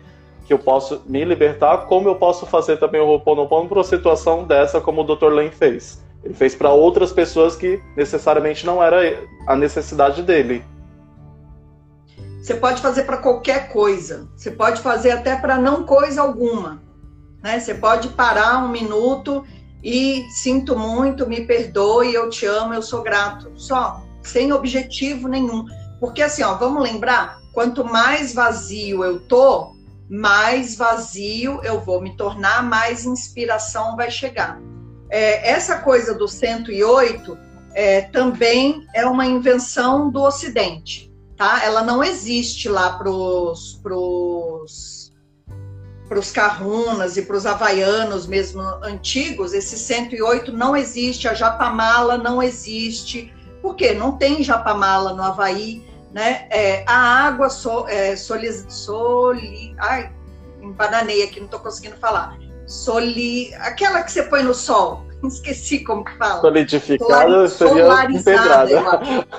que 0.47 0.53
eu 0.53 0.59
posso 0.59 1.03
me 1.07 1.25
libertar, 1.25 1.87
como 1.87 2.09
eu 2.09 2.15
posso 2.15 2.47
fazer 2.47 2.79
também 2.79 3.01
o 3.01 3.07
Ho'oponopono 3.07 3.69
para 3.69 3.79
uma 3.79 3.85
situação 3.85 4.45
dessa 4.45 4.81
como 4.81 5.03
o 5.03 5.17
Dr. 5.17 5.33
Len 5.33 5.51
fez. 5.51 6.05
Ele 6.25 6.35
fez 6.35 6.55
para 6.55 6.71
outras 6.71 7.13
pessoas 7.13 7.57
que 7.57 7.81
necessariamente 7.97 8.65
não 8.65 8.83
era 8.83 8.99
a 9.47 9.57
necessidade 9.57 10.23
dele. 10.23 10.65
Você 12.41 12.55
pode 12.55 12.81
fazer 12.81 13.05
para 13.05 13.17
qualquer 13.17 13.73
coisa. 13.73 14.29
Você 14.37 14.53
pode 14.53 14.81
fazer 14.81 15.11
até 15.11 15.35
para 15.35 15.59
não 15.59 15.85
coisa 15.85 16.23
alguma. 16.23 16.81
Né? 17.43 17.59
Você 17.59 17.75
pode 17.75 18.09
parar 18.11 18.65
um 18.65 18.69
minuto 18.69 19.45
e 19.83 20.25
sinto 20.31 20.79
muito, 20.79 21.29
me 21.29 21.41
perdoe, 21.45 22.15
eu 22.15 22.31
te 22.31 22.47
amo, 22.47 22.73
eu 22.73 22.83
sou 22.83 23.03
grato. 23.03 23.51
Só 23.57 24.01
sem 24.23 24.53
objetivo 24.53 25.29
nenhum. 25.29 25.65
Porque 25.99 26.23
assim, 26.23 26.43
ó, 26.43 26.55
vamos 26.55 26.83
lembrar, 26.83 27.39
quanto 27.53 27.85
mais 27.85 28.35
vazio 28.35 29.05
eu 29.05 29.21
tô, 29.21 29.76
mais 30.09 30.77
vazio 30.77 31.61
eu 31.63 31.81
vou 31.81 32.01
me 32.01 32.17
tornar, 32.17 32.63
mais 32.63 33.05
inspiração 33.05 33.97
vai 33.97 34.11
chegar. 34.11 34.61
É, 35.11 35.51
essa 35.51 35.79
coisa 35.79 36.15
do 36.15 36.27
108 36.27 37.39
é, 37.75 38.03
também 38.03 38.87
é 38.95 39.05
uma 39.05 39.27
invenção 39.27 40.11
do 40.11 40.23
Ocidente, 40.23 41.13
tá? 41.37 41.65
Ela 41.65 41.83
não 41.83 42.03
existe 42.03 42.69
lá 42.69 42.97
pros, 42.97 43.79
pros, 43.83 45.13
pros 46.09 46.31
carrunas 46.31 47.17
e 47.17 47.23
pros 47.23 47.45
havaianos 47.45 48.27
mesmo 48.27 48.63
antigos, 48.83 49.53
esse 49.53 49.79
108 49.79 50.53
não 50.53 50.77
existe, 50.77 51.29
a 51.29 51.35
japamala 51.35 52.17
não 52.17 52.43
existe, 52.43 53.33
porque 53.61 53.93
não 53.93 54.17
tem 54.17 54.43
japamala 54.43 55.13
no 55.13 55.23
Havaí, 55.23 55.85
né? 56.17 56.47
É, 56.49 56.83
a 56.87 57.27
água 57.27 57.51
so, 57.51 57.87
é, 57.89 58.17
soli, 58.17 58.51
soli, 58.71 59.77
ai, 59.79 60.11
embananei 60.63 61.23
aqui, 61.23 61.41
não 61.41 61.45
estou 61.45 61.61
conseguindo 61.61 61.97
falar. 61.99 62.39
Soli, 62.67 63.53
aquela 63.57 64.03
que 64.03 64.11
você 64.11 64.23
põe 64.23 64.43
no 64.43 64.55
sol, 64.55 65.05
esqueci 65.23 65.85
como 65.85 66.03
que 66.03 66.17
fala. 66.17 66.41
Solidificada 66.41 67.47
seria 67.49 67.85
solarizada. 67.85 68.73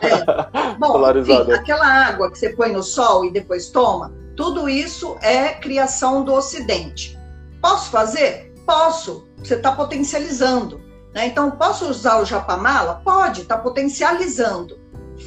É. 0.01 0.77
Bom, 0.77 1.17
enfim, 1.17 1.51
aquela 1.51 1.87
água 1.87 2.29
que 2.29 2.37
você 2.37 2.49
põe 2.49 2.71
no 2.71 2.83
sol 2.83 3.25
e 3.25 3.31
depois 3.31 3.71
toma, 3.71 4.13
Tudo 4.35 4.69
isso 4.69 5.17
é 5.23 5.53
criação 5.55 6.23
do 6.23 6.31
Ocidente. 6.31 7.17
Posso 7.59 7.89
fazer? 7.89 8.53
Posso. 8.67 9.27
Você 9.39 9.55
está 9.55 9.71
potencializando. 9.71 10.79
Né? 11.11 11.25
Então, 11.25 11.49
posso 11.49 11.89
usar 11.89 12.21
o 12.21 12.25
japamala? 12.25 13.01
Pode, 13.03 13.41
está 13.41 13.57
potencializando. 13.57 14.79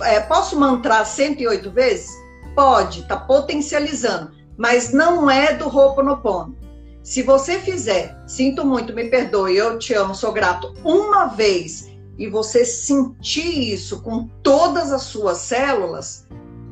É, 0.03 0.21
posso 0.21 0.59
mantrar 0.59 1.07
108 1.07 1.71
vezes? 1.71 2.11
Pode, 2.55 3.01
está 3.01 3.17
potencializando. 3.17 4.33
Mas 4.57 4.93
não 4.93 5.31
é 5.31 5.55
do 5.55 5.67
Ho'oponopono. 5.67 6.57
Se 7.03 7.23
você 7.23 7.59
fizer, 7.59 8.17
sinto 8.27 8.65
muito, 8.65 8.93
me 8.93 9.09
perdoe, 9.09 9.57
eu 9.57 9.79
te 9.79 9.95
amo, 9.95 10.15
sou 10.15 10.33
grato, 10.33 10.75
uma 10.85 11.27
vez 11.27 11.91
e 12.19 12.29
você 12.29 12.65
sentir 12.67 13.73
isso 13.73 14.03
com 14.03 14.29
todas 14.43 14.93
as 14.93 15.03
suas 15.03 15.39
células, 15.39 16.27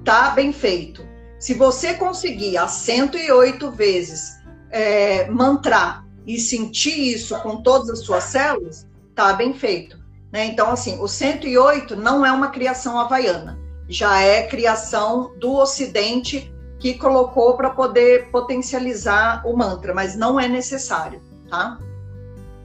tá 0.04 0.30
bem 0.30 0.52
feito. 0.52 1.02
Se 1.38 1.54
você 1.54 1.94
conseguir 1.94 2.58
as 2.58 2.72
108 2.72 3.70
vezes 3.70 4.36
é, 4.70 5.28
mantrar 5.30 6.06
e 6.26 6.38
sentir 6.38 7.14
isso 7.14 7.34
com 7.40 7.62
todas 7.62 7.88
as 7.88 8.00
suas 8.00 8.24
células, 8.24 8.86
tá 9.14 9.32
bem 9.32 9.54
feito. 9.54 9.98
Né? 10.32 10.46
Então, 10.46 10.70
assim, 10.70 10.98
o 11.00 11.08
108 11.08 11.96
não 11.96 12.24
é 12.24 12.30
uma 12.30 12.48
criação 12.48 12.98
havaiana, 12.98 13.58
já 13.88 14.20
é 14.20 14.46
criação 14.46 15.32
do 15.38 15.54
Ocidente 15.54 16.52
que 16.78 16.94
colocou 16.94 17.56
para 17.56 17.70
poder 17.70 18.30
potencializar 18.30 19.42
o 19.44 19.56
mantra, 19.56 19.92
mas 19.92 20.14
não 20.14 20.38
é 20.38 20.46
necessário, 20.46 21.20
tá? 21.48 21.78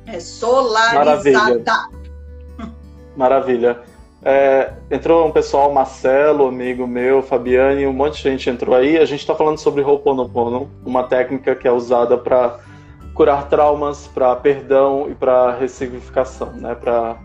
É 0.05 0.19
solarizada. 0.19 1.89
Maravilha. 2.55 2.83
Maravilha. 3.15 3.81
É, 4.25 4.71
entrou 4.89 5.27
um 5.27 5.31
pessoal, 5.31 5.73
Marcelo, 5.73 6.47
amigo 6.47 6.87
meu, 6.87 7.21
Fabiane, 7.21 7.85
um 7.85 7.93
monte 7.93 8.17
de 8.17 8.29
gente 8.29 8.49
entrou 8.49 8.75
aí. 8.75 8.97
A 8.97 9.05
gente 9.05 9.19
está 9.19 9.35
falando 9.35 9.57
sobre 9.57 9.81
Ho'oponopono, 9.81 10.69
uma 10.85 11.03
técnica 11.03 11.55
que 11.55 11.67
é 11.67 11.71
usada 11.71 12.17
para 12.17 12.59
curar 13.13 13.49
traumas, 13.49 14.07
para 14.07 14.35
perdão 14.35 15.09
e 15.09 15.15
para 15.15 15.55
ressignificação, 15.55 16.53
né? 16.53 16.73
Para 16.73 17.17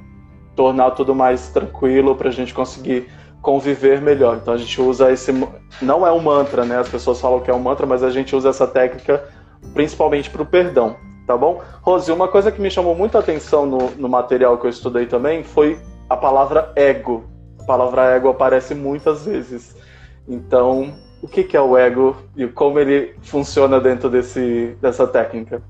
tornar 0.59 0.91
tudo 0.91 1.15
mais 1.15 1.51
tranquilo, 1.51 2.17
para 2.17 2.31
a 2.31 2.33
gente 2.33 2.53
conseguir 2.53 3.09
conviver 3.41 4.03
melhor. 4.03 4.39
Então 4.43 4.53
a 4.53 4.57
gente 4.57 4.83
usa 4.83 5.13
esse, 5.13 5.33
não 5.81 6.05
é 6.05 6.11
um 6.11 6.19
mantra, 6.19 6.65
né? 6.65 6.77
As 6.81 6.89
pessoas 6.89 7.21
falam 7.21 7.39
que 7.39 7.49
é 7.49 7.55
um 7.55 7.61
mantra, 7.61 7.87
mas 7.87 8.03
a 8.03 8.11
gente 8.11 8.35
usa 8.35 8.49
essa 8.49 8.67
técnica 8.67 9.25
principalmente 9.73 10.29
para 10.29 10.43
o 10.43 10.47
perdão, 10.47 10.97
tá 11.29 11.37
bom? 11.37 11.63
Rose, 11.81 12.11
uma 12.11 12.27
coisa 12.27 12.51
que 12.51 12.61
me 12.61 12.73
chamou 12.73 12.97
muita 12.97 13.21
atenção 13.21 13.67
no, 13.67 13.91
no 13.93 14.09
material 14.09 14.59
que 14.59 14.67
eu 14.67 14.71
estudei 14.71 15.07
também 15.07 15.45
foi 15.45 15.79
a 16.11 16.17
palavra 16.17 16.73
ego. 16.75 17.25
A 17.61 17.65
palavra 17.65 18.17
ego 18.17 18.29
aparece 18.29 18.75
muitas 18.75 19.27
vezes. 19.27 19.77
Então, 20.27 20.93
o 21.23 21.29
que, 21.29 21.45
que 21.45 21.57
é 21.57 21.61
o 21.61 21.79
ego 21.79 22.17
e 22.37 22.49
como 22.49 22.81
ele 22.81 23.15
funciona 23.23 23.81
dentro 23.81 24.11
desse, 24.11 24.77
dessa 24.81 25.07
técnica? 25.07 25.63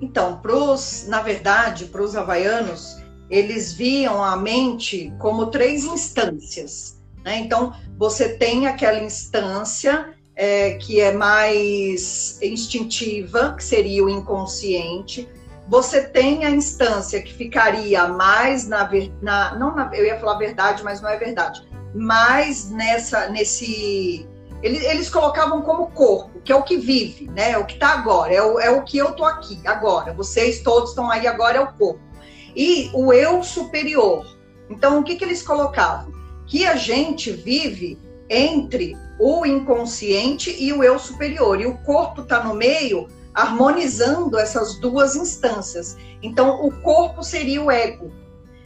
Então, 0.00 0.36
pros, 0.36 1.06
na 1.08 1.20
verdade, 1.20 1.86
para 1.86 2.02
os 2.02 2.16
havaianos, 2.16 3.01
eles 3.32 3.72
viam 3.72 4.22
a 4.22 4.36
mente 4.36 5.10
como 5.18 5.46
três 5.46 5.84
instâncias. 5.84 7.00
Né? 7.24 7.38
Então, 7.38 7.72
você 7.96 8.28
tem 8.28 8.66
aquela 8.66 9.02
instância 9.02 10.14
é, 10.36 10.72
que 10.74 11.00
é 11.00 11.12
mais 11.12 12.38
instintiva, 12.42 13.54
que 13.56 13.64
seria 13.64 14.04
o 14.04 14.10
inconsciente, 14.10 15.26
você 15.66 16.02
tem 16.02 16.44
a 16.44 16.50
instância 16.50 17.22
que 17.22 17.32
ficaria 17.32 18.06
mais 18.06 18.68
na, 18.68 18.90
na 19.22 19.54
não 19.54 19.74
na, 19.74 19.90
eu 19.94 20.04
ia 20.04 20.20
falar 20.20 20.36
verdade, 20.36 20.82
mas 20.82 21.00
não 21.00 21.08
é 21.08 21.16
verdade, 21.16 21.66
mais 21.94 22.68
nessa 22.70 23.30
nesse 23.30 24.28
eles, 24.62 24.84
eles 24.84 25.08
colocavam 25.08 25.62
como 25.62 25.90
corpo, 25.90 26.40
que 26.40 26.52
é 26.52 26.56
o 26.56 26.62
que 26.62 26.76
vive, 26.76 27.28
né? 27.28 27.52
É 27.52 27.58
o 27.58 27.64
que 27.64 27.74
está 27.74 27.94
agora, 27.94 28.32
é 28.32 28.42
o, 28.42 28.60
é 28.60 28.70
o 28.70 28.82
que 28.82 28.98
eu 28.98 29.12
tô 29.12 29.24
aqui 29.24 29.60
agora. 29.64 30.12
Vocês 30.12 30.60
todos 30.60 30.90
estão 30.90 31.10
aí 31.10 31.26
agora 31.26 31.58
é 31.58 31.60
o 31.60 31.72
corpo. 31.72 32.11
E 32.54 32.90
o 32.92 33.12
eu 33.12 33.42
superior. 33.42 34.26
Então 34.68 35.00
o 35.00 35.02
que 35.02 35.16
que 35.16 35.24
eles 35.24 35.42
colocavam? 35.42 36.12
Que 36.46 36.66
a 36.66 36.76
gente 36.76 37.30
vive 37.30 37.98
entre 38.28 38.96
o 39.18 39.44
inconsciente 39.44 40.54
e 40.58 40.72
o 40.72 40.82
eu 40.82 40.98
superior. 40.98 41.60
E 41.60 41.66
o 41.66 41.78
corpo 41.78 42.22
está 42.22 42.42
no 42.42 42.54
meio 42.54 43.08
harmonizando 43.34 44.38
essas 44.38 44.78
duas 44.78 45.16
instâncias. 45.16 45.96
Então, 46.22 46.64
o 46.64 46.70
corpo 46.82 47.22
seria 47.22 47.62
o 47.62 47.70
ego. 47.70 48.12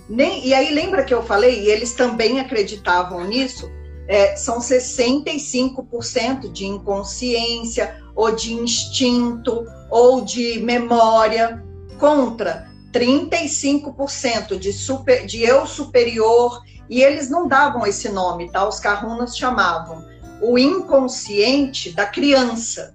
Nem, 0.08 0.46
e 0.46 0.54
aí, 0.54 0.72
lembra 0.72 1.04
que 1.04 1.14
eu 1.14 1.22
falei, 1.22 1.64
e 1.64 1.70
eles 1.70 1.94
também 1.94 2.40
acreditavam 2.40 3.24
nisso, 3.24 3.70
é, 4.08 4.36
são 4.36 4.58
65% 4.58 6.50
de 6.52 6.66
inconsciência, 6.66 8.02
ou 8.14 8.34
de 8.34 8.52
instinto, 8.54 9.66
ou 9.90 10.22
de 10.22 10.60
memória, 10.60 11.62
contra 11.98 12.68
35% 12.98 14.58
de, 14.58 14.72
super, 14.72 15.26
de 15.26 15.42
eu 15.42 15.66
superior, 15.66 16.62
e 16.88 17.02
eles 17.02 17.28
não 17.28 17.48
davam 17.48 17.86
esse 17.86 18.08
nome, 18.08 18.50
tá? 18.50 18.66
Os 18.66 18.80
carrunas 18.80 19.36
chamavam 19.36 20.04
o 20.40 20.58
inconsciente 20.58 21.90
da 21.92 22.06
criança 22.06 22.94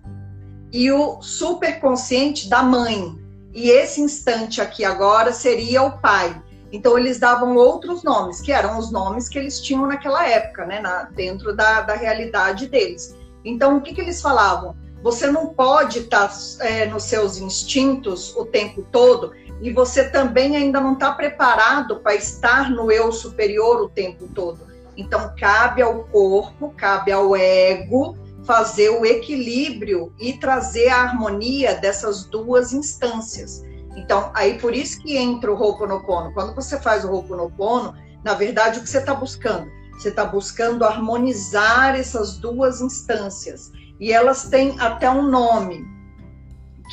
e 0.71 0.91
o 0.91 1.21
superconsciente 1.21 2.49
da 2.49 2.63
mãe. 2.63 3.19
E 3.53 3.69
esse 3.69 3.99
instante 3.99 4.61
aqui 4.61 4.85
agora 4.85 5.33
seria 5.33 5.83
o 5.83 5.99
pai. 5.99 6.41
Então 6.71 6.97
eles 6.97 7.19
davam 7.19 7.55
outros 7.57 8.01
nomes, 8.01 8.39
que 8.39 8.51
eram 8.51 8.77
os 8.77 8.91
nomes 8.91 9.27
que 9.27 9.37
eles 9.37 9.59
tinham 9.59 9.85
naquela 9.85 10.25
época, 10.25 10.65
né, 10.65 10.79
na, 10.79 11.03
dentro 11.03 11.53
da, 11.53 11.81
da 11.81 11.95
realidade 11.95 12.67
deles. 12.67 13.13
Então 13.43 13.77
o 13.77 13.81
que, 13.81 13.93
que 13.93 13.99
eles 13.99 14.21
falavam? 14.21 14.75
Você 15.03 15.29
não 15.29 15.47
pode 15.47 15.99
estar 15.99 16.27
tá, 16.27 16.65
é, 16.65 16.85
nos 16.85 17.03
seus 17.03 17.37
instintos 17.37 18.35
o 18.37 18.45
tempo 18.45 18.85
todo 18.91 19.33
e 19.61 19.71
você 19.71 20.09
também 20.09 20.55
ainda 20.55 20.81
não 20.81 20.93
está 20.93 21.11
preparado 21.11 21.99
para 21.99 22.15
estar 22.15 22.71
no 22.71 22.91
eu 22.91 23.11
superior 23.11 23.81
o 23.81 23.89
tempo 23.89 24.27
todo. 24.33 24.59
Então 24.97 25.33
cabe 25.39 25.81
ao 25.81 26.03
corpo, 26.05 26.73
cabe 26.75 27.11
ao 27.11 27.35
ego 27.35 28.17
fazer 28.43 28.89
o 28.89 29.05
equilíbrio 29.05 30.13
e 30.19 30.33
trazer 30.33 30.89
a 30.89 31.03
harmonia 31.03 31.75
dessas 31.75 32.25
duas 32.25 32.73
instâncias. 32.73 33.63
Então, 33.95 34.31
aí 34.33 34.57
por 34.57 34.73
isso 34.73 34.99
que 35.01 35.15
entra 35.15 35.51
o 35.51 35.55
Ho'oponopono. 35.55 36.33
Quando 36.33 36.55
você 36.55 36.79
faz 36.79 37.05
o 37.05 37.11
Ho'oponopono, 37.11 37.93
na 38.23 38.33
verdade, 38.33 38.79
o 38.79 38.83
que 38.83 38.89
você 38.89 38.97
está 38.97 39.13
buscando? 39.13 39.69
Você 39.93 40.09
está 40.09 40.25
buscando 40.25 40.83
harmonizar 40.83 41.95
essas 41.95 42.37
duas 42.37 42.81
instâncias. 42.81 43.71
E 43.99 44.11
elas 44.11 44.49
têm 44.49 44.79
até 44.79 45.09
um 45.09 45.29
nome, 45.29 45.85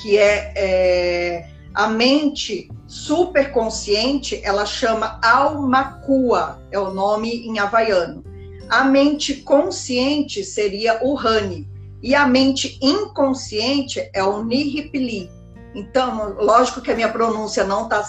que 0.03 0.19
é, 0.19 0.53
é 0.55 1.58
a 1.79 1.87
mente 1.87 2.69
superconsciente, 2.89 4.41
ela 4.43 4.67
chama 4.67 5.21
Almakua, 5.23 6.61
é 6.73 6.79
o 6.79 6.93
nome 6.93 7.47
em 7.47 7.61
havaiano. 7.61 8.25
A 8.69 8.83
mente 8.83 9.37
consciente 9.43 10.43
seria 10.43 10.99
o 11.05 11.15
Rani 11.15 11.71
e 12.03 12.17
a 12.17 12.27
mente 12.27 12.81
inconsciente 12.83 14.11
é 14.13 14.25
o 14.25 14.43
Nihipili. 14.43 15.31
Então, 15.73 16.35
lógico 16.41 16.81
que 16.81 16.91
a 16.91 16.97
minha 16.97 17.13
pronúncia 17.13 17.63
não 17.63 17.85
está 17.85 18.03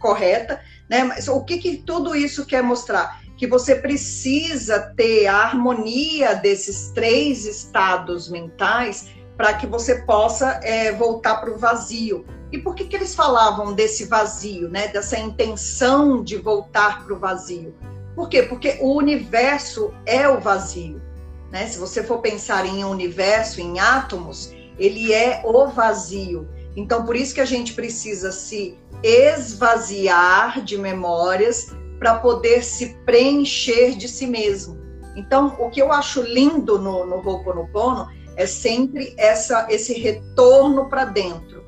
correta, 0.00 0.60
né? 0.90 1.04
Mas 1.04 1.26
o 1.26 1.42
que, 1.46 1.56
que 1.56 1.78
tudo 1.78 2.14
isso 2.14 2.44
quer 2.44 2.62
mostrar? 2.62 3.22
Que 3.38 3.46
você 3.46 3.76
precisa 3.76 4.92
ter 4.94 5.28
a 5.28 5.36
harmonia 5.36 6.34
desses 6.34 6.90
três 6.90 7.46
estados 7.46 8.28
mentais 8.28 9.08
para 9.34 9.54
que 9.54 9.66
você 9.66 10.02
possa 10.02 10.60
é, 10.62 10.92
voltar 10.92 11.36
para 11.36 11.50
o 11.50 11.58
vazio. 11.58 12.26
E 12.54 12.58
por 12.58 12.76
que, 12.76 12.84
que 12.84 12.94
eles 12.94 13.16
falavam 13.16 13.72
desse 13.72 14.04
vazio, 14.04 14.68
né? 14.68 14.86
Dessa 14.86 15.18
intenção 15.18 16.22
de 16.22 16.36
voltar 16.36 17.04
para 17.04 17.12
o 17.12 17.18
vazio? 17.18 17.74
Por 18.14 18.28
quê? 18.28 18.44
Porque 18.44 18.78
o 18.80 18.94
universo 18.94 19.92
é 20.06 20.28
o 20.28 20.38
vazio. 20.38 21.02
Né? 21.50 21.66
Se 21.66 21.80
você 21.80 22.04
for 22.04 22.18
pensar 22.18 22.64
em 22.64 22.84
universo, 22.84 23.60
em 23.60 23.80
átomos, 23.80 24.54
ele 24.78 25.12
é 25.12 25.42
o 25.44 25.66
vazio. 25.66 26.48
Então, 26.76 27.04
por 27.04 27.16
isso 27.16 27.34
que 27.34 27.40
a 27.40 27.44
gente 27.44 27.74
precisa 27.74 28.30
se 28.30 28.78
esvaziar 29.02 30.62
de 30.62 30.78
memórias 30.78 31.74
para 31.98 32.20
poder 32.20 32.62
se 32.62 32.94
preencher 33.04 33.96
de 33.96 34.06
si 34.06 34.28
mesmo. 34.28 34.78
Então, 35.16 35.56
o 35.58 35.70
que 35.70 35.82
eu 35.82 35.90
acho 35.90 36.22
lindo 36.22 36.78
no, 36.78 37.04
no 37.04 37.16
Ho'oponopono 37.16 38.06
é 38.36 38.46
sempre 38.46 39.12
essa, 39.18 39.66
esse 39.68 39.94
retorno 39.94 40.88
para 40.88 41.04
dentro. 41.04 41.63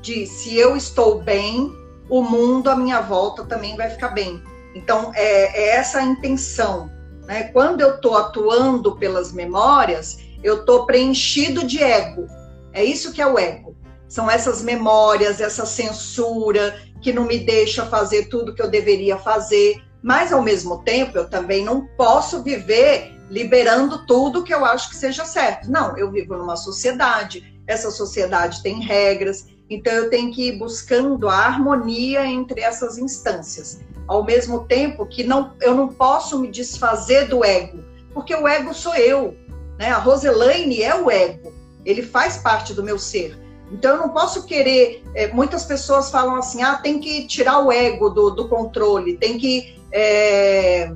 De 0.00 0.26
se 0.26 0.56
eu 0.56 0.76
estou 0.76 1.20
bem, 1.22 1.72
o 2.08 2.22
mundo 2.22 2.68
à 2.70 2.76
minha 2.76 3.00
volta 3.00 3.44
também 3.44 3.76
vai 3.76 3.90
ficar 3.90 4.08
bem. 4.08 4.42
Então, 4.74 5.12
é, 5.14 5.62
é 5.62 5.76
essa 5.76 5.98
a 5.98 6.02
intenção. 6.02 6.90
Né? 7.26 7.44
Quando 7.44 7.80
eu 7.80 7.96
estou 7.96 8.16
atuando 8.16 8.96
pelas 8.96 9.32
memórias, 9.32 10.18
eu 10.42 10.60
estou 10.60 10.86
preenchido 10.86 11.66
de 11.66 11.82
ego. 11.82 12.26
É 12.72 12.84
isso 12.84 13.12
que 13.12 13.20
é 13.20 13.26
o 13.26 13.38
ego. 13.38 13.76
São 14.08 14.28
essas 14.30 14.62
memórias, 14.62 15.40
essa 15.40 15.64
censura 15.64 16.80
que 17.00 17.12
não 17.12 17.24
me 17.24 17.38
deixa 17.38 17.86
fazer 17.86 18.28
tudo 18.28 18.54
que 18.54 18.62
eu 18.62 18.68
deveria 18.68 19.16
fazer. 19.16 19.82
Mas, 20.02 20.32
ao 20.32 20.42
mesmo 20.42 20.82
tempo, 20.82 21.16
eu 21.16 21.28
também 21.28 21.64
não 21.64 21.86
posso 21.96 22.42
viver 22.42 23.16
liberando 23.30 24.04
tudo 24.06 24.42
que 24.42 24.52
eu 24.52 24.64
acho 24.64 24.90
que 24.90 24.96
seja 24.96 25.24
certo. 25.24 25.70
Não, 25.70 25.96
eu 25.96 26.10
vivo 26.10 26.36
numa 26.36 26.56
sociedade, 26.56 27.60
essa 27.66 27.90
sociedade 27.90 28.62
tem 28.62 28.80
regras, 28.80 29.46
então 29.70 29.92
eu 29.92 30.10
tenho 30.10 30.32
que 30.32 30.48
ir 30.48 30.58
buscando 30.58 31.28
a 31.28 31.36
harmonia 31.36 32.26
entre 32.26 32.60
essas 32.60 32.98
instâncias. 32.98 33.80
Ao 34.08 34.24
mesmo 34.24 34.64
tempo 34.66 35.06
que 35.06 35.22
não, 35.22 35.54
eu 35.60 35.74
não 35.74 35.88
posso 35.88 36.40
me 36.40 36.48
desfazer 36.48 37.28
do 37.28 37.44
ego, 37.44 37.84
porque 38.12 38.34
o 38.34 38.48
ego 38.48 38.74
sou 38.74 38.94
eu. 38.96 39.36
Né? 39.78 39.90
A 39.90 39.98
Roselaine 39.98 40.82
é 40.82 40.94
o 40.94 41.08
ego, 41.08 41.52
ele 41.84 42.02
faz 42.02 42.36
parte 42.36 42.74
do 42.74 42.82
meu 42.82 42.98
ser. 42.98 43.38
Então, 43.72 43.92
eu 43.92 43.98
não 43.98 44.08
posso 44.08 44.46
querer. 44.46 45.04
É, 45.14 45.28
muitas 45.28 45.64
pessoas 45.64 46.10
falam 46.10 46.34
assim: 46.34 46.60
ah, 46.60 46.74
tem 46.74 46.98
que 46.98 47.26
tirar 47.28 47.64
o 47.64 47.70
ego 47.70 48.10
do, 48.10 48.30
do 48.30 48.48
controle, 48.48 49.16
tem 49.16 49.38
que 49.38 49.78
é, 49.92 50.92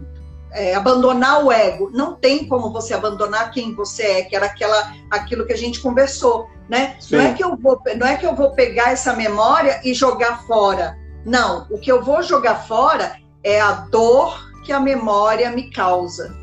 é, 0.55 0.75
abandonar 0.75 1.45
o 1.45 1.53
ego. 1.53 1.91
Não 1.93 2.15
tem 2.15 2.47
como 2.47 2.73
você 2.73 2.95
abandonar 2.95 3.51
quem 3.51 3.75
você 3.75 4.03
é, 4.03 4.23
que 4.23 4.35
era 4.35 4.47
aquela, 4.47 4.95
aquilo 5.11 5.45
que 5.45 5.53
a 5.53 5.59
gente 5.59 5.81
conversou. 5.81 6.49
Né? 6.69 6.97
Não, 7.11 7.21
é 7.21 7.35
que 7.35 7.45
eu 7.45 7.57
vou, 7.57 7.79
não 7.97 8.07
é 8.07 8.17
que 8.17 8.25
eu 8.25 8.35
vou 8.35 8.53
pegar 8.53 8.93
essa 8.93 9.13
memória 9.13 9.81
e 9.85 9.93
jogar 9.93 10.47
fora. 10.47 10.97
Não, 11.27 11.67
o 11.71 11.79
que 11.79 11.91
eu 11.91 12.03
vou 12.03 12.23
jogar 12.23 12.67
fora 12.67 13.17
é 13.43 13.61
a 13.61 13.73
dor 13.73 14.51
que 14.65 14.73
a 14.73 14.81
memória 14.81 15.51
me 15.51 15.71
causa. 15.71 16.35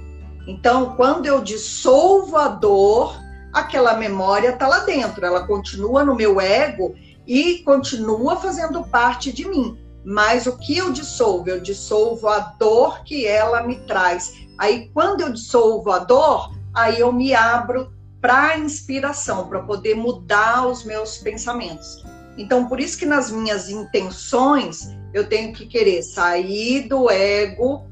Então, 0.48 0.96
quando 0.96 1.26
eu 1.26 1.42
dissolvo 1.42 2.36
a 2.38 2.48
dor, 2.48 3.16
aquela 3.54 3.96
memória 3.96 4.50
está 4.50 4.68
lá 4.68 4.80
dentro, 4.80 5.26
ela 5.26 5.48
continua 5.48 6.04
no 6.04 6.16
meu 6.16 6.40
ego 6.40 6.94
e 7.26 7.60
continua 7.60 8.36
fazendo 8.36 8.84
parte 8.84 9.32
de 9.32 9.48
mim. 9.48 9.78
Mas 10.04 10.48
o 10.48 10.58
que 10.58 10.78
eu 10.78 10.92
dissolvo? 10.92 11.50
Eu 11.50 11.60
dissolvo 11.60 12.28
a 12.28 12.40
dor 12.40 13.04
que 13.04 13.26
ela 13.26 13.64
me 13.64 13.76
traz. 13.82 14.34
Aí, 14.58 14.90
quando 14.94 15.22
eu 15.22 15.32
dissolvo 15.32 15.92
a 15.92 16.00
dor, 16.00 16.52
aí 16.74 17.00
eu 17.00 17.12
me 17.12 17.34
abro 17.34 17.94
para 18.20 18.50
a 18.50 18.58
inspiração, 18.58 19.48
para 19.48 19.62
poder 19.62 19.96
mudar 19.96 20.68
os 20.68 20.84
meus 20.84 21.18
pensamentos. 21.18 22.04
Então, 22.38 22.68
por 22.68 22.80
isso 22.80 22.98
que 22.98 23.06
nas 23.06 23.32
minhas 23.32 23.70
intenções, 23.70 24.90
eu 25.14 25.28
tenho 25.28 25.54
que 25.54 25.66
querer 25.66 26.02
sair 26.04 26.88
do 26.88 27.10
ego, 27.10 27.88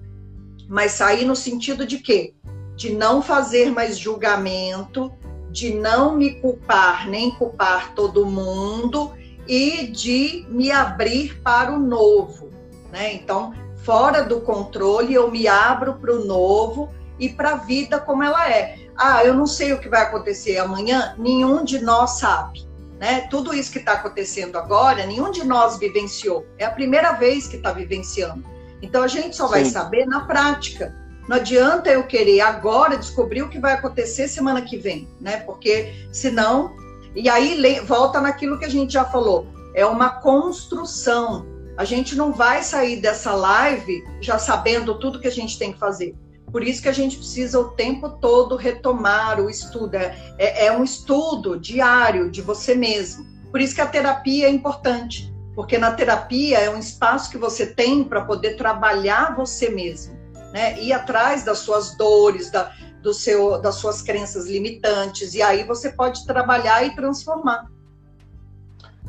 mas 0.68 0.94
sair 0.94 1.26
no 1.26 1.36
sentido 1.36 1.86
de 1.86 1.98
quê? 1.98 2.34
De 2.76 2.92
não 2.92 3.22
fazer 3.22 3.72
mais 3.72 3.98
julgamento, 3.98 5.12
de 5.52 5.74
não 5.74 6.16
me 6.16 6.36
culpar 6.40 7.10
nem 7.10 7.32
culpar 7.32 7.94
todo 7.96 8.26
mundo 8.26 9.12
e 9.50 9.88
de 9.88 10.46
me 10.48 10.72
abrir 10.72 11.42
para 11.42 11.74
o 11.74 11.80
novo, 11.80 12.52
né? 12.92 13.16
Então, 13.16 13.52
fora 13.84 14.22
do 14.22 14.42
controle, 14.42 15.16
eu 15.16 15.32
me 15.32 15.48
abro 15.48 15.96
para 15.96 16.14
o 16.14 16.24
novo 16.24 16.94
e 17.18 17.30
para 17.30 17.54
a 17.54 17.56
vida 17.56 18.00
como 18.00 18.24
ela 18.24 18.48
é. 18.48 18.78
Ah, 18.96 19.26
eu 19.26 19.34
não 19.34 19.48
sei 19.48 19.74
o 19.74 19.80
que 19.80 19.90
vai 19.90 20.04
acontecer 20.04 20.60
amanhã, 20.60 21.16
nenhum 21.18 21.64
de 21.64 21.80
nós 21.80 22.20
sabe. 22.20 22.70
Né? 23.00 23.22
Tudo 23.22 23.52
isso 23.54 23.72
que 23.72 23.80
está 23.80 23.94
acontecendo 23.94 24.56
agora, 24.58 25.06
nenhum 25.08 25.32
de 25.32 25.44
nós 25.44 25.80
vivenciou. 25.80 26.46
É 26.58 26.66
a 26.66 26.72
primeira 26.72 27.14
vez 27.14 27.48
que 27.48 27.56
está 27.56 27.72
vivenciando. 27.72 28.44
Então 28.82 29.02
a 29.02 29.08
gente 29.08 29.36
só 29.36 29.48
vai 29.48 29.66
saber 29.66 30.06
na 30.06 30.26
prática. 30.26 30.94
Não 31.28 31.38
adianta 31.38 31.90
eu 31.90 32.04
querer 32.04 32.42
agora 32.42 32.98
descobrir 32.98 33.42
o 33.42 33.50
que 33.50 33.60
vai 33.60 33.74
acontecer 33.74 34.28
semana 34.28 34.62
que 34.62 34.78
vem, 34.78 35.08
né? 35.20 35.38
Porque 35.38 36.08
senão. 36.12 36.76
E 37.20 37.28
aí 37.28 37.80
volta 37.82 38.22
naquilo 38.22 38.58
que 38.58 38.64
a 38.64 38.70
gente 38.70 38.94
já 38.94 39.04
falou. 39.04 39.46
É 39.76 39.86
uma 39.86 40.10
construção. 40.10 41.46
A 41.78 41.84
gente 41.84 42.16
não 42.16 42.32
vai 42.32 42.64
sair 42.64 43.02
dessa 43.02 43.34
live 43.34 44.04
já 44.22 44.40
sabendo 44.40 44.98
tudo 44.98 45.20
que 45.20 45.28
a 45.28 45.32
gente 45.32 45.60
tem 45.60 45.74
que 45.74 45.80
fazer. 45.80 46.16
Por 46.50 46.64
isso 46.64 46.82
que 46.82 46.88
a 46.88 46.94
gente 46.94 47.18
precisa 47.18 47.60
o 47.60 47.72
tempo 47.72 48.10
todo 48.10 48.56
retomar 48.56 49.40
o 49.42 49.50
estudo. 49.50 49.96
É, 49.96 50.36
é, 50.38 50.68
é 50.68 50.72
um 50.72 50.84
estudo 50.84 51.60
diário 51.60 52.32
de 52.32 52.42
você 52.42 52.74
mesmo. 52.74 53.26
Por 53.52 53.60
isso 53.60 53.76
que 53.76 53.82
a 53.82 53.88
terapia 53.88 54.48
é 54.48 54.50
importante. 54.50 55.34
Porque 55.54 55.78
na 55.78 55.92
terapia 55.92 56.58
é 56.58 56.70
um 56.70 56.80
espaço 56.80 57.30
que 57.30 57.38
você 57.38 57.66
tem 57.66 58.02
para 58.02 58.22
poder 58.22 58.56
trabalhar 58.56 59.36
você 59.36 59.70
mesmo 59.70 60.20
né? 60.52 60.80
Ir 60.82 60.94
atrás 60.94 61.44
das 61.44 61.60
suas 61.60 61.96
dores, 61.96 62.52
da, 62.52 62.72
do 63.02 63.14
seu, 63.14 63.60
das 63.60 63.76
suas 63.76 64.02
crenças 64.02 64.48
limitantes, 64.48 65.34
e 65.34 65.42
aí 65.42 65.64
você 65.64 65.90
pode 65.90 66.26
trabalhar 66.26 66.86
e 66.86 66.96
transformar. 66.96 67.66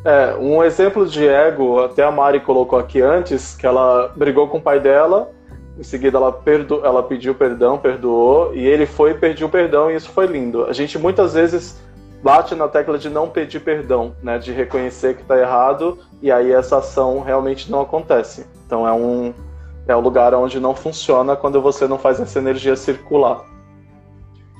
É, 0.04 0.34
um 0.36 0.64
exemplo 0.64 1.06
de 1.06 1.26
ego, 1.26 1.80
até 1.80 2.02
a 2.02 2.10
Mari 2.10 2.40
colocou 2.40 2.78
aqui 2.78 3.02
antes, 3.02 3.54
que 3.54 3.66
ela 3.66 4.12
brigou 4.16 4.48
com 4.48 4.58
o 4.58 4.62
pai 4.62 4.80
dela, 4.80 5.30
em 5.78 5.82
seguida 5.82 6.18
ela, 6.18 6.32
perdo, 6.32 6.84
ela 6.84 7.02
pediu 7.02 7.34
perdão, 7.34 7.78
perdoou, 7.78 8.54
e 8.54 8.66
ele 8.66 8.86
foi 8.86 9.10
e 9.10 9.14
pediu 9.14 9.48
perdão, 9.48 9.90
e 9.90 9.96
isso 9.96 10.10
foi 10.10 10.26
lindo. 10.26 10.64
A 10.64 10.72
gente 10.72 10.98
muitas 10.98 11.34
vezes 11.34 11.80
bate 12.22 12.54
na 12.54 12.68
tecla 12.68 12.98
de 12.98 13.08
não 13.08 13.28
pedir 13.28 13.60
perdão, 13.60 14.14
né, 14.22 14.38
de 14.38 14.52
reconhecer 14.52 15.16
que 15.16 15.22
está 15.22 15.38
errado, 15.38 15.98
e 16.22 16.30
aí 16.30 16.50
essa 16.52 16.78
ação 16.78 17.20
realmente 17.20 17.70
não 17.70 17.80
acontece. 17.80 18.46
Então 18.66 18.86
é 18.86 18.92
um, 18.92 19.34
é 19.86 19.94
o 19.94 20.00
lugar 20.00 20.34
onde 20.34 20.60
não 20.60 20.74
funciona 20.74 21.36
quando 21.36 21.60
você 21.60 21.86
não 21.86 21.98
faz 21.98 22.20
essa 22.20 22.38
energia 22.38 22.76
circular. 22.76 23.44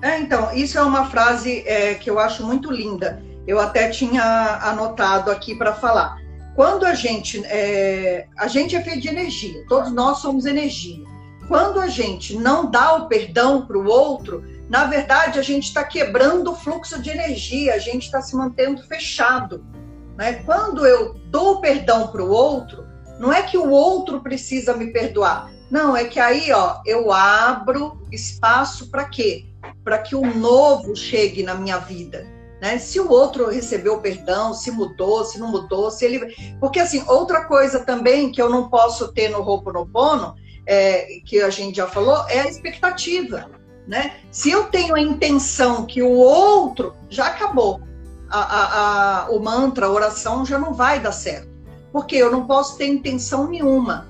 É, 0.03 0.19
então, 0.19 0.53
isso 0.55 0.79
é 0.79 0.83
uma 0.83 1.11
frase 1.11 1.63
é, 1.67 1.95
que 1.95 2.09
eu 2.09 2.19
acho 2.19 2.45
muito 2.45 2.71
linda. 2.71 3.23
Eu 3.47 3.59
até 3.61 3.89
tinha 3.91 4.59
anotado 4.63 5.31
aqui 5.31 5.55
para 5.55 5.75
falar. 5.75 6.17
Quando 6.55 6.85
a 6.85 6.95
gente. 6.95 7.43
É, 7.47 8.27
a 8.37 8.49
gente 8.49 8.77
é 8.77 8.83
feito 8.83 9.01
de 9.01 9.09
energia, 9.09 9.65
todos 9.69 9.93
nós 9.93 10.19
somos 10.19 10.47
energia. 10.47 11.05
Quando 11.49 11.81
a 11.81 11.89
gente 11.89 12.37
não 12.37 12.71
dá 12.71 12.95
o 12.95 13.09
perdão 13.09 13.67
para 13.67 13.77
o 13.77 13.87
outro, 13.87 14.45
na 14.69 14.85
verdade 14.85 15.39
a 15.39 15.43
gente 15.43 15.65
está 15.65 15.83
quebrando 15.83 16.53
o 16.53 16.55
fluxo 16.55 17.03
de 17.03 17.11
energia, 17.11 17.75
a 17.75 17.79
gente 17.79 18.05
está 18.05 18.23
se 18.23 18.37
mantendo 18.37 18.83
fechado. 18.85 19.65
Né? 20.17 20.35
Quando 20.45 20.87
eu 20.87 21.15
dou 21.27 21.55
o 21.55 21.61
perdão 21.61 22.07
para 22.09 22.23
o 22.23 22.31
outro, 22.31 22.87
não 23.19 23.33
é 23.33 23.43
que 23.43 23.59
o 23.59 23.69
outro 23.69 24.21
precisa 24.21 24.77
me 24.77 24.93
perdoar. 24.93 25.51
Não, 25.71 25.97
é 25.97 26.05
que 26.05 26.21
aí, 26.21 26.53
ó, 26.53 26.81
eu 26.87 27.13
abro 27.13 28.01
espaço 28.13 28.91
para 28.91 29.05
quê? 29.07 29.50
Para 29.91 29.99
que 29.99 30.15
o 30.15 30.25
novo 30.25 30.95
chegue 30.95 31.43
na 31.43 31.57
minha 31.57 31.79
vida. 31.79 32.25
Né? 32.63 32.79
Se 32.79 33.01
o 33.01 33.11
outro 33.11 33.49
recebeu 33.49 33.99
perdão, 33.99 34.55
se 34.55 34.71
mudou, 34.71 35.25
se 35.25 35.37
não 35.37 35.49
mudou, 35.49 35.91
se 35.91 36.05
ele. 36.05 36.33
Porque, 36.61 36.79
assim, 36.79 37.03
outra 37.09 37.47
coisa 37.47 37.81
também 37.81 38.31
que 38.31 38.41
eu 38.41 38.49
não 38.49 38.69
posso 38.69 39.13
ter 39.13 39.31
no 39.31 39.41
Ho'oponopono, 39.41 40.37
é, 40.65 41.19
que 41.27 41.41
a 41.41 41.51
gente 41.51 41.79
já 41.79 41.89
falou, 41.89 42.25
é 42.29 42.39
a 42.39 42.47
expectativa. 42.47 43.51
Né? 43.85 44.15
Se 44.31 44.49
eu 44.49 44.67
tenho 44.69 44.95
a 44.95 45.01
intenção 45.01 45.85
que 45.85 46.01
o 46.01 46.13
outro 46.13 46.95
já 47.09 47.27
acabou, 47.27 47.81
a, 48.31 48.39
a, 48.39 49.25
a, 49.25 49.31
o 49.31 49.41
mantra, 49.41 49.87
a 49.87 49.91
oração 49.91 50.47
já 50.47 50.57
não 50.57 50.73
vai 50.73 51.01
dar 51.01 51.11
certo 51.11 51.51
porque 51.93 52.15
eu 52.15 52.31
não 52.31 52.47
posso 52.47 52.79
ter 52.79 52.87
intenção 52.87 53.49
nenhuma. 53.49 54.09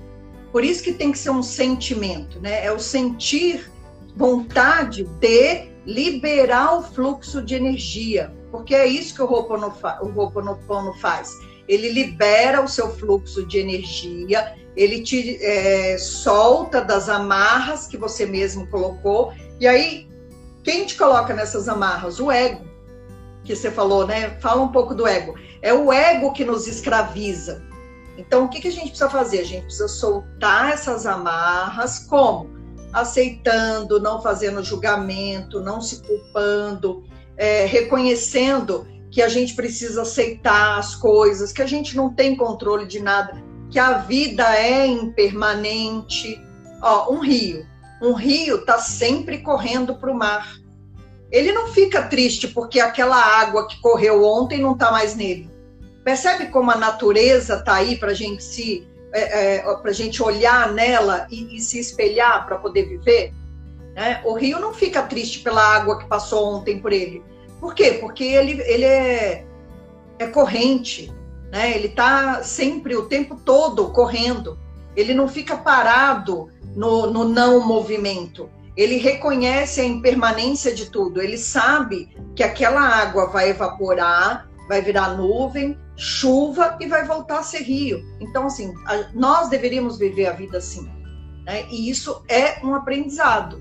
Por 0.53 0.63
isso 0.63 0.83
que 0.83 0.93
tem 0.93 1.11
que 1.11 1.19
ser 1.19 1.31
um 1.31 1.43
sentimento, 1.43 2.39
né? 2.39 2.63
É 2.63 2.71
o 2.71 2.79
sentir 2.79 3.71
vontade 4.21 5.05
de 5.05 5.70
liberar 5.87 6.79
o 6.79 6.83
fluxo 6.83 7.43
de 7.43 7.55
energia, 7.55 8.33
porque 8.51 8.75
é 8.75 8.87
isso 8.87 9.15
que 9.15 9.23
o 9.23 9.31
Ho'oponopono 9.31 10.95
faz. 10.95 11.33
Ele 11.69 11.91
libera 11.91 12.63
o 12.63 12.69
seu 12.69 12.95
fluxo 12.97 13.47
de 13.47 13.59
energia, 13.59 14.57
ele 14.77 15.03
te 15.03 15.39
é, 15.43 15.97
solta 15.99 16.81
das 16.81 17.09
amarras 17.09 17.87
que 17.87 17.97
você 17.97 18.27
mesmo 18.27 18.67
colocou, 18.69 19.33
e 19.61 19.67
aí, 19.67 20.09
quem 20.65 20.85
te 20.85 20.97
coloca 20.97 21.35
nessas 21.35 21.69
amarras? 21.69 22.19
O 22.19 22.31
ego, 22.31 22.65
que 23.45 23.55
você 23.55 23.71
falou, 23.71 24.07
né? 24.07 24.31
Fala 24.41 24.63
um 24.63 24.69
pouco 24.69 24.95
do 24.95 25.07
ego. 25.07 25.35
É 25.63 25.73
o 25.73 25.93
ego 25.93 26.33
que 26.33 26.45
nos 26.45 26.67
escraviza. 26.67 27.63
Então, 28.17 28.45
o 28.45 28.49
que, 28.49 28.61
que 28.61 28.69
a 28.69 28.73
gente 28.73 28.89
precisa 28.89 29.09
fazer? 29.09 29.41
A 29.41 29.45
gente 29.45 29.65
precisa 29.65 29.89
soltar 29.89 30.73
essas 30.73 31.07
amarras, 31.07 32.01
como? 32.01 32.60
Aceitando, 32.93 34.01
não 34.01 34.21
fazendo 34.21 34.63
julgamento, 34.63 35.61
não 35.61 35.81
se 35.81 36.03
culpando, 36.03 37.05
é, 37.37 37.65
reconhecendo 37.67 38.87
que 39.11 39.23
a 39.23 39.29
gente 39.29 39.55
precisa 39.55 40.03
aceitar 40.03 40.79
as 40.79 40.95
coisas, 40.95 41.53
que 41.53 41.63
a 41.63 41.67
gente 41.67 41.97
não 41.97 42.13
tem 42.13 42.37
controle 42.37 42.87
de 42.87 43.01
nada, 43.01 43.43
que 43.71 43.79
a 43.79 43.95
vida 43.95 44.57
é 44.57 44.87
impermanente. 44.87 46.41
Ó, 46.83 47.13
um 47.13 47.21
rio. 47.21 47.67
Um 48.01 48.13
rio 48.13 48.57
está 48.57 48.79
sempre 48.79 49.39
correndo 49.39 49.95
para 49.97 50.11
o 50.11 50.15
mar. 50.15 50.57
Ele 51.31 51.53
não 51.53 51.69
fica 51.69 52.03
triste 52.03 52.49
porque 52.49 52.81
aquela 52.81 53.17
água 53.17 53.67
que 53.67 53.81
correu 53.81 54.25
ontem 54.25 54.61
não 54.61 54.73
está 54.73 54.91
mais 54.91 55.15
nele. 55.15 55.51
Percebe 56.05 56.47
como 56.47 56.71
a 56.71 56.77
natureza 56.77 57.55
está 57.55 57.75
aí 57.75 57.97
para 57.97 58.11
a 58.11 58.15
gente 58.15 58.43
se 58.43 58.89
é, 59.13 59.57
é, 59.57 59.77
para 59.77 59.93
gente 59.93 60.23
olhar 60.23 60.73
nela 60.73 61.27
e, 61.31 61.57
e 61.57 61.61
se 61.61 61.79
espelhar 61.79 62.47
para 62.47 62.59
poder 62.59 62.85
viver? 62.85 63.33
Né? 63.95 64.21
O 64.25 64.35
rio 64.35 64.59
não 64.59 64.73
fica 64.73 65.03
triste 65.03 65.41
pela 65.41 65.63
água 65.63 65.99
que 65.99 66.07
passou 66.07 66.55
ontem 66.55 66.81
por 66.81 66.93
ele. 66.93 67.23
Por 67.61 67.75
quê? 67.75 67.99
Porque 68.01 68.25
ele, 68.25 68.61
ele 68.63 68.85
é, 68.85 69.45
é 70.19 70.27
corrente, 70.27 71.13
né? 71.51 71.75
ele 71.75 71.89
está 71.89 72.43
sempre, 72.43 72.97
o 72.97 73.07
tempo 73.07 73.37
todo, 73.37 73.91
correndo. 73.91 74.59
Ele 74.97 75.15
não 75.15 75.29
fica 75.29 75.57
parado 75.57 76.49
no, 76.75 77.07
no 77.07 77.25
não 77.25 77.67
movimento. 77.67 78.49
Ele 78.77 78.97
reconhece 78.97 79.81
a 79.81 79.85
impermanência 79.85 80.75
de 80.75 80.87
tudo. 80.91 81.21
Ele 81.21 81.37
sabe 81.37 82.09
que 82.35 82.43
aquela 82.43 82.81
água 82.81 83.27
vai 83.27 83.51
evaporar, 83.51 84.49
vai 84.71 84.81
virar 84.81 85.17
nuvem, 85.17 85.77
chuva 85.97 86.79
e 86.79 86.87
vai 86.87 87.05
voltar 87.05 87.41
a 87.41 87.43
ser 87.43 87.63
rio. 87.63 88.05
Então, 88.21 88.47
assim, 88.47 88.73
a, 88.87 89.11
nós 89.13 89.49
deveríamos 89.49 89.99
viver 89.99 90.27
a 90.29 90.33
vida 90.33 90.59
assim. 90.59 90.89
Né? 91.45 91.67
E 91.69 91.91
isso 91.91 92.23
é 92.29 92.65
um 92.65 92.73
aprendizado. 92.73 93.61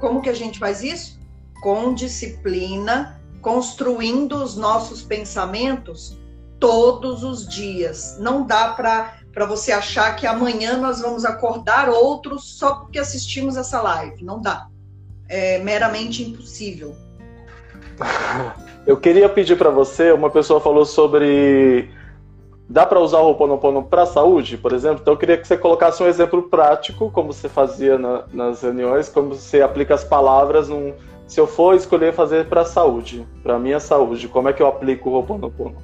Como 0.00 0.20
que 0.20 0.28
a 0.28 0.34
gente 0.34 0.58
faz 0.58 0.82
isso? 0.82 1.16
Com 1.62 1.94
disciplina, 1.94 3.22
construindo 3.40 4.42
os 4.42 4.56
nossos 4.56 5.00
pensamentos 5.00 6.18
todos 6.58 7.22
os 7.22 7.46
dias. 7.46 8.16
Não 8.18 8.44
dá 8.44 8.72
para 8.72 9.46
você 9.46 9.70
achar 9.70 10.16
que 10.16 10.26
amanhã 10.26 10.76
nós 10.76 11.00
vamos 11.00 11.24
acordar 11.24 11.88
outros 11.88 12.58
só 12.58 12.80
porque 12.80 12.98
assistimos 12.98 13.56
essa 13.56 13.80
live. 13.80 14.24
Não 14.24 14.42
dá. 14.42 14.66
É 15.28 15.58
meramente 15.58 16.24
impossível. 16.24 16.96
Eu 18.88 18.96
queria 18.96 19.28
pedir 19.28 19.58
para 19.58 19.68
você, 19.68 20.12
uma 20.12 20.30
pessoa 20.30 20.62
falou 20.62 20.86
sobre 20.86 21.90
dá 22.66 22.86
para 22.86 22.98
usar 22.98 23.18
o 23.18 23.26
Ho'oponopono 23.26 23.82
para 23.82 24.06
saúde, 24.06 24.56
por 24.56 24.72
exemplo? 24.72 25.00
Então 25.02 25.12
eu 25.12 25.18
queria 25.18 25.36
que 25.36 25.46
você 25.46 25.58
colocasse 25.58 26.02
um 26.02 26.06
exemplo 26.06 26.44
prático, 26.44 27.10
como 27.10 27.30
você 27.30 27.50
fazia 27.50 27.98
na, 27.98 28.24
nas 28.32 28.62
reuniões, 28.62 29.10
como 29.10 29.34
você 29.34 29.60
aplica 29.60 29.94
as 29.94 30.04
palavras 30.04 30.70
num, 30.70 30.94
se 31.26 31.38
eu 31.38 31.46
for 31.46 31.76
escolher 31.76 32.14
fazer 32.14 32.46
para 32.46 32.64
saúde, 32.64 33.28
para 33.42 33.58
minha 33.58 33.78
saúde, 33.78 34.26
como 34.26 34.48
é 34.48 34.54
que 34.54 34.62
eu 34.62 34.66
aplico 34.66 35.10
o 35.10 35.12
Ho'oponopono? 35.12 35.76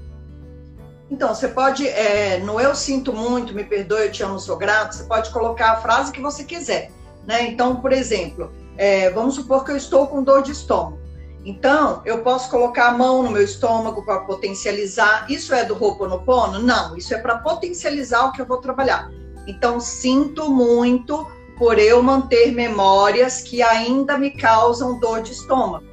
Então, 1.11 1.35
você 1.35 1.49
pode, 1.49 1.87
é, 1.87 2.39
no 2.39 2.59
eu 2.59 2.75
sinto 2.75 3.13
muito, 3.13 3.53
me 3.53 3.65
perdoe, 3.65 4.07
eu 4.07 4.13
te 4.13 4.23
amo, 4.23 4.41
sou 4.41 4.57
grato, 4.57 4.95
você 4.95 5.05
pode 5.05 5.29
colocar 5.29 5.73
a 5.73 5.77
frase 5.77 6.11
que 6.11 6.23
você 6.23 6.43
quiser, 6.43 6.91
né? 7.27 7.49
Então, 7.49 7.77
por 7.77 7.93
exemplo, 7.93 8.51
é, 8.79 9.11
vamos 9.11 9.35
supor 9.35 9.63
que 9.63 9.73
eu 9.73 9.77
estou 9.77 10.07
com 10.07 10.23
dor 10.23 10.41
de 10.41 10.53
estômago. 10.53 11.04
Então, 11.45 12.01
eu 12.07 12.23
posso 12.23 12.51
colocar 12.51 12.89
a 12.89 12.93
mão 12.93 13.23
no 13.23 13.31
meu 13.31 13.43
estômago 13.43 14.03
para 14.03 14.21
potencializar. 14.21 15.31
Isso 15.31 15.55
é 15.55 15.63
do 15.63 15.75
Ho'oponopono? 15.75 16.59
Não, 16.59 16.97
isso 16.97 17.13
é 17.15 17.19
para 17.19 17.39
potencializar 17.39 18.27
o 18.27 18.33
que 18.33 18.41
eu 18.41 18.47
vou 18.47 18.59
trabalhar. 18.59 19.11
Então, 19.47 19.79
sinto 19.79 20.49
muito 20.49 21.27
por 21.59 21.79
eu 21.79 22.03
manter 22.03 22.51
memórias 22.53 23.43
que 23.43 23.63
ainda 23.63 24.17
me 24.17 24.31
causam 24.31 24.99
dor 24.99 25.21
de 25.21 25.33
estômago. 25.33 25.85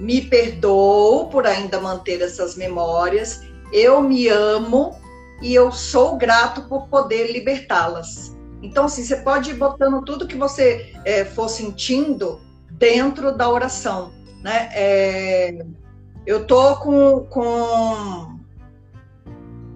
Me 0.00 0.22
perdoo 0.22 1.28
por 1.28 1.46
ainda 1.46 1.78
manter 1.78 2.22
essas 2.22 2.56
memórias. 2.56 3.42
Eu 3.70 4.00
me 4.00 4.28
amo 4.28 4.98
e 5.42 5.54
eu 5.54 5.70
sou 5.70 6.16
grato 6.16 6.62
por 6.62 6.88
poder 6.88 7.30
libertá-las. 7.32 8.34
Então, 8.62 8.86
assim, 8.86 9.04
você 9.04 9.16
pode 9.16 9.50
ir 9.50 9.54
botando 9.54 10.02
tudo 10.02 10.26
que 10.26 10.36
você 10.36 10.90
é, 11.04 11.24
for 11.24 11.48
sentindo 11.48 12.40
dentro 12.78 13.36
da 13.36 13.48
oração, 13.48 14.12
né? 14.42 14.68
É, 14.72 15.64
eu 16.26 16.46
tô 16.46 16.76
com, 16.76 17.26
com, 17.26 18.38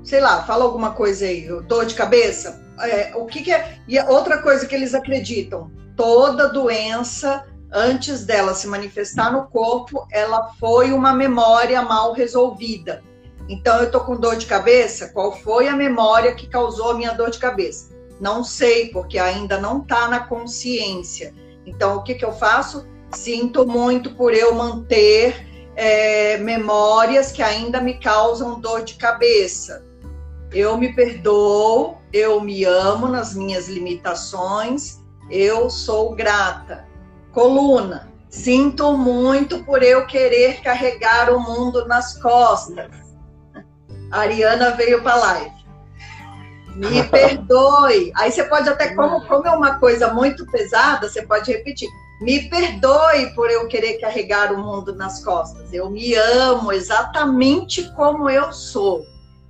sei 0.03 0.21
lá, 0.21 0.43
fala 0.45 0.65
alguma 0.65 0.93
coisa 0.93 1.25
aí, 1.25 1.49
dor 1.63 1.87
de 1.87 1.95
cabeça. 1.95 2.61
É, 2.81 3.13
o 3.15 3.27
que, 3.27 3.43
que 3.43 3.53
é? 3.53 3.79
E 3.87 3.99
outra 4.01 4.39
coisa 4.39 4.67
que 4.67 4.75
eles 4.75 4.95
acreditam: 4.95 5.71
toda 5.97 6.49
doença 6.49 7.45
antes 7.73 8.25
dela 8.25 8.55
se 8.55 8.67
manifestar 8.67 9.33
no 9.33 9.47
corpo, 9.47 10.07
ela 10.11 10.53
foi 10.59 10.93
uma 10.93 11.13
memória 11.13 11.83
mal 11.83 12.13
resolvida. 12.13 13.03
Então, 13.49 13.79
eu 13.81 13.91
tô 13.91 14.01
com 14.01 14.17
dor 14.17 14.37
de 14.37 14.47
cabeça. 14.47 15.09
Qual 15.09 15.33
foi 15.33 15.69
a 15.69 15.77
memória 15.77 16.35
que 16.35 16.47
causou 16.47 16.91
a 16.91 16.95
minha 16.95 17.13
dor 17.13 17.31
de 17.31 17.39
cabeça? 17.39 17.91
Não 18.21 18.45
sei, 18.45 18.91
porque 18.91 19.19
ainda 19.19 19.59
não 19.59 19.83
está 19.83 20.09
na 20.09 20.21
consciência. 20.21 21.35
Então, 21.71 21.97
o 21.97 22.03
que, 22.03 22.15
que 22.15 22.25
eu 22.25 22.33
faço? 22.33 22.87
Sinto 23.13 23.67
muito 23.67 24.15
por 24.15 24.35
eu 24.35 24.55
manter 24.55 25.47
é, 25.77 26.37
memórias 26.39 27.31
que 27.31 27.43
ainda 27.43 27.81
me 27.81 27.95
causam 27.95 28.61
dor 28.61 28.83
de 28.83 28.95
cabeça. 28.95 29.85
Eu 30.53 30.77
me 30.77 30.93
perdoo, 30.95 31.99
eu 32.13 32.41
me 32.41 32.65
amo 32.65 33.07
nas 33.07 33.35
minhas 33.35 33.69
limitações, 33.69 34.99
eu 35.31 35.71
sou 35.71 36.15
grata. 36.15 36.89
Coluna, 37.33 38.13
sinto 38.29 38.97
muito 38.97 39.65
por 39.65 39.81
eu 39.83 40.07
querer 40.07 40.61
carregar 40.61 41.33
o 41.33 41.41
mundo 41.41 41.87
nas 41.87 42.19
costas. 42.21 42.91
A 44.11 44.21
Ariana 44.21 44.73
veio 44.73 45.03
para 45.03 45.13
a 45.13 45.19
live. 45.19 45.60
Me 46.89 47.03
perdoe. 47.05 48.11
Aí 48.17 48.33
você 48.33 48.45
pode 48.45 48.69
até, 48.69 48.95
como, 48.95 49.27
como 49.27 49.47
é 49.47 49.51
uma 49.51 49.79
coisa 49.79 50.15
muito 50.15 50.47
pesada, 50.47 51.09
você 51.09 51.23
pode 51.23 51.53
repetir. 51.53 51.89
Me 52.23 52.49
perdoe 52.49 53.35
por 53.35 53.51
eu 53.51 53.69
querer 53.69 53.99
carregar 53.99 54.53
o 54.53 54.59
mundo 54.59 54.95
nas 54.95 55.23
costas. 55.23 55.73
Eu 55.73 55.91
me 55.91 56.15
amo 56.15 56.73
exatamente 56.73 57.91
como 57.95 58.31
eu 58.31 58.51
sou. 58.53 59.05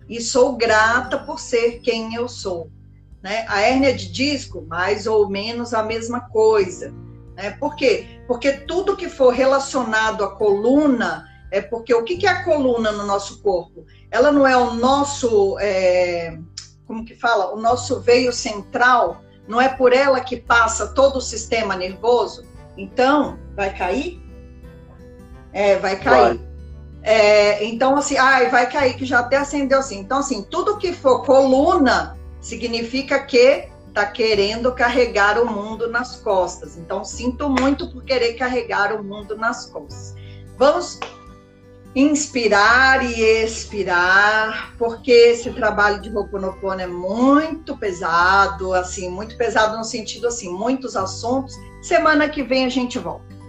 E 0.08 0.20
sou 0.20 0.56
grata 0.56 1.18
por 1.18 1.38
ser 1.38 1.80
quem 1.80 2.14
eu 2.14 2.28
sou. 2.28 2.68
Né? 3.22 3.44
A 3.48 3.60
hérnia 3.60 3.94
de 3.94 4.10
disco, 4.10 4.62
mais 4.62 5.06
ou 5.06 5.28
menos 5.28 5.72
a 5.72 5.84
mesma 5.84 6.20
coisa. 6.20 6.92
Né? 7.36 7.52
Por 7.60 7.76
quê? 7.76 8.20
Porque 8.26 8.52
tudo 8.52 8.96
que 8.96 9.08
for 9.08 9.32
relacionado 9.32 10.24
à 10.24 10.34
coluna, 10.34 11.28
é 11.52 11.60
porque 11.60 11.94
o 11.94 12.02
que 12.02 12.26
é 12.26 12.30
a 12.30 12.44
coluna 12.44 12.90
no 12.90 13.06
nosso 13.06 13.40
corpo? 13.40 13.84
Ela 14.10 14.32
não 14.32 14.46
é 14.46 14.56
o 14.56 14.74
nosso. 14.74 15.56
É 15.60 16.36
como 16.90 17.04
que 17.04 17.14
fala, 17.14 17.54
o 17.54 17.60
nosso 17.60 18.00
veio 18.00 18.32
central, 18.32 19.22
não 19.46 19.60
é 19.60 19.68
por 19.68 19.92
ela 19.92 20.18
que 20.18 20.36
passa 20.36 20.88
todo 20.88 21.18
o 21.18 21.20
sistema 21.20 21.76
nervoso? 21.76 22.44
Então, 22.76 23.38
vai 23.54 23.72
cair? 23.72 24.20
É, 25.52 25.76
vai 25.76 26.00
cair. 26.00 26.36
Vai. 26.36 26.50
É, 27.04 27.64
então, 27.64 27.96
assim, 27.96 28.16
ai, 28.16 28.50
vai 28.50 28.68
cair, 28.68 28.94
que 28.94 29.04
já 29.04 29.20
até 29.20 29.36
acendeu 29.36 29.78
assim. 29.78 30.00
Então, 30.00 30.18
assim, 30.18 30.42
tudo 30.42 30.78
que 30.78 30.92
for 30.92 31.24
coluna 31.24 32.18
significa 32.40 33.20
que 33.20 33.68
tá 33.94 34.04
querendo 34.04 34.72
carregar 34.72 35.40
o 35.40 35.46
mundo 35.46 35.88
nas 35.88 36.16
costas. 36.16 36.76
Então, 36.76 37.04
sinto 37.04 37.48
muito 37.48 37.88
por 37.92 38.02
querer 38.02 38.32
carregar 38.32 38.92
o 38.92 39.04
mundo 39.04 39.36
nas 39.36 39.66
costas. 39.66 40.16
Vamos 40.58 40.98
inspirar 41.94 43.04
e 43.04 43.20
expirar, 43.20 44.74
porque 44.78 45.10
esse 45.10 45.50
trabalho 45.50 46.00
de 46.00 46.08
Ho'oponopono 46.08 46.80
é 46.80 46.86
muito 46.86 47.76
pesado, 47.76 48.72
assim, 48.72 49.10
muito 49.10 49.36
pesado 49.36 49.76
no 49.76 49.84
sentido 49.84 50.28
assim, 50.28 50.52
muitos 50.52 50.96
assuntos. 50.96 51.54
Semana 51.82 52.28
que 52.28 52.42
vem 52.42 52.64
a 52.64 52.68
gente 52.68 52.98
volta. 52.98 53.39